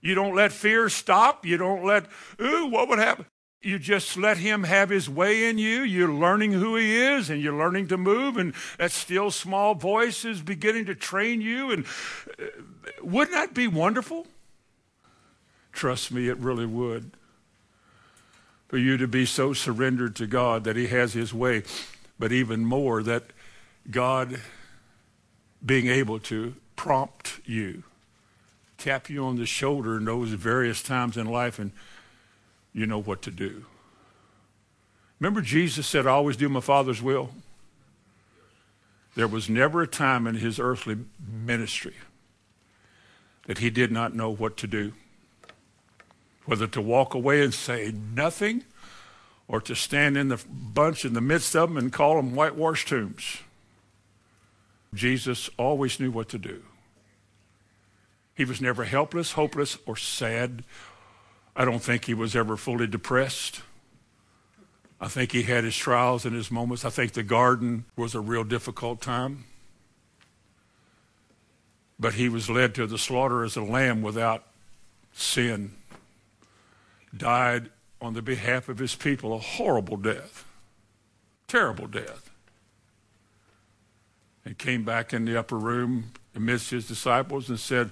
You 0.00 0.14
don't 0.14 0.34
let 0.34 0.52
fear 0.52 0.88
stop. 0.88 1.44
You 1.44 1.56
don't 1.56 1.84
let, 1.84 2.06
ooh, 2.40 2.66
what 2.66 2.88
would 2.88 2.98
happen? 2.98 3.26
You 3.62 3.78
just 3.78 4.16
let 4.16 4.38
him 4.38 4.64
have 4.64 4.88
his 4.88 5.10
way 5.10 5.48
in 5.48 5.58
you. 5.58 5.82
You're 5.82 6.12
learning 6.12 6.52
who 6.52 6.76
he 6.76 6.96
is 6.96 7.28
and 7.28 7.42
you're 7.42 7.56
learning 7.56 7.88
to 7.88 7.98
move, 7.98 8.38
and 8.38 8.54
that 8.78 8.90
still 8.90 9.30
small 9.30 9.74
voice 9.74 10.24
is 10.24 10.40
beginning 10.40 10.86
to 10.86 10.94
train 10.94 11.42
you. 11.42 11.70
And 11.70 11.84
uh, 12.38 12.44
wouldn't 13.02 13.32
that 13.32 13.52
be 13.52 13.68
wonderful? 13.68 14.26
Trust 15.72 16.10
me, 16.10 16.28
it 16.28 16.38
really 16.38 16.64
would 16.64 17.12
for 18.70 18.78
you 18.78 18.96
to 18.96 19.08
be 19.08 19.26
so 19.26 19.52
surrendered 19.52 20.14
to 20.14 20.28
God 20.28 20.62
that 20.62 20.76
He 20.76 20.86
has 20.86 21.12
His 21.12 21.34
way, 21.34 21.64
but 22.20 22.30
even 22.30 22.64
more 22.64 23.02
that 23.02 23.24
God 23.90 24.40
being 25.66 25.88
able 25.88 26.20
to 26.20 26.54
prompt 26.76 27.40
you, 27.44 27.82
tap 28.78 29.10
you 29.10 29.24
on 29.24 29.34
the 29.34 29.44
shoulder 29.44 29.96
in 29.96 30.04
those 30.04 30.30
various 30.30 30.84
times 30.84 31.16
in 31.16 31.26
life, 31.26 31.58
and 31.58 31.72
you 32.72 32.86
know 32.86 33.02
what 33.02 33.22
to 33.22 33.32
do. 33.32 33.64
Remember, 35.18 35.40
Jesus 35.40 35.88
said, 35.88 36.06
I 36.06 36.10
always 36.10 36.36
do 36.36 36.48
my 36.48 36.60
Father's 36.60 37.02
will? 37.02 37.30
There 39.16 39.26
was 39.26 39.50
never 39.50 39.82
a 39.82 39.88
time 39.88 40.28
in 40.28 40.36
his 40.36 40.60
earthly 40.60 40.96
ministry 41.18 41.94
that 43.48 43.58
he 43.58 43.68
did 43.68 43.90
not 43.90 44.14
know 44.14 44.30
what 44.30 44.56
to 44.58 44.68
do 44.68 44.92
whether 46.50 46.66
to 46.66 46.80
walk 46.80 47.14
away 47.14 47.44
and 47.44 47.54
say 47.54 47.94
nothing 48.12 48.64
or 49.46 49.60
to 49.60 49.72
stand 49.72 50.16
in 50.16 50.26
the 50.26 50.44
bunch 50.50 51.04
in 51.04 51.12
the 51.12 51.20
midst 51.20 51.54
of 51.54 51.68
them 51.68 51.78
and 51.78 51.92
call 51.92 52.16
them 52.16 52.34
whitewashed 52.34 52.88
tombs. 52.88 53.38
Jesus 54.92 55.48
always 55.56 56.00
knew 56.00 56.10
what 56.10 56.28
to 56.30 56.38
do. 56.38 56.64
He 58.34 58.44
was 58.44 58.60
never 58.60 58.82
helpless, 58.82 59.30
hopeless, 59.30 59.78
or 59.86 59.96
sad. 59.96 60.64
I 61.54 61.64
don't 61.64 61.78
think 61.78 62.06
he 62.06 62.14
was 62.14 62.34
ever 62.34 62.56
fully 62.56 62.88
depressed. 62.88 63.62
I 65.00 65.06
think 65.06 65.30
he 65.30 65.44
had 65.44 65.62
his 65.62 65.76
trials 65.76 66.24
and 66.24 66.34
his 66.34 66.50
moments. 66.50 66.84
I 66.84 66.90
think 66.90 67.12
the 67.12 67.22
garden 67.22 67.84
was 67.94 68.12
a 68.16 68.20
real 68.20 68.42
difficult 68.42 69.00
time. 69.00 69.44
But 72.00 72.14
he 72.14 72.28
was 72.28 72.50
led 72.50 72.74
to 72.74 72.88
the 72.88 72.98
slaughter 72.98 73.44
as 73.44 73.54
a 73.54 73.62
lamb 73.62 74.02
without 74.02 74.42
sin 75.12 75.76
died 77.16 77.70
on 78.00 78.14
the 78.14 78.22
behalf 78.22 78.68
of 78.68 78.78
his 78.78 78.94
people 78.94 79.34
a 79.34 79.38
horrible 79.38 79.96
death, 79.96 80.44
terrible 81.48 81.86
death, 81.86 82.30
and 84.44 84.56
came 84.56 84.84
back 84.84 85.12
in 85.12 85.24
the 85.24 85.38
upper 85.38 85.58
room 85.58 86.12
amidst 86.34 86.70
his 86.70 86.86
disciples 86.86 87.48
and 87.48 87.58
said, 87.60 87.90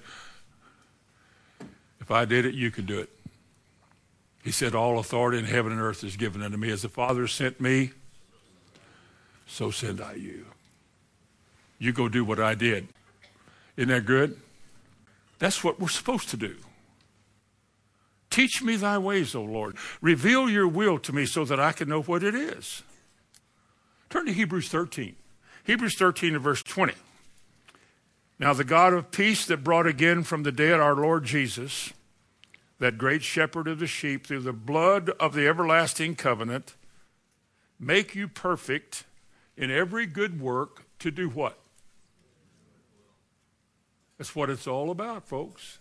If 2.00 2.10
I 2.10 2.24
did 2.24 2.46
it, 2.46 2.54
you 2.54 2.70
could 2.70 2.86
do 2.86 3.00
it. 3.00 3.10
He 4.42 4.52
said, 4.52 4.74
All 4.74 4.98
authority 4.98 5.38
in 5.38 5.44
heaven 5.44 5.72
and 5.72 5.80
earth 5.80 6.02
is 6.04 6.16
given 6.16 6.42
unto 6.42 6.56
me. 6.56 6.70
As 6.70 6.82
the 6.82 6.88
Father 6.88 7.26
sent 7.26 7.60
me, 7.60 7.90
so 9.46 9.70
send 9.70 10.00
I 10.00 10.14
you. 10.14 10.46
You 11.78 11.92
go 11.92 12.08
do 12.08 12.24
what 12.24 12.40
I 12.40 12.54
did. 12.54 12.88
Isn't 13.76 13.90
that 13.90 14.06
good? 14.06 14.40
That's 15.38 15.62
what 15.62 15.78
we're 15.78 15.88
supposed 15.88 16.30
to 16.30 16.36
do. 16.36 16.56
Teach 18.30 18.62
me 18.62 18.76
thy 18.76 18.98
ways, 18.98 19.34
O 19.34 19.42
Lord. 19.42 19.76
Reveal 20.00 20.50
your 20.50 20.68
will 20.68 20.98
to 20.98 21.12
me 21.12 21.24
so 21.24 21.44
that 21.44 21.58
I 21.58 21.72
can 21.72 21.88
know 21.88 22.02
what 22.02 22.22
it 22.22 22.34
is. 22.34 22.82
Turn 24.10 24.26
to 24.26 24.32
Hebrews 24.32 24.68
13. 24.68 25.16
Hebrews 25.64 25.94
13 25.96 26.34
and 26.34 26.42
verse 26.42 26.62
20. 26.62 26.94
Now, 28.38 28.52
the 28.52 28.64
God 28.64 28.92
of 28.92 29.10
peace 29.10 29.46
that 29.46 29.64
brought 29.64 29.86
again 29.86 30.22
from 30.22 30.42
the 30.42 30.52
dead 30.52 30.78
our 30.78 30.94
Lord 30.94 31.24
Jesus, 31.24 31.92
that 32.78 32.98
great 32.98 33.22
shepherd 33.22 33.66
of 33.66 33.80
the 33.80 33.86
sheep, 33.86 34.26
through 34.26 34.40
the 34.40 34.52
blood 34.52 35.10
of 35.18 35.34
the 35.34 35.48
everlasting 35.48 36.14
covenant, 36.14 36.76
make 37.80 38.14
you 38.14 38.28
perfect 38.28 39.04
in 39.56 39.70
every 39.70 40.06
good 40.06 40.40
work 40.40 40.84
to 41.00 41.10
do 41.10 41.28
what? 41.28 41.58
That's 44.16 44.36
what 44.36 44.50
it's 44.50 44.66
all 44.66 44.90
about, 44.90 45.26
folks 45.26 45.78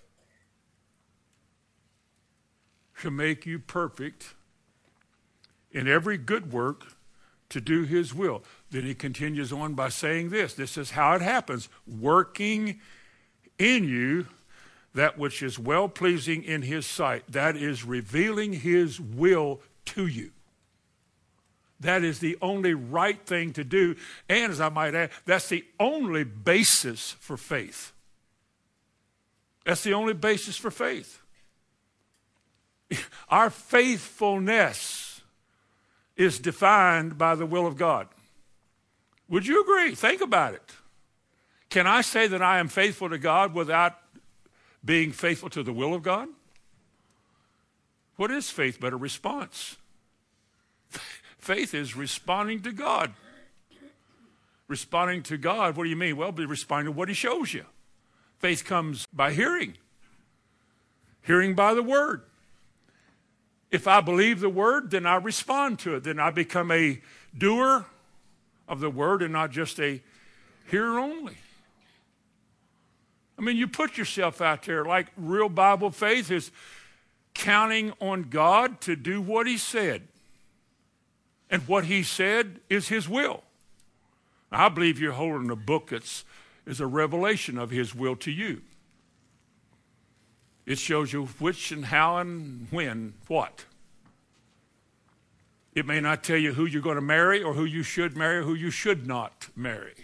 to 3.02 3.12
make 3.12 3.45
you 3.45 3.60
perfect 3.60 4.34
in 5.72 5.88
every 5.88 6.18
good 6.18 6.52
work 6.52 6.93
to 7.50 7.62
do 7.62 7.84
his 7.84 8.14
will. 8.14 8.43
Then 8.72 8.84
he 8.84 8.93
continues 8.93 9.54
on 9.54 9.74
by 9.74 9.89
saying 9.89 10.30
this 10.30 10.54
this 10.54 10.78
is 10.78 10.91
how 10.91 11.14
it 11.14 11.22
happens 11.22 11.70
working 11.88 12.80
in 13.58 13.86
you 13.86 14.28
that 14.93 15.18
which 15.18 15.43
is 15.43 15.60
well 15.60 15.88
pleasing 15.88 16.43
in 16.43 16.64
his 16.64 16.86
sight. 16.86 17.24
That 17.30 17.56
is 17.56 17.86
revealing 17.86 18.54
his 18.54 19.00
will 19.00 19.62
to 19.86 20.08
you. 20.08 20.32
That 21.80 22.04
is 22.04 22.20
the 22.20 22.38
only 22.41 22.74
right 22.74 23.24
thing 23.24 23.54
to 23.54 23.64
do. 23.64 23.95
And 24.28 24.52
as 24.52 24.60
I 24.60 24.70
might 24.70 24.95
add, 24.95 25.12
that's 25.26 25.50
the 25.50 25.64
only 25.80 26.24
basis 26.24 27.12
for 27.20 27.38
faith. 27.38 27.93
That's 29.64 29.84
the 29.84 29.93
only 29.93 30.14
basis 30.14 30.58
for 30.58 30.72
faith. 30.72 31.22
Our 33.30 33.50
faithfulness 33.50 35.22
is 36.16 36.40
defined 36.40 37.18
by 37.18 37.36
the 37.36 37.46
will 37.46 37.68
of 37.68 37.78
God. 37.78 38.08
Would 39.30 39.46
you 39.46 39.62
agree? 39.62 39.94
Think 39.94 40.22
about 40.22 40.54
it. 40.54 40.72
Can 41.70 41.86
I 41.86 42.02
say 42.02 42.28
that 42.28 42.42
I 42.42 42.60
am 42.60 42.70
faithful 42.70 43.10
to 43.10 43.18
God 43.18 43.54
without 43.54 43.98
being 44.84 45.12
faithful 45.12 45.50
to 45.50 45.64
the 45.64 45.74
will 45.74 45.94
of 45.94 46.02
God? 46.02 46.30
What 48.16 48.32
is 48.32 48.50
faith 48.50 48.80
but 48.80 48.94
a 48.94 48.98
response? 48.98 49.78
Faith 51.38 51.74
is 51.74 51.96
responding 51.96 52.62
to 52.62 52.72
God. 52.72 53.14
Responding 54.68 55.24
to 55.24 55.38
God, 55.38 55.78
what 55.78 55.84
do 55.84 55.90
you 55.90 55.96
mean? 55.96 56.18
Well, 56.18 56.32
be 56.32 56.46
responding 56.46 56.94
to 56.94 56.98
what 56.98 57.10
He 57.10 57.14
shows 57.14 57.54
you. 57.54 57.66
Faith 58.40 58.66
comes 58.66 59.08
by 59.14 59.34
hearing, 59.34 59.78
hearing 61.22 61.54
by 61.54 61.74
the 61.74 61.84
Word. 61.84 62.24
If 63.72 63.88
I 63.88 64.01
believe 64.01 64.39
the 64.39 64.49
Word, 64.49 64.91
then 64.91 65.05
I 65.05 65.15
respond 65.15 65.80
to 65.80 65.95
it. 65.95 66.03
Then 66.03 66.20
I 66.20 66.32
become 66.32 66.72
a 66.72 67.01
doer 67.38 67.86
of 68.68 68.80
the 68.80 68.89
Word 68.89 69.22
and 69.22 69.34
not 69.34 69.51
just 69.51 69.80
a 69.80 70.01
hearer 70.70 70.99
only. 70.99 71.38
I 73.38 73.41
mean, 73.41 73.57
you 73.57 73.68
put 73.68 73.97
yourself 73.97 74.41
out 74.41 74.63
there 74.63 74.84
like 74.84 75.07
real 75.15 75.49
Bible 75.49 75.91
faith 75.91 76.32
is 76.32 76.51
counting 77.34 77.93
on 78.01 78.24
God 78.24 78.82
to 78.82 78.95
do 78.95 79.22
what 79.22 79.47
He 79.47 79.57
said. 79.57 80.03
And 81.49 81.68
what 81.68 81.86
He 81.86 82.03
said 82.03 82.59
is 82.70 82.88
His 82.88 83.07
will. 83.07 83.43
I 84.51 84.70
believe 84.70 84.99
you're 84.99 85.13
holding 85.13 85.51
a 85.51 85.55
book 85.55 85.89
that's 85.89 86.24
is 86.65 86.82
a 86.82 86.88
revelation 86.88 87.57
of 87.57 87.70
His 87.70 87.95
will 87.95 88.15
to 88.18 88.32
you. 88.32 88.61
It 90.68 90.78
shows 90.78 91.11
you 91.11 91.26
which 91.39 91.72
and 91.72 91.86
how 91.86 92.18
and 92.18 92.68
when, 92.70 93.15
what. 93.28 93.65
It 95.74 95.88
may 95.88 95.99
not 95.99 96.24
tell 96.24 96.38
you 96.38 96.53
who 96.53 96.65
you're 96.65 96.82
going 96.82 96.95
to 96.95 97.01
marry 97.01 97.41
or 97.41 97.53
who 97.53 97.65
you 97.65 97.82
should 97.82 98.15
marry 98.15 98.38
or 98.38 98.43
who 98.43 98.53
you 98.53 98.70
should 98.70 99.07
not 99.07 99.47
marry. 99.55 99.95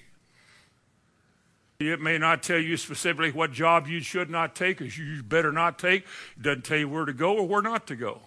It 1.80 2.02
may 2.02 2.18
not 2.18 2.42
tell 2.42 2.60
you 2.60 2.78
specifically 2.78 3.32
what 3.32 3.52
job 3.52 3.88
you 3.88 4.00
should 4.00 4.30
not 4.30 4.56
take 4.56 4.82
or 4.82 4.86
you 4.86 5.22
better 5.22 5.52
not 5.52 5.78
take. 5.78 6.06
It 6.38 6.44
doesn't 6.44 6.64
tell 6.64 6.78
you 6.78 6.90
where 6.90 7.06
to 7.06 7.14
go 7.14 7.38
or 7.38 7.48
where 7.48 7.62
not 7.62 7.86
to 7.88 7.96
go. 7.96 8.22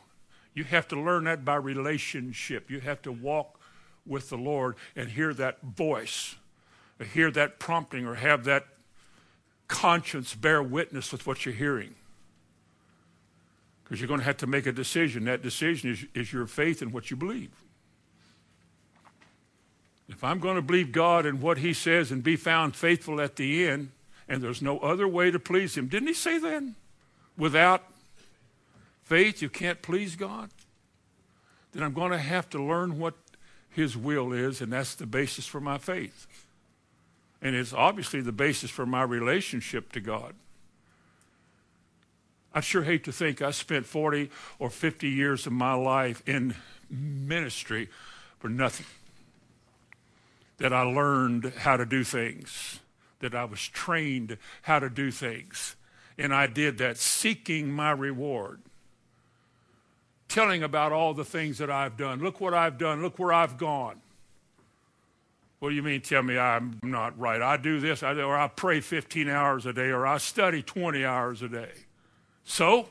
You 0.55 0.65
have 0.65 0.87
to 0.89 1.01
learn 1.01 1.25
that 1.25 1.45
by 1.45 1.57
relationship. 1.57 2.71
You 2.71 2.81
have 2.81 3.01
to 3.03 3.13
walk 3.13 3.59
with 4.07 4.29
the 4.29 4.37
Lord 4.37 4.77
and 4.95 5.09
hear 5.09 5.35
that 5.35 5.63
voice 5.63 6.37
hear 7.05 7.31
that 7.31 7.59
prompting 7.59 8.07
or 8.07 8.15
have 8.15 8.45
that 8.45 8.67
conscience 9.69 10.35
bear 10.35 10.63
witness 10.63 11.13
with 11.13 11.27
what 11.27 11.45
you're 11.45 11.55
hearing. 11.55 11.95
Because 13.87 14.01
you're 14.01 14.09
going 14.09 14.19
to 14.19 14.27
have 14.27 14.39
to 14.39 14.49
make 14.49 14.67
a 14.67 14.73
decision. 14.73 15.25
That 15.27 15.43
decision 15.43 15.91
is, 15.91 16.05
is 16.13 16.33
your 16.33 16.47
faith 16.47 16.83
in 16.83 16.91
what 16.91 17.09
you 17.09 17.17
believe. 17.17 17.53
If 20.09 20.25
I'm 20.25 20.41
going 20.41 20.57
to 20.57 20.63
believe 20.63 20.91
God 20.91 21.25
and 21.25 21.41
what 21.41 21.59
He 21.59 21.73
says 21.73 22.11
and 22.11 22.23
be 22.23 22.35
found 22.35 22.75
faithful 22.75 23.21
at 23.21 23.37
the 23.37 23.69
end, 23.69 23.91
and 24.29 24.43
there's 24.43 24.61
no 24.61 24.81
other 24.81 25.07
way 25.07 25.31
to 25.31 25.39
please 25.39 25.77
Him, 25.77 25.87
didn't 25.87 26.09
He 26.09 26.15
say 26.15 26.39
that? 26.39 26.65
Without 27.39 27.85
faith, 29.05 29.41
you 29.41 29.49
can't 29.49 29.83
please 29.83 30.17
God? 30.17 30.51
Then 31.73 31.85
I'm 31.85 31.93
going 31.93 32.11
to 32.11 32.19
have 32.19 32.51
to 32.51 32.63
learn 32.63 32.99
what 32.99 33.15
His 33.71 33.97
will 33.97 34.33
is, 34.33 34.61
and 34.61 34.73
that's 34.73 34.97
the 34.97 35.07
basis 35.07 35.47
for 35.47 35.61
my 35.61 35.79
faith. 35.79 36.27
And 37.41 37.55
it's 37.55 37.73
obviously 37.73 38.21
the 38.21 38.33
basis 38.33 38.71
for 38.71 38.85
my 38.85 39.03
relationship 39.03 39.93
to 39.93 40.01
God. 40.01 40.35
I 42.57 42.61
sure 42.61 42.85
hate 42.85 43.05
to 43.05 43.13
think 43.13 43.43
I 43.43 43.51
spent 43.51 43.85
40 43.85 44.31
or 44.59 44.71
50 44.71 45.11
years 45.11 45.47
of 45.47 45.53
my 45.53 45.75
life 45.75 46.23
in 46.27 46.55
ministry 46.89 47.91
for 48.39 48.49
nothing. 48.49 48.87
That 50.57 50.73
I 50.73 50.81
learned 50.81 51.53
how 51.59 51.77
to 51.77 51.85
do 51.85 52.03
things, 52.03 52.81
that 53.21 53.35
I 53.35 53.45
was 53.45 53.61
trained 53.61 54.39
how 54.63 54.79
to 54.79 54.89
do 54.89 55.11
things. 55.11 55.77
And 56.17 56.35
I 56.35 56.47
did 56.47 56.79
that 56.79 56.97
seeking 56.97 57.71
my 57.71 57.91
reward, 57.91 58.63
telling 60.27 60.63
about 60.63 60.93
all 60.93 61.13
the 61.13 61.27
things 61.27 61.59
that 61.59 61.71
I've 61.71 61.99
done. 61.99 62.23
Look 62.23 62.41
what 62.41 62.55
I've 62.55 62.79
done, 62.79 63.03
look 63.03 63.19
where 63.19 63.35
I've 63.35 63.59
gone. 63.59 64.01
What 65.59 65.69
do 65.69 65.75
you 65.75 65.83
mean 65.83 66.01
tell 66.01 66.23
me 66.23 66.39
I'm 66.39 66.81
not 66.83 67.19
right? 67.19 67.43
I 67.43 67.59
do 67.59 67.81
this, 67.81 68.03
I 68.03 68.15
or 68.15 68.35
I 68.35 68.49
pray 68.49 68.81
15 68.81 69.29
hours 69.29 69.67
a 69.67 69.75
day, 69.75 69.91
or 69.91 70.07
I 70.07 70.17
study 70.17 70.63
20 70.63 71.05
hours 71.05 71.43
a 71.43 71.51
day. 71.51 71.73
So? 72.47 72.89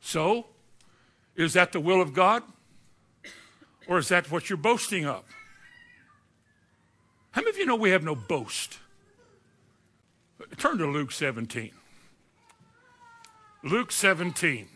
So? 0.00 0.46
Is 1.36 1.52
that 1.52 1.72
the 1.72 1.80
will 1.80 2.00
of 2.00 2.14
God? 2.14 2.42
Or 3.86 3.98
is 3.98 4.08
that 4.08 4.30
what 4.30 4.48
you're 4.48 4.56
boasting 4.56 5.04
of? 5.04 5.24
How 7.32 7.42
many 7.42 7.50
of 7.50 7.58
you 7.58 7.66
know 7.66 7.76
we 7.76 7.90
have 7.90 8.02
no 8.02 8.14
boast? 8.14 8.78
Turn 10.56 10.78
to 10.78 10.86
Luke 10.86 11.12
17. 11.12 11.72
Luke 13.62 13.92
17, 13.92 14.68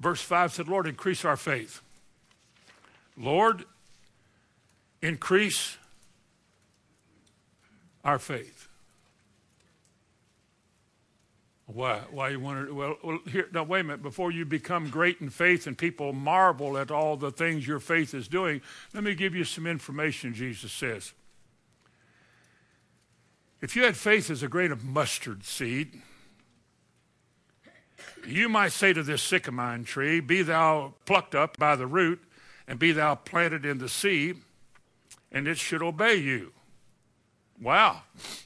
verse 0.00 0.20
5 0.20 0.52
said, 0.52 0.66
Lord, 0.66 0.88
increase 0.88 1.24
our 1.24 1.36
faith. 1.36 1.80
Lord, 3.16 3.64
increase 5.00 5.76
our 8.04 8.18
faith. 8.18 8.66
Why? 11.66 12.00
Why 12.10 12.28
you 12.30 12.40
want 12.40 12.68
to? 12.68 12.74
Well, 12.74 12.96
well, 13.02 13.18
here. 13.28 13.48
Now, 13.52 13.64
wait 13.64 13.80
a 13.80 13.84
minute. 13.84 14.02
Before 14.02 14.30
you 14.30 14.44
become 14.44 14.88
great 14.88 15.20
in 15.20 15.30
faith 15.30 15.66
and 15.66 15.76
people 15.76 16.12
marvel 16.12 16.78
at 16.78 16.90
all 16.90 17.16
the 17.16 17.32
things 17.32 17.66
your 17.66 17.80
faith 17.80 18.14
is 18.14 18.28
doing, 18.28 18.60
let 18.94 19.02
me 19.02 19.14
give 19.14 19.34
you 19.34 19.44
some 19.44 19.66
information. 19.66 20.32
Jesus 20.32 20.72
says, 20.72 21.12
if 23.60 23.74
you 23.74 23.82
had 23.82 23.96
faith 23.96 24.30
as 24.30 24.42
a 24.42 24.48
grain 24.48 24.70
of 24.70 24.84
mustard 24.84 25.44
seed, 25.44 26.02
you 28.24 28.48
might 28.48 28.72
say 28.72 28.92
to 28.92 29.02
this 29.02 29.22
sycamore 29.22 29.78
tree, 29.78 30.20
"Be 30.20 30.42
thou 30.42 30.94
plucked 31.04 31.34
up 31.34 31.56
by 31.58 31.74
the 31.74 31.86
root 31.86 32.22
and 32.68 32.78
be 32.78 32.92
thou 32.92 33.14
planted 33.14 33.64
in 33.64 33.78
the 33.78 33.88
sea, 33.88 34.34
and 35.30 35.46
it 35.46 35.58
should 35.58 35.82
obey 35.82 36.16
you. 36.16 36.52
Wow, 37.60 38.02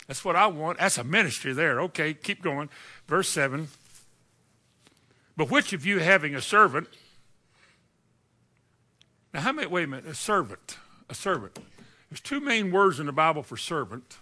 that's 0.06 0.24
what 0.24 0.36
I 0.36 0.46
want. 0.46 0.78
That's 0.78 0.98
a 0.98 1.04
ministry 1.04 1.52
there. 1.52 1.80
Okay, 1.80 2.14
keep 2.14 2.42
going. 2.42 2.70
Verse 3.10 3.28
7. 3.30 3.66
But 5.36 5.50
which 5.50 5.72
of 5.72 5.84
you 5.84 5.98
having 5.98 6.36
a 6.36 6.40
servant, 6.40 6.86
now 9.34 9.40
how 9.40 9.50
many, 9.50 9.66
wait 9.66 9.82
a 9.82 9.86
minute, 9.88 10.06
a 10.06 10.14
servant, 10.14 10.76
a 11.08 11.14
servant. 11.14 11.58
There's 12.08 12.20
two 12.20 12.38
main 12.38 12.70
words 12.70 13.00
in 13.00 13.06
the 13.06 13.12
Bible 13.12 13.42
for 13.42 13.56
servant. 13.56 14.18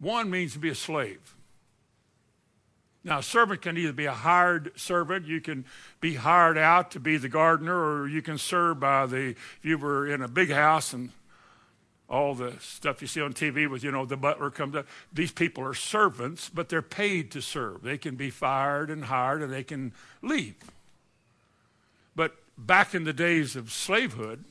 One 0.00 0.30
means 0.30 0.54
to 0.54 0.58
be 0.58 0.70
a 0.70 0.74
slave. 0.74 1.34
Now, 3.04 3.18
a 3.18 3.22
servant 3.22 3.60
can 3.60 3.76
either 3.76 3.92
be 3.92 4.06
a 4.06 4.12
hired 4.12 4.72
servant, 4.80 5.26
you 5.26 5.42
can 5.42 5.66
be 6.00 6.14
hired 6.14 6.56
out 6.56 6.90
to 6.92 7.00
be 7.00 7.18
the 7.18 7.28
gardener, 7.28 7.76
or 7.76 8.08
you 8.08 8.22
can 8.22 8.38
serve 8.38 8.80
by 8.80 9.04
the, 9.04 9.30
if 9.32 9.58
you 9.60 9.76
were 9.76 10.06
in 10.06 10.22
a 10.22 10.28
big 10.28 10.50
house 10.50 10.94
and 10.94 11.10
all 12.08 12.34
the 12.34 12.54
stuff 12.60 13.02
you 13.02 13.08
see 13.08 13.20
on 13.20 13.32
TV 13.34 13.68
with, 13.68 13.84
you 13.84 13.90
know, 13.90 14.06
the 14.06 14.16
butler 14.16 14.50
comes 14.50 14.74
up. 14.74 14.86
These 15.12 15.32
people 15.32 15.64
are 15.64 15.74
servants, 15.74 16.48
but 16.48 16.68
they're 16.68 16.82
paid 16.82 17.30
to 17.32 17.42
serve. 17.42 17.82
They 17.82 17.98
can 17.98 18.16
be 18.16 18.30
fired 18.30 18.90
and 18.90 19.04
hired 19.04 19.42
and 19.42 19.52
they 19.52 19.64
can 19.64 19.92
leave. 20.22 20.54
But 22.16 22.36
back 22.56 22.94
in 22.94 23.04
the 23.04 23.12
days 23.12 23.56
of 23.56 23.70
slavehood, 23.70 24.44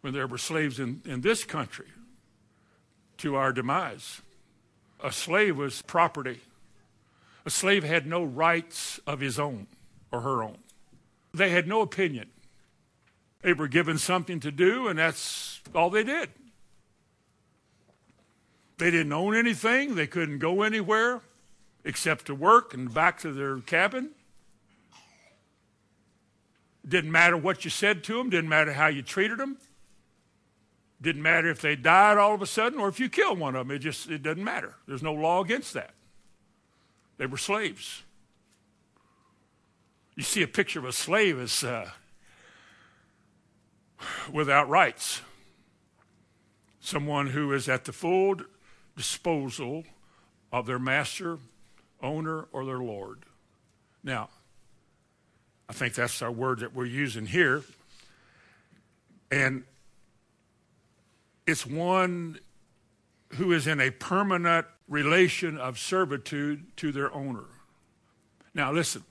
when 0.00 0.14
there 0.14 0.26
were 0.26 0.38
slaves 0.38 0.80
in, 0.80 1.02
in 1.04 1.20
this 1.20 1.44
country, 1.44 1.88
to 3.18 3.34
our 3.34 3.52
demise, 3.52 4.22
a 5.02 5.12
slave 5.12 5.58
was 5.58 5.82
property 5.82 6.40
a 7.48 7.50
slave 7.50 7.82
had 7.82 8.06
no 8.06 8.22
rights 8.22 9.00
of 9.06 9.20
his 9.20 9.38
own 9.38 9.68
or 10.12 10.20
her 10.20 10.42
own. 10.42 10.58
They 11.32 11.48
had 11.48 11.66
no 11.66 11.80
opinion. 11.80 12.28
They 13.42 13.52
were 13.52 13.68
given 13.68 13.98
something 13.98 14.40
to 14.40 14.50
do, 14.50 14.88
and 14.88 14.98
that's 14.98 15.60
all 15.74 15.90
they 15.90 16.04
did. 16.04 16.30
They 18.78 18.90
didn't 18.90 19.12
own 19.12 19.36
anything. 19.36 19.94
They 19.94 20.06
couldn't 20.06 20.38
go 20.38 20.62
anywhere 20.62 21.20
except 21.84 22.26
to 22.26 22.34
work 22.34 22.74
and 22.74 22.92
back 22.92 23.18
to 23.20 23.32
their 23.32 23.58
cabin. 23.60 24.10
Didn't 26.86 27.12
matter 27.12 27.36
what 27.36 27.64
you 27.64 27.70
said 27.70 28.02
to 28.04 28.16
them, 28.16 28.30
didn't 28.30 28.48
matter 28.48 28.72
how 28.72 28.86
you 28.86 29.02
treated 29.02 29.38
them. 29.38 29.58
Didn't 31.00 31.22
matter 31.22 31.48
if 31.48 31.60
they 31.60 31.76
died 31.76 32.18
all 32.18 32.34
of 32.34 32.42
a 32.42 32.46
sudden 32.46 32.80
or 32.80 32.88
if 32.88 32.98
you 32.98 33.08
killed 33.08 33.38
one 33.38 33.54
of 33.54 33.68
them. 33.68 33.76
It 33.76 33.80
just 33.80 34.10
it 34.10 34.22
doesn't 34.22 34.42
matter. 34.42 34.74
There's 34.86 35.02
no 35.02 35.12
law 35.12 35.42
against 35.42 35.74
that. 35.74 35.94
They 37.18 37.26
were 37.26 37.36
slaves. 37.36 38.02
You 40.16 40.24
see 40.24 40.42
a 40.42 40.48
picture 40.48 40.80
of 40.80 40.84
a 40.84 40.92
slave 40.92 41.38
as 41.38 41.62
uh, 41.62 41.90
without 44.28 44.68
rights, 44.68 45.22
someone 46.80 47.28
who 47.28 47.52
is 47.52 47.68
at 47.68 47.84
the 47.84 47.92
full 47.92 48.36
disposal 48.96 49.84
of 50.52 50.66
their 50.66 50.78
master, 50.78 51.38
owner, 52.02 52.46
or 52.52 52.64
their 52.64 52.78
lord. 52.78 53.24
Now, 54.02 54.28
I 55.68 55.72
think 55.72 55.94
that's 55.94 56.22
our 56.22 56.32
word 56.32 56.60
that 56.60 56.74
we're 56.74 56.86
using 56.86 57.26
here. 57.26 57.62
And 59.30 59.64
it's 61.46 61.66
one 61.66 62.38
who 63.34 63.52
is 63.52 63.66
in 63.66 63.80
a 63.80 63.90
permanent 63.90 64.66
relation 64.88 65.58
of 65.58 65.78
servitude 65.78 66.76
to 66.78 66.92
their 66.92 67.12
owner. 67.12 67.44
Now, 68.54 68.72
listen, 68.72 69.04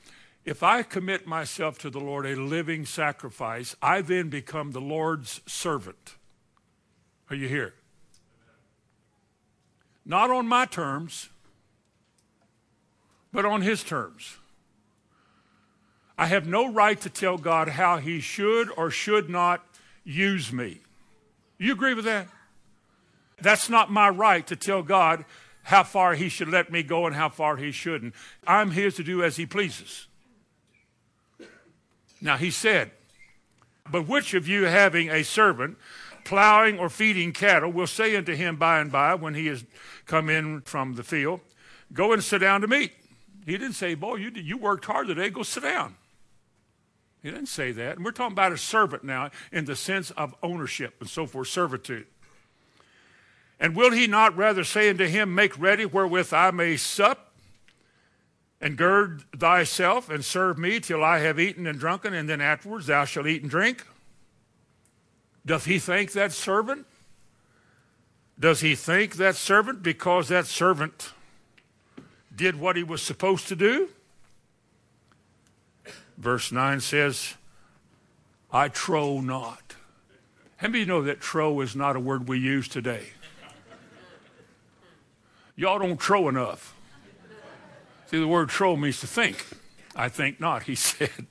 If 0.47 0.63
I 0.63 0.81
commit 0.81 1.27
myself 1.27 1.77
to 1.79 1.89
the 1.89 1.99
Lord, 1.99 2.25
a 2.25 2.33
living 2.33 2.85
sacrifice, 2.85 3.75
I 3.81 3.99
then 3.99 4.29
become 4.29 4.71
the 4.71 4.79
Lord's 4.79 5.41
servant. 5.45 6.15
Are 7.29 7.35
you 7.35 7.49
here? 7.49 7.73
Not 10.05 10.31
on 10.31 10.47
my 10.47 10.65
terms, 10.65 11.27
but 13.33 13.43
on 13.43 13.61
His 13.61 13.83
terms. 13.83 14.37
I 16.17 16.27
have 16.27 16.47
no 16.47 16.71
right 16.71 16.99
to 17.01 17.09
tell 17.09 17.37
God 17.37 17.67
how 17.67 17.97
He 17.97 18.21
should 18.21 18.71
or 18.77 18.89
should 18.89 19.29
not 19.29 19.65
use 20.05 20.53
me. 20.53 20.79
You 21.57 21.73
agree 21.73 21.93
with 21.93 22.05
that? 22.05 22.29
That's 23.41 23.69
not 23.69 23.91
my 23.91 24.07
right 24.07 24.47
to 24.47 24.55
tell 24.55 24.81
God 24.81 25.25
how 25.63 25.83
far 25.83 26.13
He 26.13 26.29
should 26.29 26.47
let 26.47 26.71
me 26.71 26.83
go 26.83 27.05
and 27.05 27.17
how 27.17 27.27
far 27.27 27.57
He 27.57 27.73
shouldn't. 27.73 28.15
I'm 28.47 28.71
here 28.71 28.91
to 28.91 29.03
do 29.03 29.21
as 29.21 29.35
He 29.35 29.45
pleases. 29.45 30.07
Now, 32.21 32.37
He 32.37 32.51
said, 32.51 32.91
But 33.91 34.07
which 34.07 34.33
of 34.33 34.47
you 34.47 34.63
having 34.63 35.09
a 35.09 35.23
servant 35.23 35.77
plowing 36.23 36.77
or 36.77 36.89
feeding 36.89 37.31
cattle 37.31 37.71
will 37.71 37.87
say 37.87 38.15
unto 38.15 38.35
him 38.35 38.57
by 38.57 38.79
and 38.79 38.91
by 38.91 39.15
when 39.15 39.33
he 39.33 39.47
has 39.47 39.63
come 40.05 40.29
in 40.29 40.61
from 40.61 40.95
the 40.95 41.03
field, 41.03 41.39
Go 41.93 42.11
and 42.11 42.23
sit 42.23 42.39
down 42.39 42.61
to 42.61 42.67
meat? 42.67 42.91
He 43.45 43.53
didn't 43.53 43.73
say, 43.73 43.95
Boy, 43.95 44.15
you, 44.15 44.31
you 44.35 44.57
worked 44.57 44.85
hard 44.85 45.07
today, 45.07 45.29
go 45.29 45.43
sit 45.43 45.63
down. 45.63 45.95
He 47.23 47.31
didn't 47.31 47.47
say 47.47 47.71
that. 47.71 47.95
And 47.95 48.05
we're 48.05 48.11
talking 48.11 48.33
about 48.33 48.51
a 48.51 48.57
servant 48.57 49.03
now 49.03 49.31
in 49.51 49.65
the 49.65 49.75
sense 49.75 50.11
of 50.11 50.35
ownership 50.43 50.95
and 50.99 51.09
so 51.09 51.25
forth, 51.25 51.47
servitude. 51.47 52.07
And 53.59 53.75
will 53.75 53.91
he 53.91 54.05
not 54.05 54.37
rather 54.37 54.63
say 54.63 54.89
unto 54.89 55.07
him, 55.07 55.33
Make 55.33 55.57
ready 55.57 55.85
wherewith 55.85 56.33
I 56.33 56.51
may 56.51 56.77
sup, 56.77 57.26
and 58.59 58.77
gird 58.77 59.23
thyself, 59.37 60.09
and 60.09 60.25
serve 60.25 60.57
me 60.57 60.79
till 60.79 61.03
I 61.03 61.19
have 61.19 61.39
eaten 61.39 61.67
and 61.67 61.79
drunken, 61.79 62.13
and 62.13 62.27
then 62.27 62.41
afterwards 62.41 62.87
thou 62.87 63.05
shalt 63.05 63.27
eat 63.27 63.41
and 63.41 63.51
drink? 63.51 63.85
Doth 65.45 65.65
he 65.65 65.79
thank 65.79 66.11
that 66.13 66.33
servant? 66.33 66.85
Does 68.39 68.61
he 68.61 68.75
thank 68.75 69.15
that 69.15 69.35
servant 69.35 69.81
because 69.81 70.27
that 70.27 70.45
servant 70.45 71.11
did 72.35 72.59
what 72.59 72.75
he 72.75 72.83
was 72.83 73.01
supposed 73.01 73.47
to 73.47 73.55
do? 73.55 73.89
Verse 76.17 76.51
9 76.51 76.79
says, 76.79 77.35
I 78.51 78.69
trow 78.69 79.21
not. 79.21 79.75
How 80.57 80.67
many 80.67 80.81
of 80.81 80.87
you 80.87 80.93
know 80.93 81.01
that 81.03 81.21
trow 81.21 81.61
is 81.61 81.75
not 81.75 81.95
a 81.95 81.99
word 81.99 82.27
we 82.27 82.39
use 82.39 82.67
today? 82.67 83.09
Y'all 85.55 85.79
don't 85.79 85.99
trow 85.99 86.27
enough. 86.27 86.75
See, 88.07 88.19
the 88.19 88.27
word 88.27 88.49
trow 88.49 88.75
means 88.75 89.01
to 89.01 89.07
think. 89.07 89.45
I 89.95 90.09
think 90.09 90.39
not, 90.39 90.63
he 90.63 90.75
said. 90.75 91.27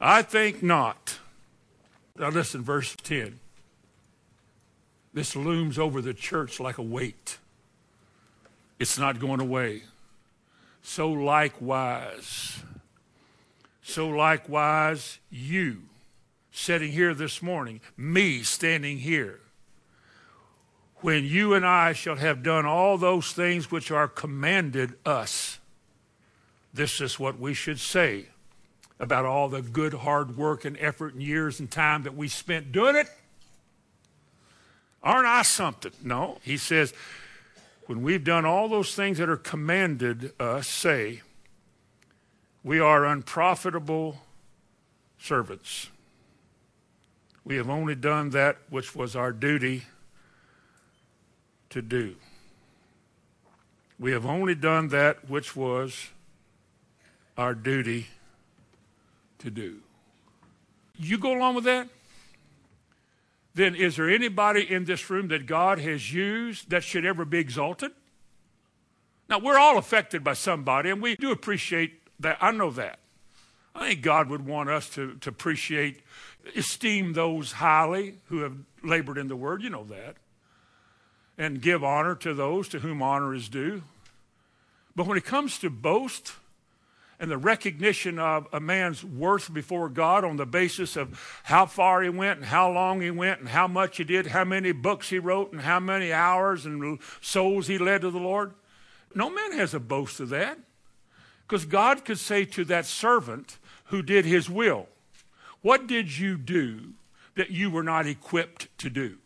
I 0.00 0.22
think 0.22 0.62
not. 0.62 1.18
Now 2.16 2.30
listen, 2.30 2.62
verse 2.62 2.96
10. 3.02 3.38
This 5.12 5.36
looms 5.36 5.78
over 5.78 6.00
the 6.00 6.14
church 6.14 6.60
like 6.60 6.78
a 6.78 6.82
weight. 6.82 7.38
It's 8.78 8.98
not 8.98 9.18
going 9.18 9.40
away. 9.40 9.82
So 10.82 11.10
likewise, 11.10 12.62
so 13.82 14.08
likewise, 14.08 15.18
you 15.30 15.82
sitting 16.50 16.92
here 16.92 17.12
this 17.12 17.42
morning, 17.42 17.80
me 17.96 18.42
standing 18.42 18.98
here, 18.98 19.40
when 20.96 21.24
you 21.24 21.54
and 21.54 21.66
I 21.66 21.92
shall 21.92 22.16
have 22.16 22.42
done 22.42 22.66
all 22.66 22.96
those 22.96 23.32
things 23.32 23.70
which 23.70 23.90
are 23.90 24.08
commanded 24.08 24.94
us, 25.04 25.59
this 26.72 27.00
is 27.00 27.18
what 27.18 27.38
we 27.38 27.54
should 27.54 27.78
say 27.78 28.26
about 28.98 29.24
all 29.24 29.48
the 29.48 29.62
good 29.62 29.94
hard 29.94 30.36
work 30.36 30.64
and 30.64 30.76
effort 30.78 31.14
and 31.14 31.22
years 31.22 31.58
and 31.58 31.70
time 31.70 32.02
that 32.02 32.14
we 32.14 32.28
spent 32.28 32.70
doing 32.70 32.96
it. 32.96 33.08
Aren't 35.02 35.26
I 35.26 35.42
something? 35.42 35.92
No. 36.02 36.38
He 36.42 36.56
says, 36.56 36.92
when 37.86 38.02
we've 38.02 38.22
done 38.22 38.44
all 38.44 38.68
those 38.68 38.94
things 38.94 39.18
that 39.18 39.28
are 39.28 39.36
commanded 39.36 40.32
us, 40.38 40.68
say, 40.68 41.22
we 42.62 42.78
are 42.78 43.06
unprofitable 43.06 44.18
servants. 45.18 45.88
We 47.44 47.56
have 47.56 47.70
only 47.70 47.94
done 47.94 48.30
that 48.30 48.58
which 48.68 48.94
was 48.94 49.16
our 49.16 49.32
duty 49.32 49.84
to 51.70 51.80
do. 51.80 52.16
We 53.98 54.12
have 54.12 54.26
only 54.26 54.54
done 54.54 54.88
that 54.88 55.28
which 55.28 55.56
was 55.56 56.08
our 57.40 57.54
duty 57.54 58.06
to 59.38 59.50
do. 59.50 59.78
You 60.98 61.16
go 61.16 61.34
along 61.34 61.54
with 61.54 61.64
that? 61.64 61.88
Then 63.54 63.74
is 63.74 63.96
there 63.96 64.10
anybody 64.10 64.70
in 64.70 64.84
this 64.84 65.08
room 65.08 65.28
that 65.28 65.46
God 65.46 65.78
has 65.78 66.12
used 66.12 66.68
that 66.68 66.84
should 66.84 67.06
ever 67.06 67.24
be 67.24 67.38
exalted? 67.38 67.92
Now, 69.30 69.38
we're 69.38 69.58
all 69.58 69.78
affected 69.78 70.22
by 70.22 70.34
somebody, 70.34 70.90
and 70.90 71.00
we 71.00 71.16
do 71.16 71.32
appreciate 71.32 72.02
that, 72.20 72.36
I 72.42 72.50
know 72.50 72.70
that. 72.72 72.98
I 73.74 73.88
think 73.88 74.02
God 74.02 74.28
would 74.28 74.44
want 74.44 74.68
us 74.68 74.90
to, 74.90 75.14
to 75.14 75.30
appreciate, 75.30 76.02
esteem 76.54 77.14
those 77.14 77.52
highly 77.52 78.18
who 78.26 78.40
have 78.40 78.56
labored 78.84 79.16
in 79.16 79.28
the 79.28 79.36
word. 79.36 79.62
You 79.62 79.70
know 79.70 79.84
that. 79.84 80.16
And 81.38 81.62
give 81.62 81.82
honor 81.82 82.16
to 82.16 82.34
those 82.34 82.68
to 82.68 82.80
whom 82.80 83.00
honor 83.00 83.34
is 83.34 83.48
due. 83.48 83.82
But 84.94 85.06
when 85.06 85.16
it 85.16 85.24
comes 85.24 85.58
to 85.60 85.70
boast 85.70 86.34
and 87.20 87.30
the 87.30 87.38
recognition 87.38 88.18
of 88.18 88.48
a 88.50 88.58
man's 88.58 89.04
worth 89.04 89.52
before 89.52 89.90
God 89.90 90.24
on 90.24 90.38
the 90.38 90.46
basis 90.46 90.96
of 90.96 91.40
how 91.44 91.66
far 91.66 92.02
he 92.02 92.08
went 92.08 92.38
and 92.38 92.46
how 92.46 92.72
long 92.72 93.02
he 93.02 93.10
went 93.10 93.40
and 93.40 93.50
how 93.50 93.68
much 93.68 93.98
he 93.98 94.04
did, 94.04 94.28
how 94.28 94.44
many 94.44 94.72
books 94.72 95.10
he 95.10 95.18
wrote 95.18 95.52
and 95.52 95.60
how 95.60 95.78
many 95.78 96.12
hours 96.12 96.64
and 96.64 96.98
souls 97.20 97.66
he 97.66 97.76
led 97.76 98.00
to 98.00 98.10
the 98.10 98.18
Lord, 98.18 98.54
no 99.14 99.28
man 99.28 99.52
has 99.52 99.74
a 99.74 99.80
boast 99.80 100.18
of 100.18 100.30
that. 100.30 100.58
Because 101.46 101.66
God 101.66 102.06
could 102.06 102.18
say 102.18 102.46
to 102.46 102.64
that 102.64 102.86
servant 102.86 103.58
who 103.86 104.02
did 104.02 104.24
his 104.24 104.48
will, 104.48 104.88
What 105.60 105.86
did 105.86 106.16
you 106.16 106.38
do 106.38 106.94
that 107.34 107.50
you 107.50 107.70
were 107.70 107.82
not 107.82 108.06
equipped 108.06 108.68
to 108.78 108.88
do? 108.88 109.18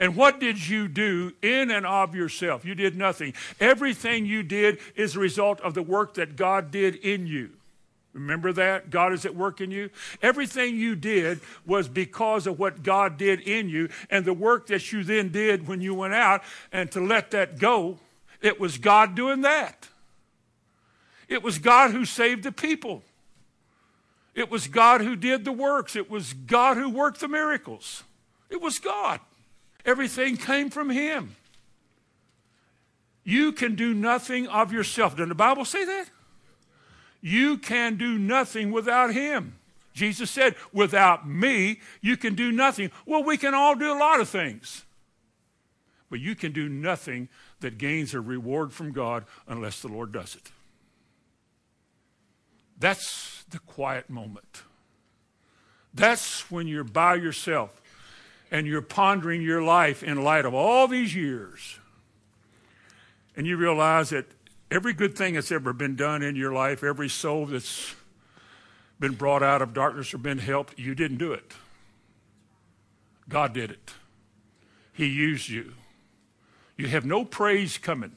And 0.00 0.16
what 0.16 0.40
did 0.40 0.66
you 0.66 0.88
do 0.88 1.34
in 1.42 1.70
and 1.70 1.84
of 1.84 2.14
yourself? 2.14 2.64
You 2.64 2.74
did 2.74 2.96
nothing. 2.96 3.34
Everything 3.60 4.24
you 4.24 4.42
did 4.42 4.78
is 4.96 5.14
a 5.14 5.20
result 5.20 5.60
of 5.60 5.74
the 5.74 5.82
work 5.82 6.14
that 6.14 6.36
God 6.36 6.70
did 6.70 6.96
in 6.96 7.26
you. 7.26 7.50
Remember 8.14 8.52
that? 8.54 8.90
God 8.90 9.12
is 9.12 9.24
at 9.24 9.36
work 9.36 9.60
in 9.60 9.70
you. 9.70 9.90
Everything 10.20 10.74
you 10.74 10.96
did 10.96 11.40
was 11.64 11.86
because 11.86 12.46
of 12.46 12.58
what 12.58 12.82
God 12.82 13.18
did 13.18 13.40
in 13.40 13.68
you 13.68 13.88
and 14.08 14.24
the 14.24 14.32
work 14.32 14.66
that 14.68 14.90
you 14.90 15.04
then 15.04 15.30
did 15.30 15.68
when 15.68 15.80
you 15.80 15.94
went 15.94 16.14
out. 16.14 16.42
And 16.72 16.90
to 16.92 17.00
let 17.00 17.30
that 17.32 17.58
go, 17.58 17.98
it 18.40 18.58
was 18.58 18.78
God 18.78 19.14
doing 19.14 19.42
that. 19.42 19.86
It 21.28 21.42
was 21.42 21.58
God 21.58 21.92
who 21.92 22.04
saved 22.04 22.42
the 22.42 22.50
people. 22.50 23.02
It 24.34 24.50
was 24.50 24.66
God 24.66 25.02
who 25.02 25.14
did 25.14 25.44
the 25.44 25.52
works. 25.52 25.94
It 25.94 26.10
was 26.10 26.32
God 26.32 26.76
who 26.76 26.88
worked 26.88 27.20
the 27.20 27.28
miracles. 27.28 28.02
It 28.48 28.60
was 28.60 28.78
God. 28.78 29.20
Everything 29.90 30.36
came 30.36 30.70
from 30.70 30.88
Him. 30.88 31.34
You 33.24 33.50
can 33.50 33.74
do 33.74 33.92
nothing 33.92 34.46
of 34.46 34.72
yourself. 34.72 35.16
Doesn't 35.16 35.30
the 35.30 35.34
Bible 35.34 35.64
say 35.64 35.84
that? 35.84 36.06
You 37.20 37.58
can 37.58 37.96
do 37.96 38.16
nothing 38.16 38.70
without 38.70 39.12
Him. 39.12 39.56
Jesus 39.92 40.30
said, 40.30 40.54
without 40.72 41.28
me, 41.28 41.80
you 42.00 42.16
can 42.16 42.36
do 42.36 42.52
nothing. 42.52 42.92
Well, 43.04 43.24
we 43.24 43.36
can 43.36 43.52
all 43.52 43.74
do 43.74 43.92
a 43.92 43.98
lot 43.98 44.20
of 44.20 44.28
things. 44.28 44.84
But 46.08 46.20
you 46.20 46.36
can 46.36 46.52
do 46.52 46.68
nothing 46.68 47.28
that 47.58 47.76
gains 47.76 48.14
a 48.14 48.20
reward 48.20 48.72
from 48.72 48.92
God 48.92 49.24
unless 49.48 49.80
the 49.80 49.88
Lord 49.88 50.12
does 50.12 50.36
it. 50.36 50.52
That's 52.78 53.44
the 53.50 53.58
quiet 53.58 54.08
moment. 54.08 54.62
That's 55.92 56.48
when 56.48 56.68
you're 56.68 56.84
by 56.84 57.16
yourself 57.16 57.79
and 58.50 58.66
you're 58.66 58.82
pondering 58.82 59.42
your 59.42 59.62
life 59.62 60.02
in 60.02 60.22
light 60.22 60.44
of 60.44 60.54
all 60.54 60.88
these 60.88 61.14
years. 61.14 61.78
And 63.36 63.46
you 63.46 63.56
realize 63.56 64.10
that 64.10 64.26
every 64.70 64.92
good 64.92 65.16
thing 65.16 65.34
that's 65.34 65.52
ever 65.52 65.72
been 65.72 65.96
done 65.96 66.22
in 66.22 66.36
your 66.36 66.52
life, 66.52 66.82
every 66.82 67.08
soul 67.08 67.46
that's 67.46 67.94
been 68.98 69.14
brought 69.14 69.42
out 69.42 69.62
of 69.62 69.72
darkness 69.72 70.12
or 70.12 70.18
been 70.18 70.38
helped, 70.38 70.78
you 70.78 70.94
didn't 70.94 71.18
do 71.18 71.32
it. 71.32 71.52
God 73.28 73.54
did 73.54 73.70
it. 73.70 73.94
He 74.92 75.06
used 75.06 75.48
you. 75.48 75.72
You 76.76 76.88
have 76.88 77.04
no 77.04 77.24
praise 77.24 77.78
coming. 77.78 78.12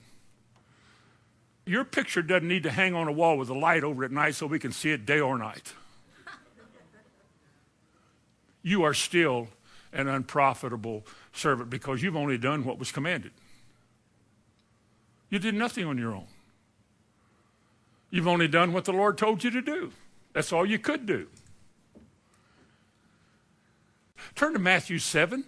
Your 1.66 1.86
picture 1.86 2.22
doesn't 2.22 2.48
need 2.48 2.64
to 2.64 2.72
hang 2.72 2.94
on 2.94 3.08
a 3.08 3.12
wall 3.12 3.38
with 3.38 3.50
a 3.50 3.54
light 3.54 3.84
over 3.84 4.04
at 4.04 4.12
night 4.12 4.36
so 4.36 4.48
we 4.48 4.60
can 4.60 4.72
see 4.72 4.92
it 4.92 5.06
day 5.06 5.20
or 5.20 5.38
night. 5.38 5.74
You 8.62 8.84
are 8.84 8.94
still 8.94 9.50
an 9.94 10.08
unprofitable 10.08 11.06
servant 11.32 11.70
because 11.70 12.02
you've 12.02 12.16
only 12.16 12.38
done 12.38 12.66
what 12.66 12.80
was 12.80 12.92
commanded. 12.92 13.32
You 15.30 15.40
did 15.40 15.56
nothing 15.56 15.86
on 15.86 15.98
your 15.98 16.14
own. 16.14 16.28
You've 18.10 18.28
only 18.28 18.48
done 18.48 18.74
what 18.74 18.86
the 18.86 18.94
Lord 18.94 19.18
told 19.18 19.44
you 19.44 19.50
to 19.52 19.62
do. 19.62 19.92
That's 20.34 20.54
all 20.54 20.66
you 20.66 20.80
could 20.80 21.06
do. 21.06 21.28
Turn 24.36 24.54
to 24.54 24.60
Matthew 24.60 25.00
7. 25.00 25.46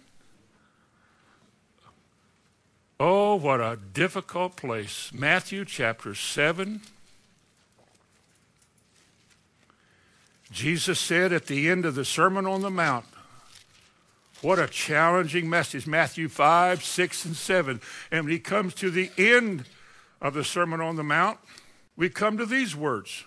Oh, 2.98 3.34
what 3.36 3.60
a 3.60 3.78
difficult 3.92 4.56
place. 4.56 5.12
Matthew 5.12 5.64
chapter 5.64 6.14
7. 6.14 6.80
Jesus 10.50 10.98
said 10.98 11.32
at 11.32 11.46
the 11.46 11.68
end 11.68 11.84
of 11.84 11.94
the 11.94 12.04
Sermon 12.04 12.46
on 12.46 12.62
the 12.62 12.70
Mount, 12.70 13.04
what 14.42 14.58
a 14.58 14.66
challenging 14.66 15.48
message. 15.48 15.86
Matthew 15.86 16.28
5, 16.28 16.84
6, 16.84 17.24
and 17.24 17.36
7. 17.36 17.80
And 18.10 18.24
when 18.24 18.32
he 18.32 18.38
comes 18.38 18.74
to 18.74 18.90
the 18.90 19.10
end 19.16 19.64
of 20.20 20.34
the 20.34 20.44
Sermon 20.44 20.80
on 20.80 20.96
the 20.96 21.02
Mount, 21.02 21.38
we 21.96 22.08
come 22.10 22.36
to 22.38 22.46
these 22.46 22.76
words. 22.76 23.24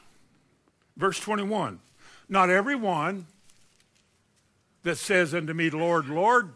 Verse 0.96 1.20
21 1.20 1.80
Not 2.28 2.50
everyone 2.50 3.26
that 4.84 4.98
says 4.98 5.34
unto 5.34 5.54
me, 5.54 5.70
Lord, 5.70 6.08
Lord, 6.08 6.52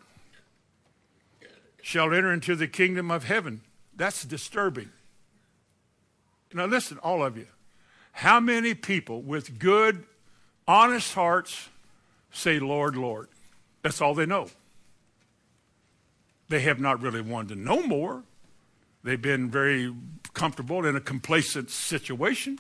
shall 1.82 2.14
enter 2.14 2.32
into 2.32 2.56
the 2.56 2.68
kingdom 2.68 3.12
of 3.12 3.26
heaven. 3.26 3.62
That's 3.96 4.24
disturbing. 4.24 4.90
Now, 6.54 6.66
listen, 6.66 7.00
all 7.00 7.24
of 7.24 7.36
you. 7.38 7.48
How 8.12 8.40
many 8.40 8.76
people 8.76 9.22
with 9.22 9.58
good, 9.58 10.04
honest 10.68 11.16
hearts 11.16 11.70
say, 12.32 12.60
Lord, 12.60 12.96
Lord? 12.96 13.28
That's 13.84 14.02
all 14.02 14.16
they 14.16 14.26
know. 14.26 14.48
They 16.50 16.62
have 16.62 16.80
not 16.80 17.02
really 17.02 17.22
wanted 17.22 17.50
to 17.50 17.56
know 17.60 17.84
more. 17.84 18.24
They've 19.04 19.22
been 19.22 19.52
very 19.52 19.94
comfortable 20.34 20.86
in 20.86 20.96
a 20.96 21.02
complacent 21.02 21.70
situation. 21.70 22.60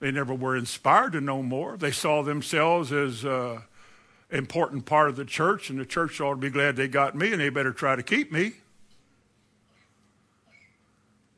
They 0.00 0.10
never 0.10 0.34
were 0.34 0.56
inspired 0.56 1.12
to 1.12 1.20
know 1.20 1.42
more. 1.42 1.76
They 1.76 1.90
saw 1.90 2.22
themselves 2.22 2.92
as 2.92 3.24
an 3.24 3.62
important 4.30 4.86
part 4.86 5.08
of 5.08 5.16
the 5.16 5.24
church, 5.24 5.70
and 5.70 5.78
the 5.78 5.84
church 5.84 6.20
ought 6.20 6.34
to 6.34 6.40
be 6.40 6.50
glad 6.50 6.76
they 6.76 6.88
got 6.88 7.14
me, 7.14 7.32
and 7.32 7.40
they 7.40 7.48
better 7.48 7.72
try 7.72 7.96
to 7.96 8.02
keep 8.02 8.32
me. 8.32 8.52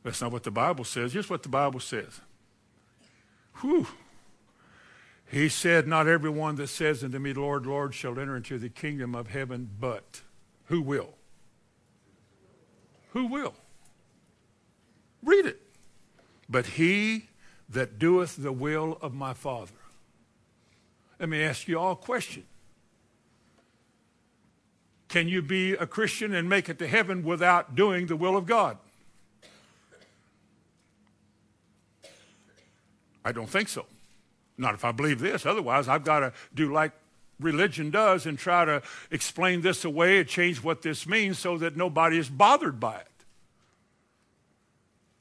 That's 0.03 0.20
not 0.20 0.33
what 0.33 0.43
the 0.43 0.51
Bible 0.51 0.85
says. 0.85 1.14
Here's 1.14 1.31
what 1.31 1.43
the 1.43 1.49
Bible 1.49 1.81
says. 1.81 2.20
Whew. 3.62 3.87
He 5.27 5.49
said, 5.49 5.87
Not 5.87 6.07
everyone 6.07 6.57
that 6.57 6.68
says 6.68 7.03
unto 7.03 7.18
me, 7.18 7.33
Lord, 7.33 7.66
Lord, 7.66 7.95
shall 7.95 8.18
enter 8.18 8.37
into 8.37 8.59
the 8.59 8.68
kingdom 8.68 9.14
of 9.14 9.29
heaven, 9.29 9.70
but 9.81 10.22
who 10.66 10.81
will? 10.81 11.14
Who 13.11 13.27
will? 13.27 13.55
Read 15.22 15.47
it. 15.47 15.61
But 16.49 16.66
he 16.66 17.29
that 17.68 17.99
doeth 17.99 18.37
the 18.37 18.53
will 18.53 18.99
of 19.01 19.14
my 19.14 19.33
Father. 19.33 19.72
Let 21.18 21.29
me 21.29 21.43
ask 21.43 21.68
you 21.68 21.79
all 21.79 21.93
a 21.93 21.97
question. 21.97 22.45
Can 25.09 25.29
you 25.29 25.43
be 25.43 25.72
a 25.72 25.87
Christian 25.87 26.35
and 26.35 26.49
make 26.49 26.68
it 26.68 26.79
to 26.81 26.89
heaven 26.89 27.22
without 27.22 27.75
doing 27.75 28.07
the 28.07 28.16
will 28.16 28.37
of 28.37 28.47
God? 28.47 28.79
I 33.25 33.33
don't 33.33 33.49
think 33.49 33.68
so. 33.68 33.87
Not 34.57 34.75
if 34.75 34.85
I 34.85 34.93
believe 34.93 35.21
this. 35.21 35.47
Otherwise, 35.47 35.89
I've 35.89 36.05
got 36.05 36.21
to 36.21 36.33
do 36.55 36.73
like 36.73 36.93
religion 37.41 37.91
does 37.91 38.27
and 38.27 38.39
try 38.39 38.65
to 38.65 38.83
explain 39.11 39.61
this 39.61 39.85
away 39.85 40.21
and 40.21 40.29
change 40.29 40.63
what 40.63 40.83
this 40.83 41.07
means 41.07 41.39
so 41.39 41.59
that 41.59 41.77
nobody 41.77 42.19
is 42.19 42.29
bothered 42.29 42.79
by 42.79 42.97
it. 42.97 43.09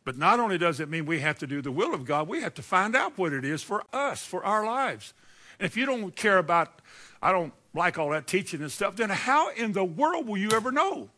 But 0.06 0.18
not 0.18 0.40
only 0.40 0.58
does 0.58 0.80
it 0.80 0.90
mean 0.90 1.06
we 1.06 1.22
have 1.22 1.40
to 1.40 1.48
do 1.48 1.62
the 1.62 1.72
will 1.72 1.94
of 1.94 2.06
God, 2.06 2.28
we 2.28 2.42
have 2.42 2.54
to 2.56 2.62
find 2.62 2.96
out 2.96 3.18
what 3.18 3.34
it 3.34 3.46
is 3.46 3.64
for 3.64 3.84
us, 3.94 4.26
for 4.26 4.44
our 4.44 4.66
lives. 4.66 5.14
And 5.60 5.66
if 5.66 5.78
you 5.78 5.86
don't 5.86 6.16
care 6.16 6.38
about, 6.38 6.82
I 7.22 7.32
don't 7.32 7.54
like 7.74 7.98
all 7.98 8.10
that 8.10 8.28
teaching 8.28 8.62
and 8.62 8.72
stuff, 8.72 8.98
then 8.98 9.10
how 9.10 9.52
in 9.52 9.72
the 9.72 9.84
world 9.84 10.28
will 10.28 10.38
you 10.38 10.52
ever 10.52 10.72
know? 10.72 11.10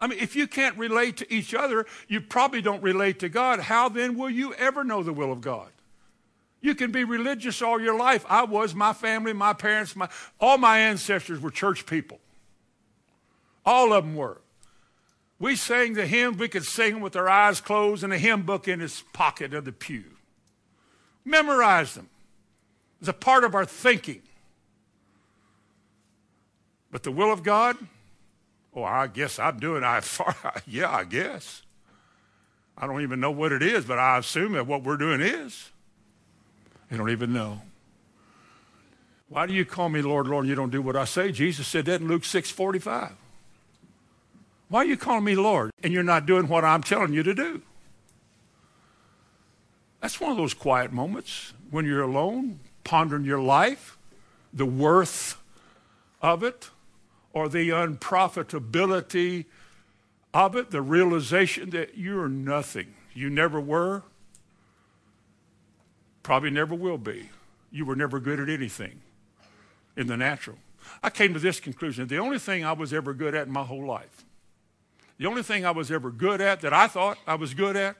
I 0.00 0.06
mean, 0.06 0.18
if 0.18 0.34
you 0.36 0.46
can't 0.46 0.76
relate 0.78 1.16
to 1.18 1.32
each 1.32 1.54
other, 1.54 1.86
you 2.08 2.20
probably 2.20 2.62
don't 2.62 2.82
relate 2.82 3.18
to 3.20 3.28
God. 3.28 3.60
How 3.60 3.88
then 3.88 4.16
will 4.16 4.30
you 4.30 4.54
ever 4.54 4.84
know 4.84 5.02
the 5.02 5.12
will 5.12 5.32
of 5.32 5.40
God? 5.40 5.70
You 6.60 6.74
can 6.74 6.92
be 6.92 7.04
religious 7.04 7.62
all 7.62 7.80
your 7.80 7.96
life. 7.96 8.24
I 8.28 8.44
was, 8.44 8.74
my 8.74 8.92
family, 8.92 9.32
my 9.32 9.52
parents, 9.52 9.96
my, 9.96 10.08
all 10.38 10.58
my 10.58 10.78
ancestors 10.78 11.40
were 11.40 11.50
church 11.50 11.86
people. 11.86 12.18
All 13.64 13.92
of 13.92 14.04
them 14.04 14.14
were. 14.14 14.40
We 15.38 15.56
sang 15.56 15.94
the 15.94 16.06
hymns, 16.06 16.36
we 16.36 16.48
could 16.48 16.64
sing 16.64 16.94
them 16.94 17.02
with 17.02 17.16
our 17.16 17.28
eyes 17.28 17.62
closed 17.62 18.04
and 18.04 18.12
a 18.12 18.18
hymn 18.18 18.42
book 18.42 18.68
in 18.68 18.80
his 18.80 19.02
pocket 19.14 19.54
of 19.54 19.64
the 19.64 19.72
pew. 19.72 20.04
Memorize 21.24 21.94
them. 21.94 22.10
It's 23.00 23.08
a 23.08 23.14
part 23.14 23.44
of 23.44 23.54
our 23.54 23.64
thinking. 23.64 24.20
But 26.90 27.04
the 27.04 27.12
will 27.12 27.32
of 27.32 27.42
God, 27.42 27.78
oh, 28.74 28.82
I 28.82 29.06
guess 29.06 29.38
I'm 29.38 29.58
doing 29.58 29.82
I 29.82 30.02
yeah, 30.66 30.90
I 30.90 31.04
guess. 31.04 31.62
I 32.76 32.86
don't 32.86 33.02
even 33.02 33.20
know 33.20 33.30
what 33.30 33.52
it 33.52 33.62
is, 33.62 33.84
but 33.84 33.98
I 33.98 34.18
assume 34.18 34.52
that 34.52 34.66
what 34.66 34.82
we're 34.82 34.96
doing 34.96 35.20
is. 35.20 35.70
You 36.90 36.96
don't 36.96 37.10
even 37.10 37.32
know. 37.32 37.62
Why 39.28 39.46
do 39.46 39.54
you 39.54 39.64
call 39.64 39.88
me 39.88 40.02
Lord, 40.02 40.26
Lord, 40.26 40.44
and 40.44 40.48
you 40.48 40.56
don't 40.56 40.70
do 40.70 40.82
what 40.82 40.96
I 40.96 41.04
say? 41.04 41.30
Jesus 41.30 41.68
said 41.68 41.84
that 41.84 42.00
in 42.00 42.08
Luke 42.08 42.24
6 42.24 42.50
45. 42.50 43.12
Why 44.68 44.80
are 44.80 44.84
you 44.84 44.96
calling 44.96 45.24
me 45.24 45.34
Lord 45.34 45.70
and 45.82 45.92
you're 45.92 46.02
not 46.02 46.26
doing 46.26 46.48
what 46.48 46.64
I'm 46.64 46.82
telling 46.82 47.12
you 47.12 47.22
to 47.22 47.34
do? 47.34 47.62
That's 50.00 50.20
one 50.20 50.30
of 50.30 50.36
those 50.36 50.54
quiet 50.54 50.92
moments 50.92 51.52
when 51.70 51.84
you're 51.84 52.02
alone, 52.02 52.60
pondering 52.84 53.24
your 53.24 53.40
life, 53.40 53.98
the 54.52 54.66
worth 54.66 55.40
of 56.22 56.42
it, 56.42 56.70
or 57.32 57.48
the 57.48 57.70
unprofitability 57.70 59.44
of 60.32 60.56
it, 60.56 60.70
the 60.70 60.82
realization 60.82 61.70
that 61.70 61.96
you're 61.98 62.28
nothing. 62.28 62.94
You 63.14 63.30
never 63.30 63.60
were, 63.60 64.02
probably 66.30 66.50
never 66.50 66.76
will 66.76 66.96
be. 66.96 67.28
You 67.72 67.84
were 67.84 67.96
never 67.96 68.20
good 68.20 68.38
at 68.38 68.48
anything 68.48 69.00
in 69.96 70.06
the 70.06 70.16
natural. 70.16 70.58
I 71.02 71.10
came 71.10 71.34
to 71.34 71.40
this 71.40 71.58
conclusion 71.58 72.06
the 72.06 72.18
only 72.18 72.38
thing 72.38 72.64
I 72.64 72.70
was 72.72 72.92
ever 72.92 73.12
good 73.12 73.34
at 73.34 73.48
in 73.48 73.52
my 73.52 73.64
whole 73.64 73.84
life 73.84 74.24
the 75.18 75.26
only 75.26 75.42
thing 75.42 75.66
I 75.66 75.72
was 75.72 75.90
ever 75.90 76.12
good 76.12 76.40
at 76.40 76.60
that 76.60 76.72
I 76.72 76.86
thought 76.86 77.18
I 77.26 77.34
was 77.34 77.52
good 77.52 77.74
at 77.74 77.96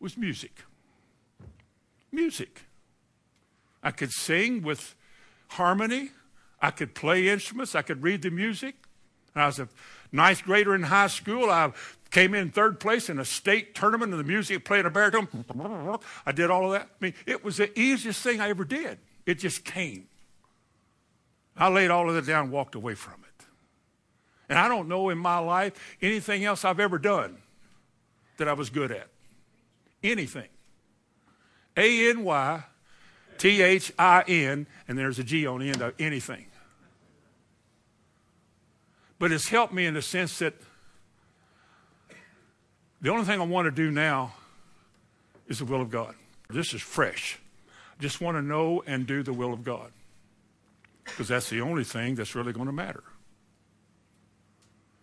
was 0.00 0.16
music. 0.16 0.64
Music. 2.10 2.62
I 3.82 3.90
could 3.90 4.12
sing 4.12 4.62
with 4.62 4.94
harmony. 5.48 6.12
I 6.58 6.70
could 6.70 6.94
play 6.94 7.28
instruments. 7.28 7.74
I 7.74 7.82
could 7.82 8.02
read 8.02 8.22
the 8.22 8.30
music. 8.30 8.76
And 9.34 9.42
I 9.42 9.46
was 9.46 9.58
a 9.58 9.68
ninth 10.10 10.42
grader 10.42 10.74
in 10.74 10.84
high 10.84 11.08
school. 11.08 11.50
I 11.50 11.72
came 12.16 12.32
in 12.32 12.50
third 12.50 12.80
place 12.80 13.10
in 13.10 13.18
a 13.18 13.24
state 13.26 13.74
tournament 13.74 14.10
in 14.10 14.16
the 14.16 14.24
music, 14.24 14.64
playing 14.64 14.86
a 14.86 14.90
baritone. 14.90 15.28
I 16.24 16.32
did 16.32 16.50
all 16.50 16.64
of 16.64 16.72
that. 16.72 16.84
I 16.84 17.04
mean, 17.04 17.12
it 17.26 17.44
was 17.44 17.58
the 17.58 17.78
easiest 17.78 18.22
thing 18.22 18.40
I 18.40 18.48
ever 18.48 18.64
did. 18.64 18.96
It 19.26 19.34
just 19.34 19.66
came. 19.66 20.08
I 21.58 21.68
laid 21.68 21.90
all 21.90 22.08
of 22.08 22.16
it 22.16 22.24
down 22.24 22.44
and 22.44 22.52
walked 22.52 22.74
away 22.74 22.94
from 22.94 23.22
it. 23.22 23.44
And 24.48 24.58
I 24.58 24.66
don't 24.66 24.88
know 24.88 25.10
in 25.10 25.18
my 25.18 25.36
life 25.36 25.74
anything 26.00 26.42
else 26.42 26.64
I've 26.64 26.80
ever 26.80 26.98
done 26.98 27.36
that 28.38 28.48
I 28.48 28.54
was 28.54 28.70
good 28.70 28.90
at. 28.90 29.08
Anything. 30.02 30.48
A 31.76 32.08
N 32.08 32.24
Y 32.24 32.64
T 33.36 33.60
H 33.60 33.92
I 33.98 34.22
N, 34.26 34.66
and 34.88 34.96
there's 34.96 35.18
a 35.18 35.24
G 35.24 35.46
on 35.46 35.60
the 35.60 35.68
end 35.68 35.82
of 35.82 35.92
anything. 35.98 36.46
But 39.18 39.32
it's 39.32 39.48
helped 39.48 39.74
me 39.74 39.84
in 39.84 39.92
the 39.92 40.00
sense 40.00 40.38
that 40.38 40.54
the 43.00 43.10
only 43.10 43.24
thing 43.24 43.40
I 43.40 43.44
want 43.44 43.66
to 43.66 43.70
do 43.70 43.90
now 43.90 44.34
is 45.46 45.58
the 45.58 45.64
will 45.64 45.80
of 45.80 45.90
God. 45.90 46.14
This 46.48 46.74
is 46.74 46.82
fresh. 46.82 47.38
I 47.98 48.02
just 48.02 48.20
want 48.20 48.36
to 48.36 48.42
know 48.42 48.82
and 48.86 49.06
do 49.06 49.22
the 49.22 49.32
will 49.32 49.52
of 49.52 49.64
God. 49.64 49.92
Because 51.04 51.28
that's 51.28 51.50
the 51.50 51.60
only 51.60 51.84
thing 51.84 52.14
that's 52.14 52.34
really 52.34 52.52
going 52.52 52.66
to 52.66 52.72
matter. 52.72 53.04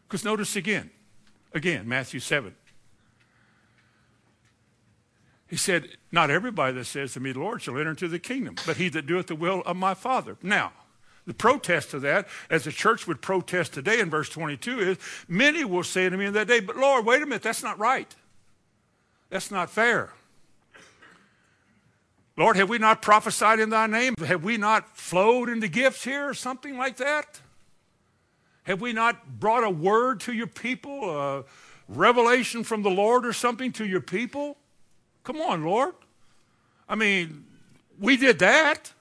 Because 0.08 0.26
notice 0.26 0.56
again, 0.56 0.92
again, 1.54 1.88
Matthew 1.88 2.20
7. 2.20 2.56
He 5.48 5.58
said, 5.58 5.90
Not 6.12 6.30
everybody 6.30 6.74
that 6.74 6.86
says 6.86 7.14
to 7.14 7.20
me, 7.20 7.32
Lord, 7.32 7.62
shall 7.62 7.78
enter 7.78 7.92
into 7.92 8.08
the 8.08 8.20
kingdom, 8.20 8.56
but 8.66 8.78
he 8.78 8.90
that 8.90 9.06
doeth 9.06 9.28
the 9.28 9.36
will 9.36 9.62
of 9.66 9.76
my 9.76 9.94
Father. 9.94 10.38
Now, 10.42 10.74
the 11.26 11.34
protest 11.34 11.92
to 11.92 12.00
that, 12.00 12.28
as 12.50 12.64
the 12.66 12.72
church 12.72 13.08
would 13.08 13.22
protest 13.22 13.74
today 13.74 14.00
in 14.00 14.10
verse 14.10 14.30
22, 14.30 14.80
is 14.80 14.98
many 15.28 15.64
will 15.64 15.84
say 15.84 16.10
to 16.10 16.18
me 16.18 16.26
in 16.26 16.34
that 16.34 16.48
day, 16.48 16.60
But 16.60 16.78
Lord, 16.78 17.06
wait 17.06 17.22
a 17.22 17.26
minute, 17.26 17.44
that's 17.44 17.64
not 17.64 17.80
right. 17.80 18.14
That's 19.30 19.50
not 19.50 19.70
fair. 19.70 20.12
Lord, 22.36 22.56
have 22.56 22.68
we 22.68 22.80
not 22.80 23.02
prophesied 23.02 23.60
in 23.60 23.70
thy 23.70 23.88
name? 23.88 24.16
Have 24.26 24.44
we 24.44 24.58
not 24.58 24.98
flowed 24.98 25.50
into 25.50 25.68
gifts 25.68 26.04
here 26.04 26.28
or 26.28 26.34
something 26.34 26.78
like 26.78 26.98
that? 26.98 27.40
Have 28.64 28.82
we 28.82 28.92
not 28.92 29.40
brought 29.40 29.64
a 29.64 29.70
word 29.70 30.20
to 30.22 30.34
your 30.34 30.48
people, 30.48 31.10
uh, 31.10 31.44
revelation 31.88 32.64
from 32.64 32.82
the 32.82 32.90
Lord 32.90 33.26
or 33.26 33.34
something 33.34 33.72
to 33.74 33.86
your 33.86 34.02
people? 34.02 34.58
Come 35.24 35.42
on, 35.42 35.64
Lord. 35.64 35.94
I 36.90 36.96
mean, 36.96 37.46
we 38.00 38.18
did 38.18 38.40
that. 38.40 38.94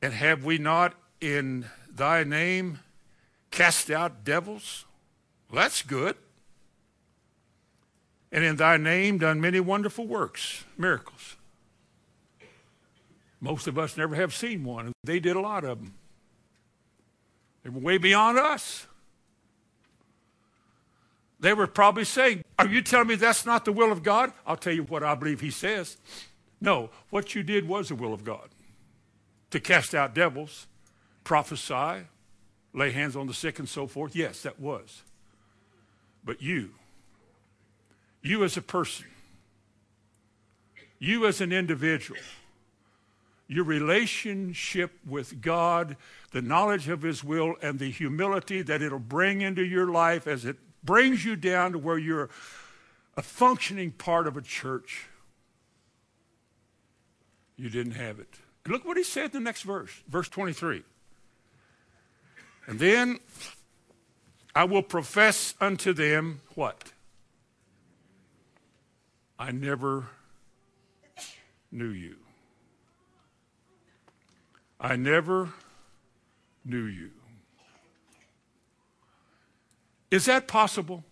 And 0.00 0.12
have 0.12 0.44
we 0.44 0.58
not 0.58 0.94
in 1.20 1.66
thy 1.92 2.24
name 2.24 2.80
cast 3.50 3.90
out 3.90 4.24
devils? 4.24 4.84
Well, 5.50 5.62
that's 5.62 5.82
good. 5.82 6.16
And 8.30 8.44
in 8.44 8.56
thy 8.56 8.76
name 8.76 9.18
done 9.18 9.40
many 9.40 9.58
wonderful 9.58 10.06
works, 10.06 10.64
miracles. 10.76 11.36
Most 13.40 13.66
of 13.66 13.78
us 13.78 13.96
never 13.96 14.14
have 14.14 14.34
seen 14.34 14.64
one. 14.64 14.92
They 15.04 15.20
did 15.20 15.36
a 15.36 15.40
lot 15.40 15.64
of 15.64 15.78
them. 15.78 15.94
They 17.62 17.70
were 17.70 17.80
way 17.80 17.98
beyond 17.98 18.38
us. 18.38 18.86
They 21.40 21.54
were 21.54 21.66
probably 21.66 22.04
saying, 22.04 22.42
Are 22.58 22.66
you 22.66 22.82
telling 22.82 23.08
me 23.08 23.14
that's 23.14 23.46
not 23.46 23.64
the 23.64 23.72
will 23.72 23.92
of 23.92 24.02
God? 24.02 24.32
I'll 24.46 24.56
tell 24.56 24.72
you 24.72 24.82
what 24.82 25.02
I 25.02 25.14
believe 25.14 25.40
he 25.40 25.50
says. 25.50 25.96
No, 26.60 26.90
what 27.10 27.34
you 27.34 27.44
did 27.44 27.68
was 27.68 27.88
the 27.88 27.94
will 27.94 28.12
of 28.12 28.24
God 28.24 28.48
to 29.50 29.60
cast 29.60 29.94
out 29.94 30.14
devils, 30.14 30.66
prophesy, 31.24 32.06
lay 32.72 32.90
hands 32.90 33.16
on 33.16 33.26
the 33.26 33.34
sick, 33.34 33.58
and 33.58 33.68
so 33.68 33.86
forth. 33.86 34.14
Yes, 34.14 34.42
that 34.42 34.60
was. 34.60 35.02
But 36.24 36.42
you, 36.42 36.70
you 38.22 38.44
as 38.44 38.56
a 38.56 38.62
person, 38.62 39.06
you 40.98 41.26
as 41.26 41.40
an 41.40 41.52
individual, 41.52 42.20
your 43.46 43.64
relationship 43.64 44.92
with 45.06 45.40
God, 45.40 45.96
the 46.32 46.42
knowledge 46.42 46.88
of 46.88 47.02
His 47.02 47.24
will, 47.24 47.54
and 47.62 47.78
the 47.78 47.90
humility 47.90 48.60
that 48.62 48.82
it'll 48.82 48.98
bring 48.98 49.40
into 49.40 49.64
your 49.64 49.86
life 49.86 50.26
as 50.26 50.44
it 50.44 50.56
brings 50.84 51.24
you 51.24 51.34
down 51.36 51.72
to 51.72 51.78
where 51.78 51.98
you're 51.98 52.28
a 53.16 53.22
functioning 53.22 53.90
part 53.90 54.26
of 54.26 54.36
a 54.36 54.42
church. 54.42 55.08
You 57.56 57.70
didn't 57.70 57.94
have 57.94 58.20
it. 58.20 58.34
Look 58.66 58.84
what 58.84 58.96
he 58.96 59.04
said 59.04 59.26
in 59.26 59.30
the 59.30 59.40
next 59.40 59.62
verse, 59.62 59.90
verse 60.08 60.28
23. 60.28 60.82
And 62.66 62.78
then 62.78 63.18
I 64.54 64.64
will 64.64 64.82
profess 64.82 65.54
unto 65.60 65.92
them 65.92 66.40
what? 66.54 66.92
I 69.38 69.52
never 69.52 70.08
knew 71.70 71.88
you. 71.88 72.16
I 74.80 74.96
never 74.96 75.50
knew 76.64 76.84
you. 76.84 77.10
Is 80.10 80.24
that 80.26 80.48
possible? 80.48 81.04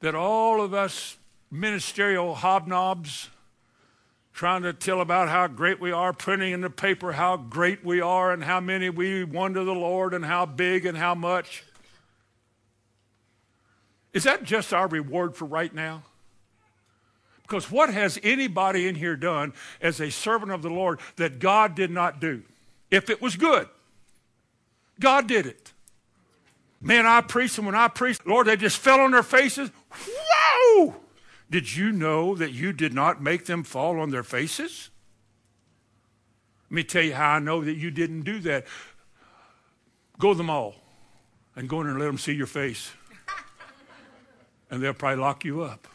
That 0.00 0.14
all 0.14 0.60
of 0.60 0.74
us 0.74 1.16
ministerial 1.50 2.34
hobnobs 2.34 3.28
trying 4.34 4.62
to 4.62 4.72
tell 4.72 5.00
about 5.00 5.28
how 5.28 5.46
great 5.46 5.80
we 5.80 5.92
are, 5.92 6.12
printing 6.12 6.52
in 6.52 6.60
the 6.60 6.68
paper 6.68 7.12
how 7.12 7.36
great 7.36 7.84
we 7.84 8.00
are 8.00 8.32
and 8.32 8.42
how 8.42 8.58
many 8.60 8.90
we 8.90 9.22
won 9.22 9.54
to 9.54 9.62
the 9.62 9.72
Lord 9.72 10.12
and 10.12 10.24
how 10.24 10.44
big 10.44 10.84
and 10.84 10.98
how 10.98 11.14
much. 11.14 11.64
Is 14.12 14.24
that 14.24 14.42
just 14.42 14.74
our 14.74 14.88
reward 14.88 15.36
for 15.36 15.44
right 15.44 15.72
now? 15.72 16.02
Because 17.42 17.70
what 17.70 17.94
has 17.94 18.18
anybody 18.24 18.88
in 18.88 18.96
here 18.96 19.16
done 19.16 19.52
as 19.80 20.00
a 20.00 20.10
servant 20.10 20.50
of 20.50 20.62
the 20.62 20.70
Lord 20.70 20.98
that 21.16 21.38
God 21.38 21.76
did 21.76 21.90
not 21.90 22.20
do? 22.20 22.42
If 22.90 23.10
it 23.10 23.22
was 23.22 23.36
good, 23.36 23.68
God 24.98 25.28
did 25.28 25.46
it. 25.46 25.72
Man, 26.80 27.06
I 27.06 27.20
preached, 27.20 27.58
and 27.58 27.66
when 27.66 27.74
I 27.74 27.88
preached, 27.88 28.26
Lord, 28.26 28.46
they 28.46 28.56
just 28.56 28.78
fell 28.78 29.00
on 29.00 29.12
their 29.12 29.22
faces. 29.22 29.70
Whoa! 29.90 30.96
Did 31.50 31.76
you 31.76 31.92
know 31.92 32.34
that 32.34 32.52
you 32.52 32.72
did 32.72 32.94
not 32.94 33.22
make 33.22 33.46
them 33.46 33.62
fall 33.62 34.00
on 34.00 34.10
their 34.10 34.22
faces? 34.22 34.90
Let 36.70 36.74
me 36.74 36.84
tell 36.84 37.02
you 37.02 37.14
how 37.14 37.30
I 37.30 37.38
know 37.38 37.62
that 37.62 37.74
you 37.74 37.90
didn't 37.90 38.22
do 38.22 38.40
that. 38.40 38.66
Go 40.18 40.32
to 40.32 40.36
the 40.36 40.44
mall 40.44 40.74
and 41.54 41.68
go 41.68 41.80
in 41.80 41.86
and 41.86 41.98
let 41.98 42.06
them 42.06 42.18
see 42.18 42.32
your 42.32 42.46
face. 42.46 42.90
And 44.70 44.82
they'll 44.82 44.94
probably 44.94 45.20
lock 45.20 45.44
you 45.44 45.60
up. 45.60 45.86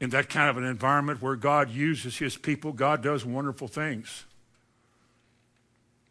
In 0.00 0.10
that 0.10 0.28
kind 0.28 0.50
of 0.50 0.58
an 0.58 0.64
environment 0.64 1.22
where 1.22 1.36
God 1.36 1.70
uses 1.70 2.18
his 2.18 2.36
people, 2.36 2.72
God 2.72 3.02
does 3.02 3.24
wonderful 3.24 3.66
things. 3.66 4.26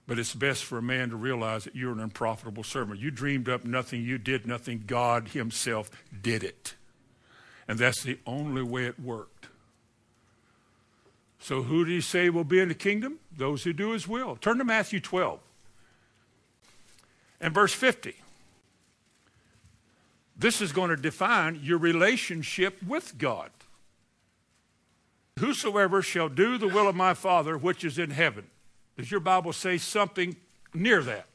But 0.07 0.17
it's 0.17 0.33
best 0.33 0.63
for 0.63 0.77
a 0.77 0.81
man 0.81 1.09
to 1.09 1.17
realize 1.17 1.65
that 1.65 1.75
you're 1.75 1.91
an 1.91 1.99
unprofitable 1.99 2.63
servant. 2.63 2.99
You 2.99 3.11
dreamed 3.11 3.49
up 3.49 3.65
nothing, 3.65 4.01
you 4.01 4.17
did 4.17 4.47
nothing. 4.47 4.83
God 4.87 5.29
Himself 5.29 5.91
did 6.21 6.43
it. 6.43 6.75
And 7.67 7.77
that's 7.77 8.03
the 8.03 8.17
only 8.25 8.63
way 8.63 8.85
it 8.85 8.99
worked. 8.99 9.47
So, 11.39 11.63
who 11.63 11.83
did 11.83 11.91
He 11.91 12.01
say 12.01 12.29
will 12.29 12.45
be 12.45 12.59
in 12.59 12.69
the 12.69 12.75
kingdom? 12.75 13.19
Those 13.35 13.63
who 13.63 13.73
do 13.73 13.91
His 13.91 14.07
will. 14.07 14.37
Turn 14.37 14.57
to 14.57 14.63
Matthew 14.63 15.01
12 15.01 15.39
and 17.41 17.53
verse 17.53 17.73
50. 17.73 18.15
This 20.37 20.61
is 20.61 20.71
going 20.71 20.89
to 20.89 20.97
define 20.97 21.59
your 21.61 21.79
relationship 21.79 22.81
with 22.83 23.17
God. 23.17 23.49
Whosoever 25.39 26.01
shall 26.01 26.29
do 26.29 26.57
the 26.57 26.67
will 26.67 26.87
of 26.87 26.95
my 26.95 27.13
Father 27.13 27.57
which 27.57 27.83
is 27.83 27.99
in 27.99 28.11
heaven. 28.11 28.45
Does 28.97 29.11
your 29.11 29.19
Bible 29.19 29.53
say 29.53 29.77
something 29.77 30.35
near 30.73 31.03
that? 31.03 31.27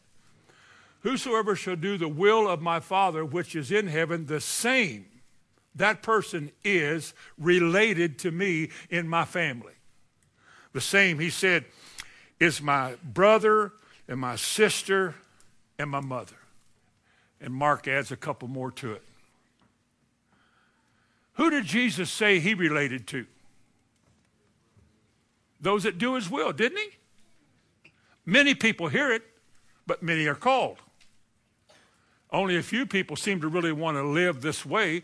Whosoever 1.00 1.56
shall 1.56 1.76
do 1.76 1.96
the 1.96 2.08
will 2.08 2.48
of 2.48 2.60
my 2.60 2.80
Father 2.80 3.24
which 3.24 3.56
is 3.56 3.72
in 3.72 3.86
heaven, 3.86 4.26
the 4.26 4.40
same, 4.40 5.06
that 5.74 6.02
person 6.02 6.50
is 6.64 7.14
related 7.38 8.18
to 8.20 8.30
me 8.30 8.70
in 8.90 9.08
my 9.08 9.24
family. 9.24 9.72
The 10.72 10.80
same, 10.80 11.18
he 11.18 11.30
said, 11.30 11.64
is 12.38 12.60
my 12.60 12.94
brother 13.02 13.72
and 14.08 14.20
my 14.20 14.36
sister 14.36 15.14
and 15.78 15.90
my 15.90 16.00
mother. 16.00 16.36
And 17.40 17.52
Mark 17.54 17.88
adds 17.88 18.12
a 18.12 18.16
couple 18.16 18.48
more 18.48 18.70
to 18.72 18.92
it. 18.92 19.02
Who 21.34 21.50
did 21.50 21.64
Jesus 21.64 22.10
say 22.10 22.38
he 22.38 22.54
related 22.54 23.06
to? 23.08 23.26
Those 25.60 25.84
that 25.84 25.98
do 25.98 26.14
his 26.14 26.28
will, 26.28 26.52
didn't 26.52 26.78
he? 26.78 26.90
Many 28.25 28.55
people 28.55 28.89
hear 28.89 29.12
it, 29.12 29.23
but 29.87 30.03
many 30.03 30.27
are 30.27 30.35
called. 30.35 30.79
Only 32.31 32.57
a 32.57 32.62
few 32.62 32.87
people 32.87 33.16
seem 33.16 33.41
to 33.41 33.49
really 33.49 33.73
want 33.73 33.97
to 33.97 34.03
live 34.03 34.41
this 34.41 34.64
way. 34.64 35.03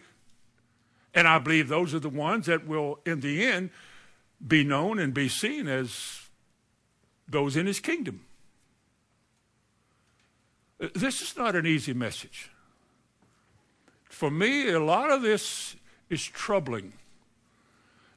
And 1.15 1.27
I 1.27 1.39
believe 1.39 1.69
those 1.69 1.95
are 1.95 1.99
the 1.99 2.09
ones 2.09 2.47
that 2.47 2.67
will, 2.67 3.01
in 3.05 3.21
the 3.21 3.45
end, 3.45 3.71
be 4.47 4.65
known 4.65 4.99
and 4.99 5.13
be 5.13 5.29
seen 5.29 5.67
as 5.67 6.29
those 7.29 7.57
in 7.57 7.67
his 7.67 7.81
kingdom. 7.81 8.25
This 10.79 11.21
is 11.21 11.37
not 11.37 11.57
an 11.57 11.67
easy 11.67 11.93
message. 11.93 12.51
For 14.05 14.31
me, 14.31 14.71
a 14.71 14.81
lot 14.81 15.11
of 15.11 15.23
this 15.23 15.77
is 16.09 16.25
troubling. 16.25 16.93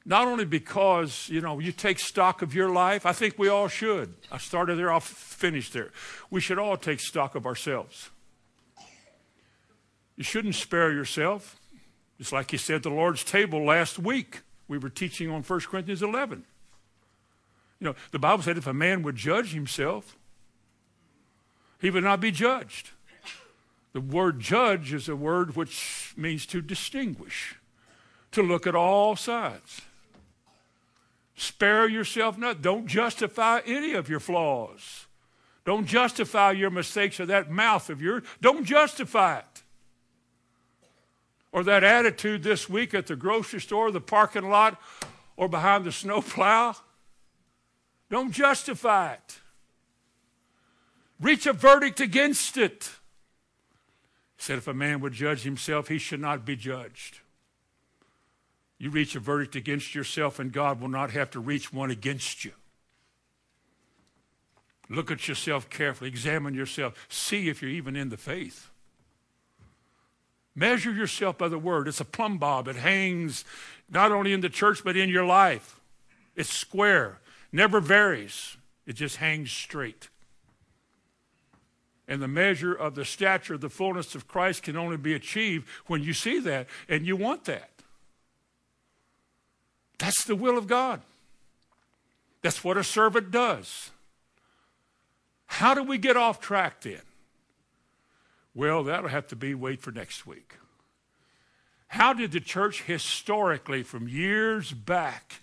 Not 0.04 0.26
only 0.26 0.44
because, 0.44 1.28
you 1.28 1.40
know, 1.40 1.60
you 1.60 1.70
take 1.70 1.98
stock 1.98 2.42
of 2.42 2.54
your 2.54 2.70
life, 2.70 3.06
I 3.06 3.12
think 3.12 3.38
we 3.38 3.48
all 3.48 3.68
should. 3.68 4.14
I 4.32 4.38
started 4.38 4.76
there, 4.76 4.92
I'll 4.92 5.00
finish 5.00 5.70
there. 5.70 5.90
We 6.30 6.40
should 6.40 6.58
all 6.58 6.76
take 6.76 7.00
stock 7.00 7.34
of 7.34 7.46
ourselves. 7.46 8.10
You 10.16 10.24
shouldn't 10.24 10.56
spare 10.56 10.92
yourself. 10.92 11.56
Just 12.18 12.32
like 12.32 12.50
he 12.50 12.56
said 12.56 12.82
the 12.82 12.90
Lord's 12.90 13.24
table 13.24 13.64
last 13.64 13.98
week. 13.98 14.42
We 14.68 14.78
were 14.78 14.90
teaching 14.90 15.30
on 15.30 15.42
1 15.42 15.60
Corinthians 15.60 16.02
11. 16.02 16.44
You 17.80 17.88
know, 17.88 17.94
the 18.10 18.18
Bible 18.18 18.42
said 18.42 18.56
if 18.56 18.66
a 18.66 18.72
man 18.72 19.02
would 19.02 19.16
judge 19.16 19.52
himself, 19.52 20.16
he 21.80 21.90
would 21.90 22.04
not 22.04 22.20
be 22.20 22.30
judged. 22.30 22.90
The 23.92 24.00
word 24.00 24.40
judge 24.40 24.92
is 24.92 25.08
a 25.08 25.16
word 25.16 25.56
which 25.56 26.14
means 26.16 26.46
to 26.46 26.62
distinguish, 26.62 27.56
to 28.30 28.42
look 28.42 28.66
at 28.66 28.74
all 28.74 29.16
sides. 29.16 29.82
Spare 31.42 31.88
yourself 31.88 32.38
not. 32.38 32.62
Don't 32.62 32.86
justify 32.86 33.62
any 33.66 33.94
of 33.94 34.08
your 34.08 34.20
flaws. 34.20 35.06
Don't 35.64 35.86
justify 35.86 36.52
your 36.52 36.70
mistakes 36.70 37.18
or 37.18 37.26
that 37.26 37.50
mouth 37.50 37.90
of 37.90 38.00
yours. 38.00 38.22
Don't 38.40 38.64
justify 38.64 39.38
it. 39.38 39.62
Or 41.50 41.64
that 41.64 41.82
attitude 41.82 42.44
this 42.44 42.68
week 42.68 42.94
at 42.94 43.08
the 43.08 43.16
grocery 43.16 43.60
store, 43.60 43.90
the 43.90 44.00
parking 44.00 44.50
lot, 44.50 44.80
or 45.36 45.48
behind 45.48 45.84
the 45.84 45.90
snowplow. 45.90 46.76
Don't 48.08 48.30
justify 48.30 49.14
it. 49.14 49.40
Reach 51.20 51.46
a 51.46 51.52
verdict 51.52 51.98
against 51.98 52.56
it. 52.56 52.88
He 54.36 54.44
said, 54.44 54.58
if 54.58 54.68
a 54.68 54.74
man 54.74 55.00
would 55.00 55.12
judge 55.12 55.42
himself, 55.42 55.88
he 55.88 55.98
should 55.98 56.20
not 56.20 56.44
be 56.44 56.54
judged. 56.54 57.18
You 58.82 58.90
reach 58.90 59.14
a 59.14 59.20
verdict 59.20 59.54
against 59.54 59.94
yourself, 59.94 60.40
and 60.40 60.50
God 60.50 60.80
will 60.80 60.88
not 60.88 61.12
have 61.12 61.30
to 61.30 61.38
reach 61.38 61.72
one 61.72 61.92
against 61.92 62.44
you. 62.44 62.50
Look 64.88 65.08
at 65.12 65.28
yourself 65.28 65.70
carefully, 65.70 66.10
examine 66.10 66.52
yourself, 66.54 67.06
see 67.08 67.48
if 67.48 67.62
you're 67.62 67.70
even 67.70 67.94
in 67.94 68.08
the 68.08 68.16
faith. 68.16 68.70
Measure 70.56 70.90
yourself 70.90 71.38
by 71.38 71.46
the 71.46 71.60
word. 71.60 71.86
It's 71.86 72.00
a 72.00 72.04
plumb 72.04 72.38
bob. 72.38 72.66
It 72.66 72.74
hangs 72.74 73.44
not 73.88 74.10
only 74.10 74.32
in 74.32 74.40
the 74.40 74.48
church, 74.48 74.82
but 74.82 74.96
in 74.96 75.08
your 75.08 75.24
life. 75.24 75.78
It's 76.34 76.52
square, 76.52 77.20
never 77.52 77.78
varies. 77.78 78.56
It 78.84 78.94
just 78.94 79.18
hangs 79.18 79.52
straight. 79.52 80.08
And 82.08 82.20
the 82.20 82.26
measure 82.26 82.74
of 82.74 82.96
the 82.96 83.04
stature 83.04 83.56
the 83.56 83.70
fullness 83.70 84.16
of 84.16 84.26
Christ 84.26 84.64
can 84.64 84.76
only 84.76 84.96
be 84.96 85.14
achieved 85.14 85.68
when 85.86 86.02
you 86.02 86.12
see 86.12 86.40
that 86.40 86.66
and 86.88 87.06
you 87.06 87.14
want 87.14 87.44
that. 87.44 87.71
That's 89.98 90.24
the 90.24 90.36
will 90.36 90.58
of 90.58 90.66
God. 90.66 91.00
That's 92.42 92.64
what 92.64 92.76
a 92.76 92.84
servant 92.84 93.30
does. 93.30 93.90
How 95.46 95.74
do 95.74 95.82
we 95.82 95.98
get 95.98 96.16
off 96.16 96.40
track 96.40 96.80
then? 96.80 97.02
Well, 98.54 98.82
that'll 98.84 99.08
have 99.08 99.28
to 99.28 99.36
be 99.36 99.54
wait 99.54 99.80
for 99.80 99.92
next 99.92 100.26
week. 100.26 100.56
How 101.88 102.12
did 102.12 102.32
the 102.32 102.40
church 102.40 102.82
historically, 102.82 103.82
from 103.82 104.08
years 104.08 104.72
back, 104.72 105.42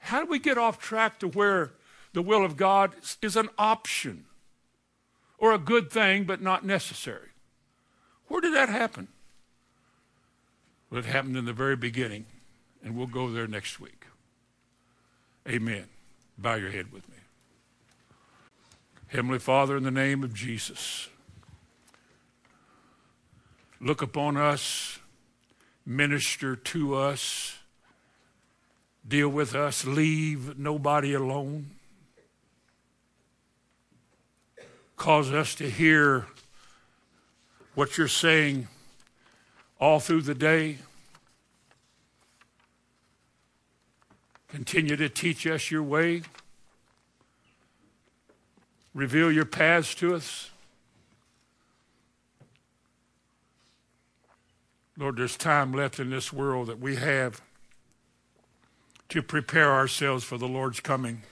how 0.00 0.24
do 0.24 0.30
we 0.30 0.38
get 0.38 0.58
off 0.58 0.78
track 0.78 1.18
to 1.20 1.28
where 1.28 1.72
the 2.12 2.22
will 2.22 2.44
of 2.44 2.56
God 2.56 2.94
is 3.22 3.36
an 3.36 3.48
option 3.56 4.24
or 5.38 5.52
a 5.52 5.58
good 5.58 5.90
thing 5.90 6.24
but 6.24 6.42
not 6.42 6.64
necessary? 6.64 7.28
Where 8.26 8.40
did 8.40 8.54
that 8.54 8.68
happen? 8.68 9.08
Well, 10.90 11.00
it 11.00 11.06
happened 11.06 11.36
in 11.36 11.44
the 11.44 11.52
very 11.52 11.76
beginning, 11.76 12.26
and 12.82 12.96
we'll 12.96 13.06
go 13.06 13.30
there 13.30 13.46
next 13.46 13.80
week. 13.80 14.06
Amen. 15.48 15.84
Bow 16.38 16.54
your 16.54 16.70
head 16.70 16.92
with 16.92 17.08
me. 17.08 17.16
Heavenly 19.08 19.38
Father, 19.38 19.76
in 19.76 19.82
the 19.82 19.90
name 19.90 20.22
of 20.22 20.32
Jesus, 20.32 21.08
look 23.80 24.02
upon 24.02 24.36
us, 24.36 25.00
minister 25.84 26.54
to 26.54 26.94
us, 26.94 27.58
deal 29.06 29.28
with 29.28 29.54
us, 29.54 29.84
leave 29.84 30.58
nobody 30.58 31.12
alone. 31.12 31.70
Cause 34.96 35.32
us 35.32 35.54
to 35.56 35.68
hear 35.68 36.26
what 37.74 37.96
you're 37.98 38.06
saying 38.06 38.68
all 39.80 39.98
through 39.98 40.22
the 40.22 40.34
day. 40.34 40.78
Continue 44.52 44.96
to 44.96 45.08
teach 45.08 45.46
us 45.46 45.70
your 45.70 45.82
way. 45.82 46.22
Reveal 48.92 49.30
your 49.30 49.44
paths 49.44 49.94
to 49.96 50.14
us. 50.14 50.50
Lord, 54.98 55.16
there's 55.16 55.36
time 55.36 55.72
left 55.72 56.00
in 56.00 56.10
this 56.10 56.32
world 56.32 56.66
that 56.66 56.80
we 56.80 56.96
have 56.96 57.40
to 59.08 59.22
prepare 59.22 59.72
ourselves 59.72 60.24
for 60.24 60.36
the 60.36 60.48
Lord's 60.48 60.80
coming. 60.80 61.22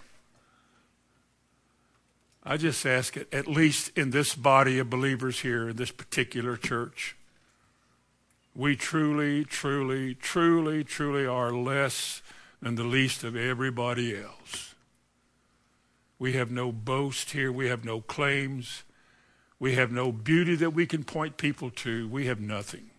I 2.44 2.56
just 2.56 2.86
ask 2.86 3.16
it, 3.16 3.28
at 3.32 3.46
least 3.46 3.96
in 3.98 4.10
this 4.10 4.34
body 4.34 4.78
of 4.78 4.88
believers 4.88 5.40
here, 5.40 5.68
in 5.68 5.76
this 5.76 5.90
particular 5.90 6.56
church, 6.56 7.16
we 8.54 8.74
truly, 8.74 9.44
truly, 9.44 10.14
truly, 10.14 10.82
truly 10.82 11.26
are 11.26 11.52
less 11.52 12.22
than 12.60 12.74
the 12.74 12.84
least 12.84 13.24
of 13.24 13.36
everybody 13.36 14.16
else. 14.16 14.74
We 16.18 16.32
have 16.32 16.50
no 16.50 16.72
boast 16.72 17.30
here. 17.30 17.52
We 17.52 17.68
have 17.68 17.84
no 17.84 18.00
claims. 18.00 18.82
We 19.60 19.74
have 19.76 19.92
no 19.92 20.10
beauty 20.10 20.56
that 20.56 20.70
we 20.70 20.86
can 20.86 21.04
point 21.04 21.36
people 21.36 21.70
to. 21.70 22.08
We 22.08 22.26
have 22.26 22.40
nothing. 22.40 22.90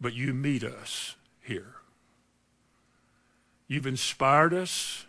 But 0.00 0.14
you 0.14 0.34
meet 0.34 0.64
us 0.64 1.16
here. 1.40 1.74
You've 3.66 3.86
inspired 3.86 4.54
us 4.54 5.06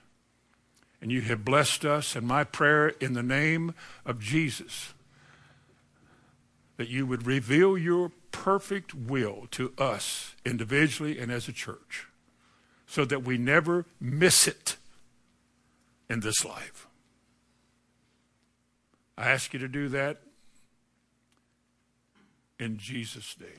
and 1.02 1.12
you 1.12 1.22
have 1.22 1.46
blessed 1.46 1.86
us. 1.86 2.16
And 2.16 2.28
my 2.28 2.44
prayer 2.44 2.90
in 2.90 3.14
the 3.14 3.24
name 3.24 3.74
of 4.06 4.20
Jesus 4.20 4.94
that 6.78 6.90
you 6.90 7.06
would 7.06 7.26
reveal 7.26 7.78
your 7.78 8.12
perfect 8.32 8.94
will 8.94 9.48
to 9.52 9.74
us 9.78 10.36
individually 10.46 11.20
and 11.20 11.32
as 11.32 11.48
a 11.48 11.52
church 11.52 12.09
so 12.90 13.06
that 13.06 13.24
we 13.24 13.38
never 13.38 13.86
miss 14.02 14.48
it 14.48 14.76
in 16.10 16.22
this 16.22 16.44
life. 16.44 16.88
I 19.16 19.30
ask 19.30 19.54
you 19.54 19.60
to 19.60 19.68
do 19.68 19.90
that 19.90 20.18
in 22.58 22.80
Jesus' 22.80 23.36
name. 23.40 23.50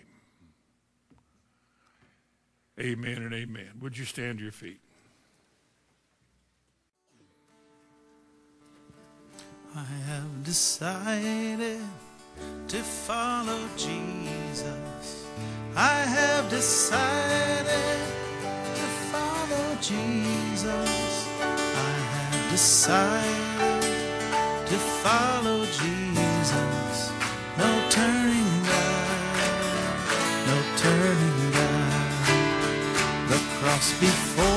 Amen 2.80 3.22
and 3.22 3.32
amen. 3.32 3.70
Would 3.80 3.96
you 3.96 4.04
stand 4.04 4.38
to 4.38 4.42
your 4.42 4.52
feet? 4.52 4.80
I 9.76 9.84
have 9.84 10.42
decided 10.42 11.78
to 12.66 12.76
follow 12.78 13.60
Jesus. 13.76 15.24
I 15.76 16.00
have 16.00 16.50
decided 16.50 18.19
Jesus. 19.80 21.26
I 21.48 21.92
have 22.12 22.50
decided 22.50 23.82
to 24.66 24.76
follow 24.76 25.64
Jesus. 25.64 27.12
No 27.56 27.88
turning 27.88 28.62
back, 28.64 29.36
no 30.46 30.56
turning 30.76 31.50
back. 31.52 32.28
The 33.28 33.40
cross 33.56 33.98
before 33.98 34.49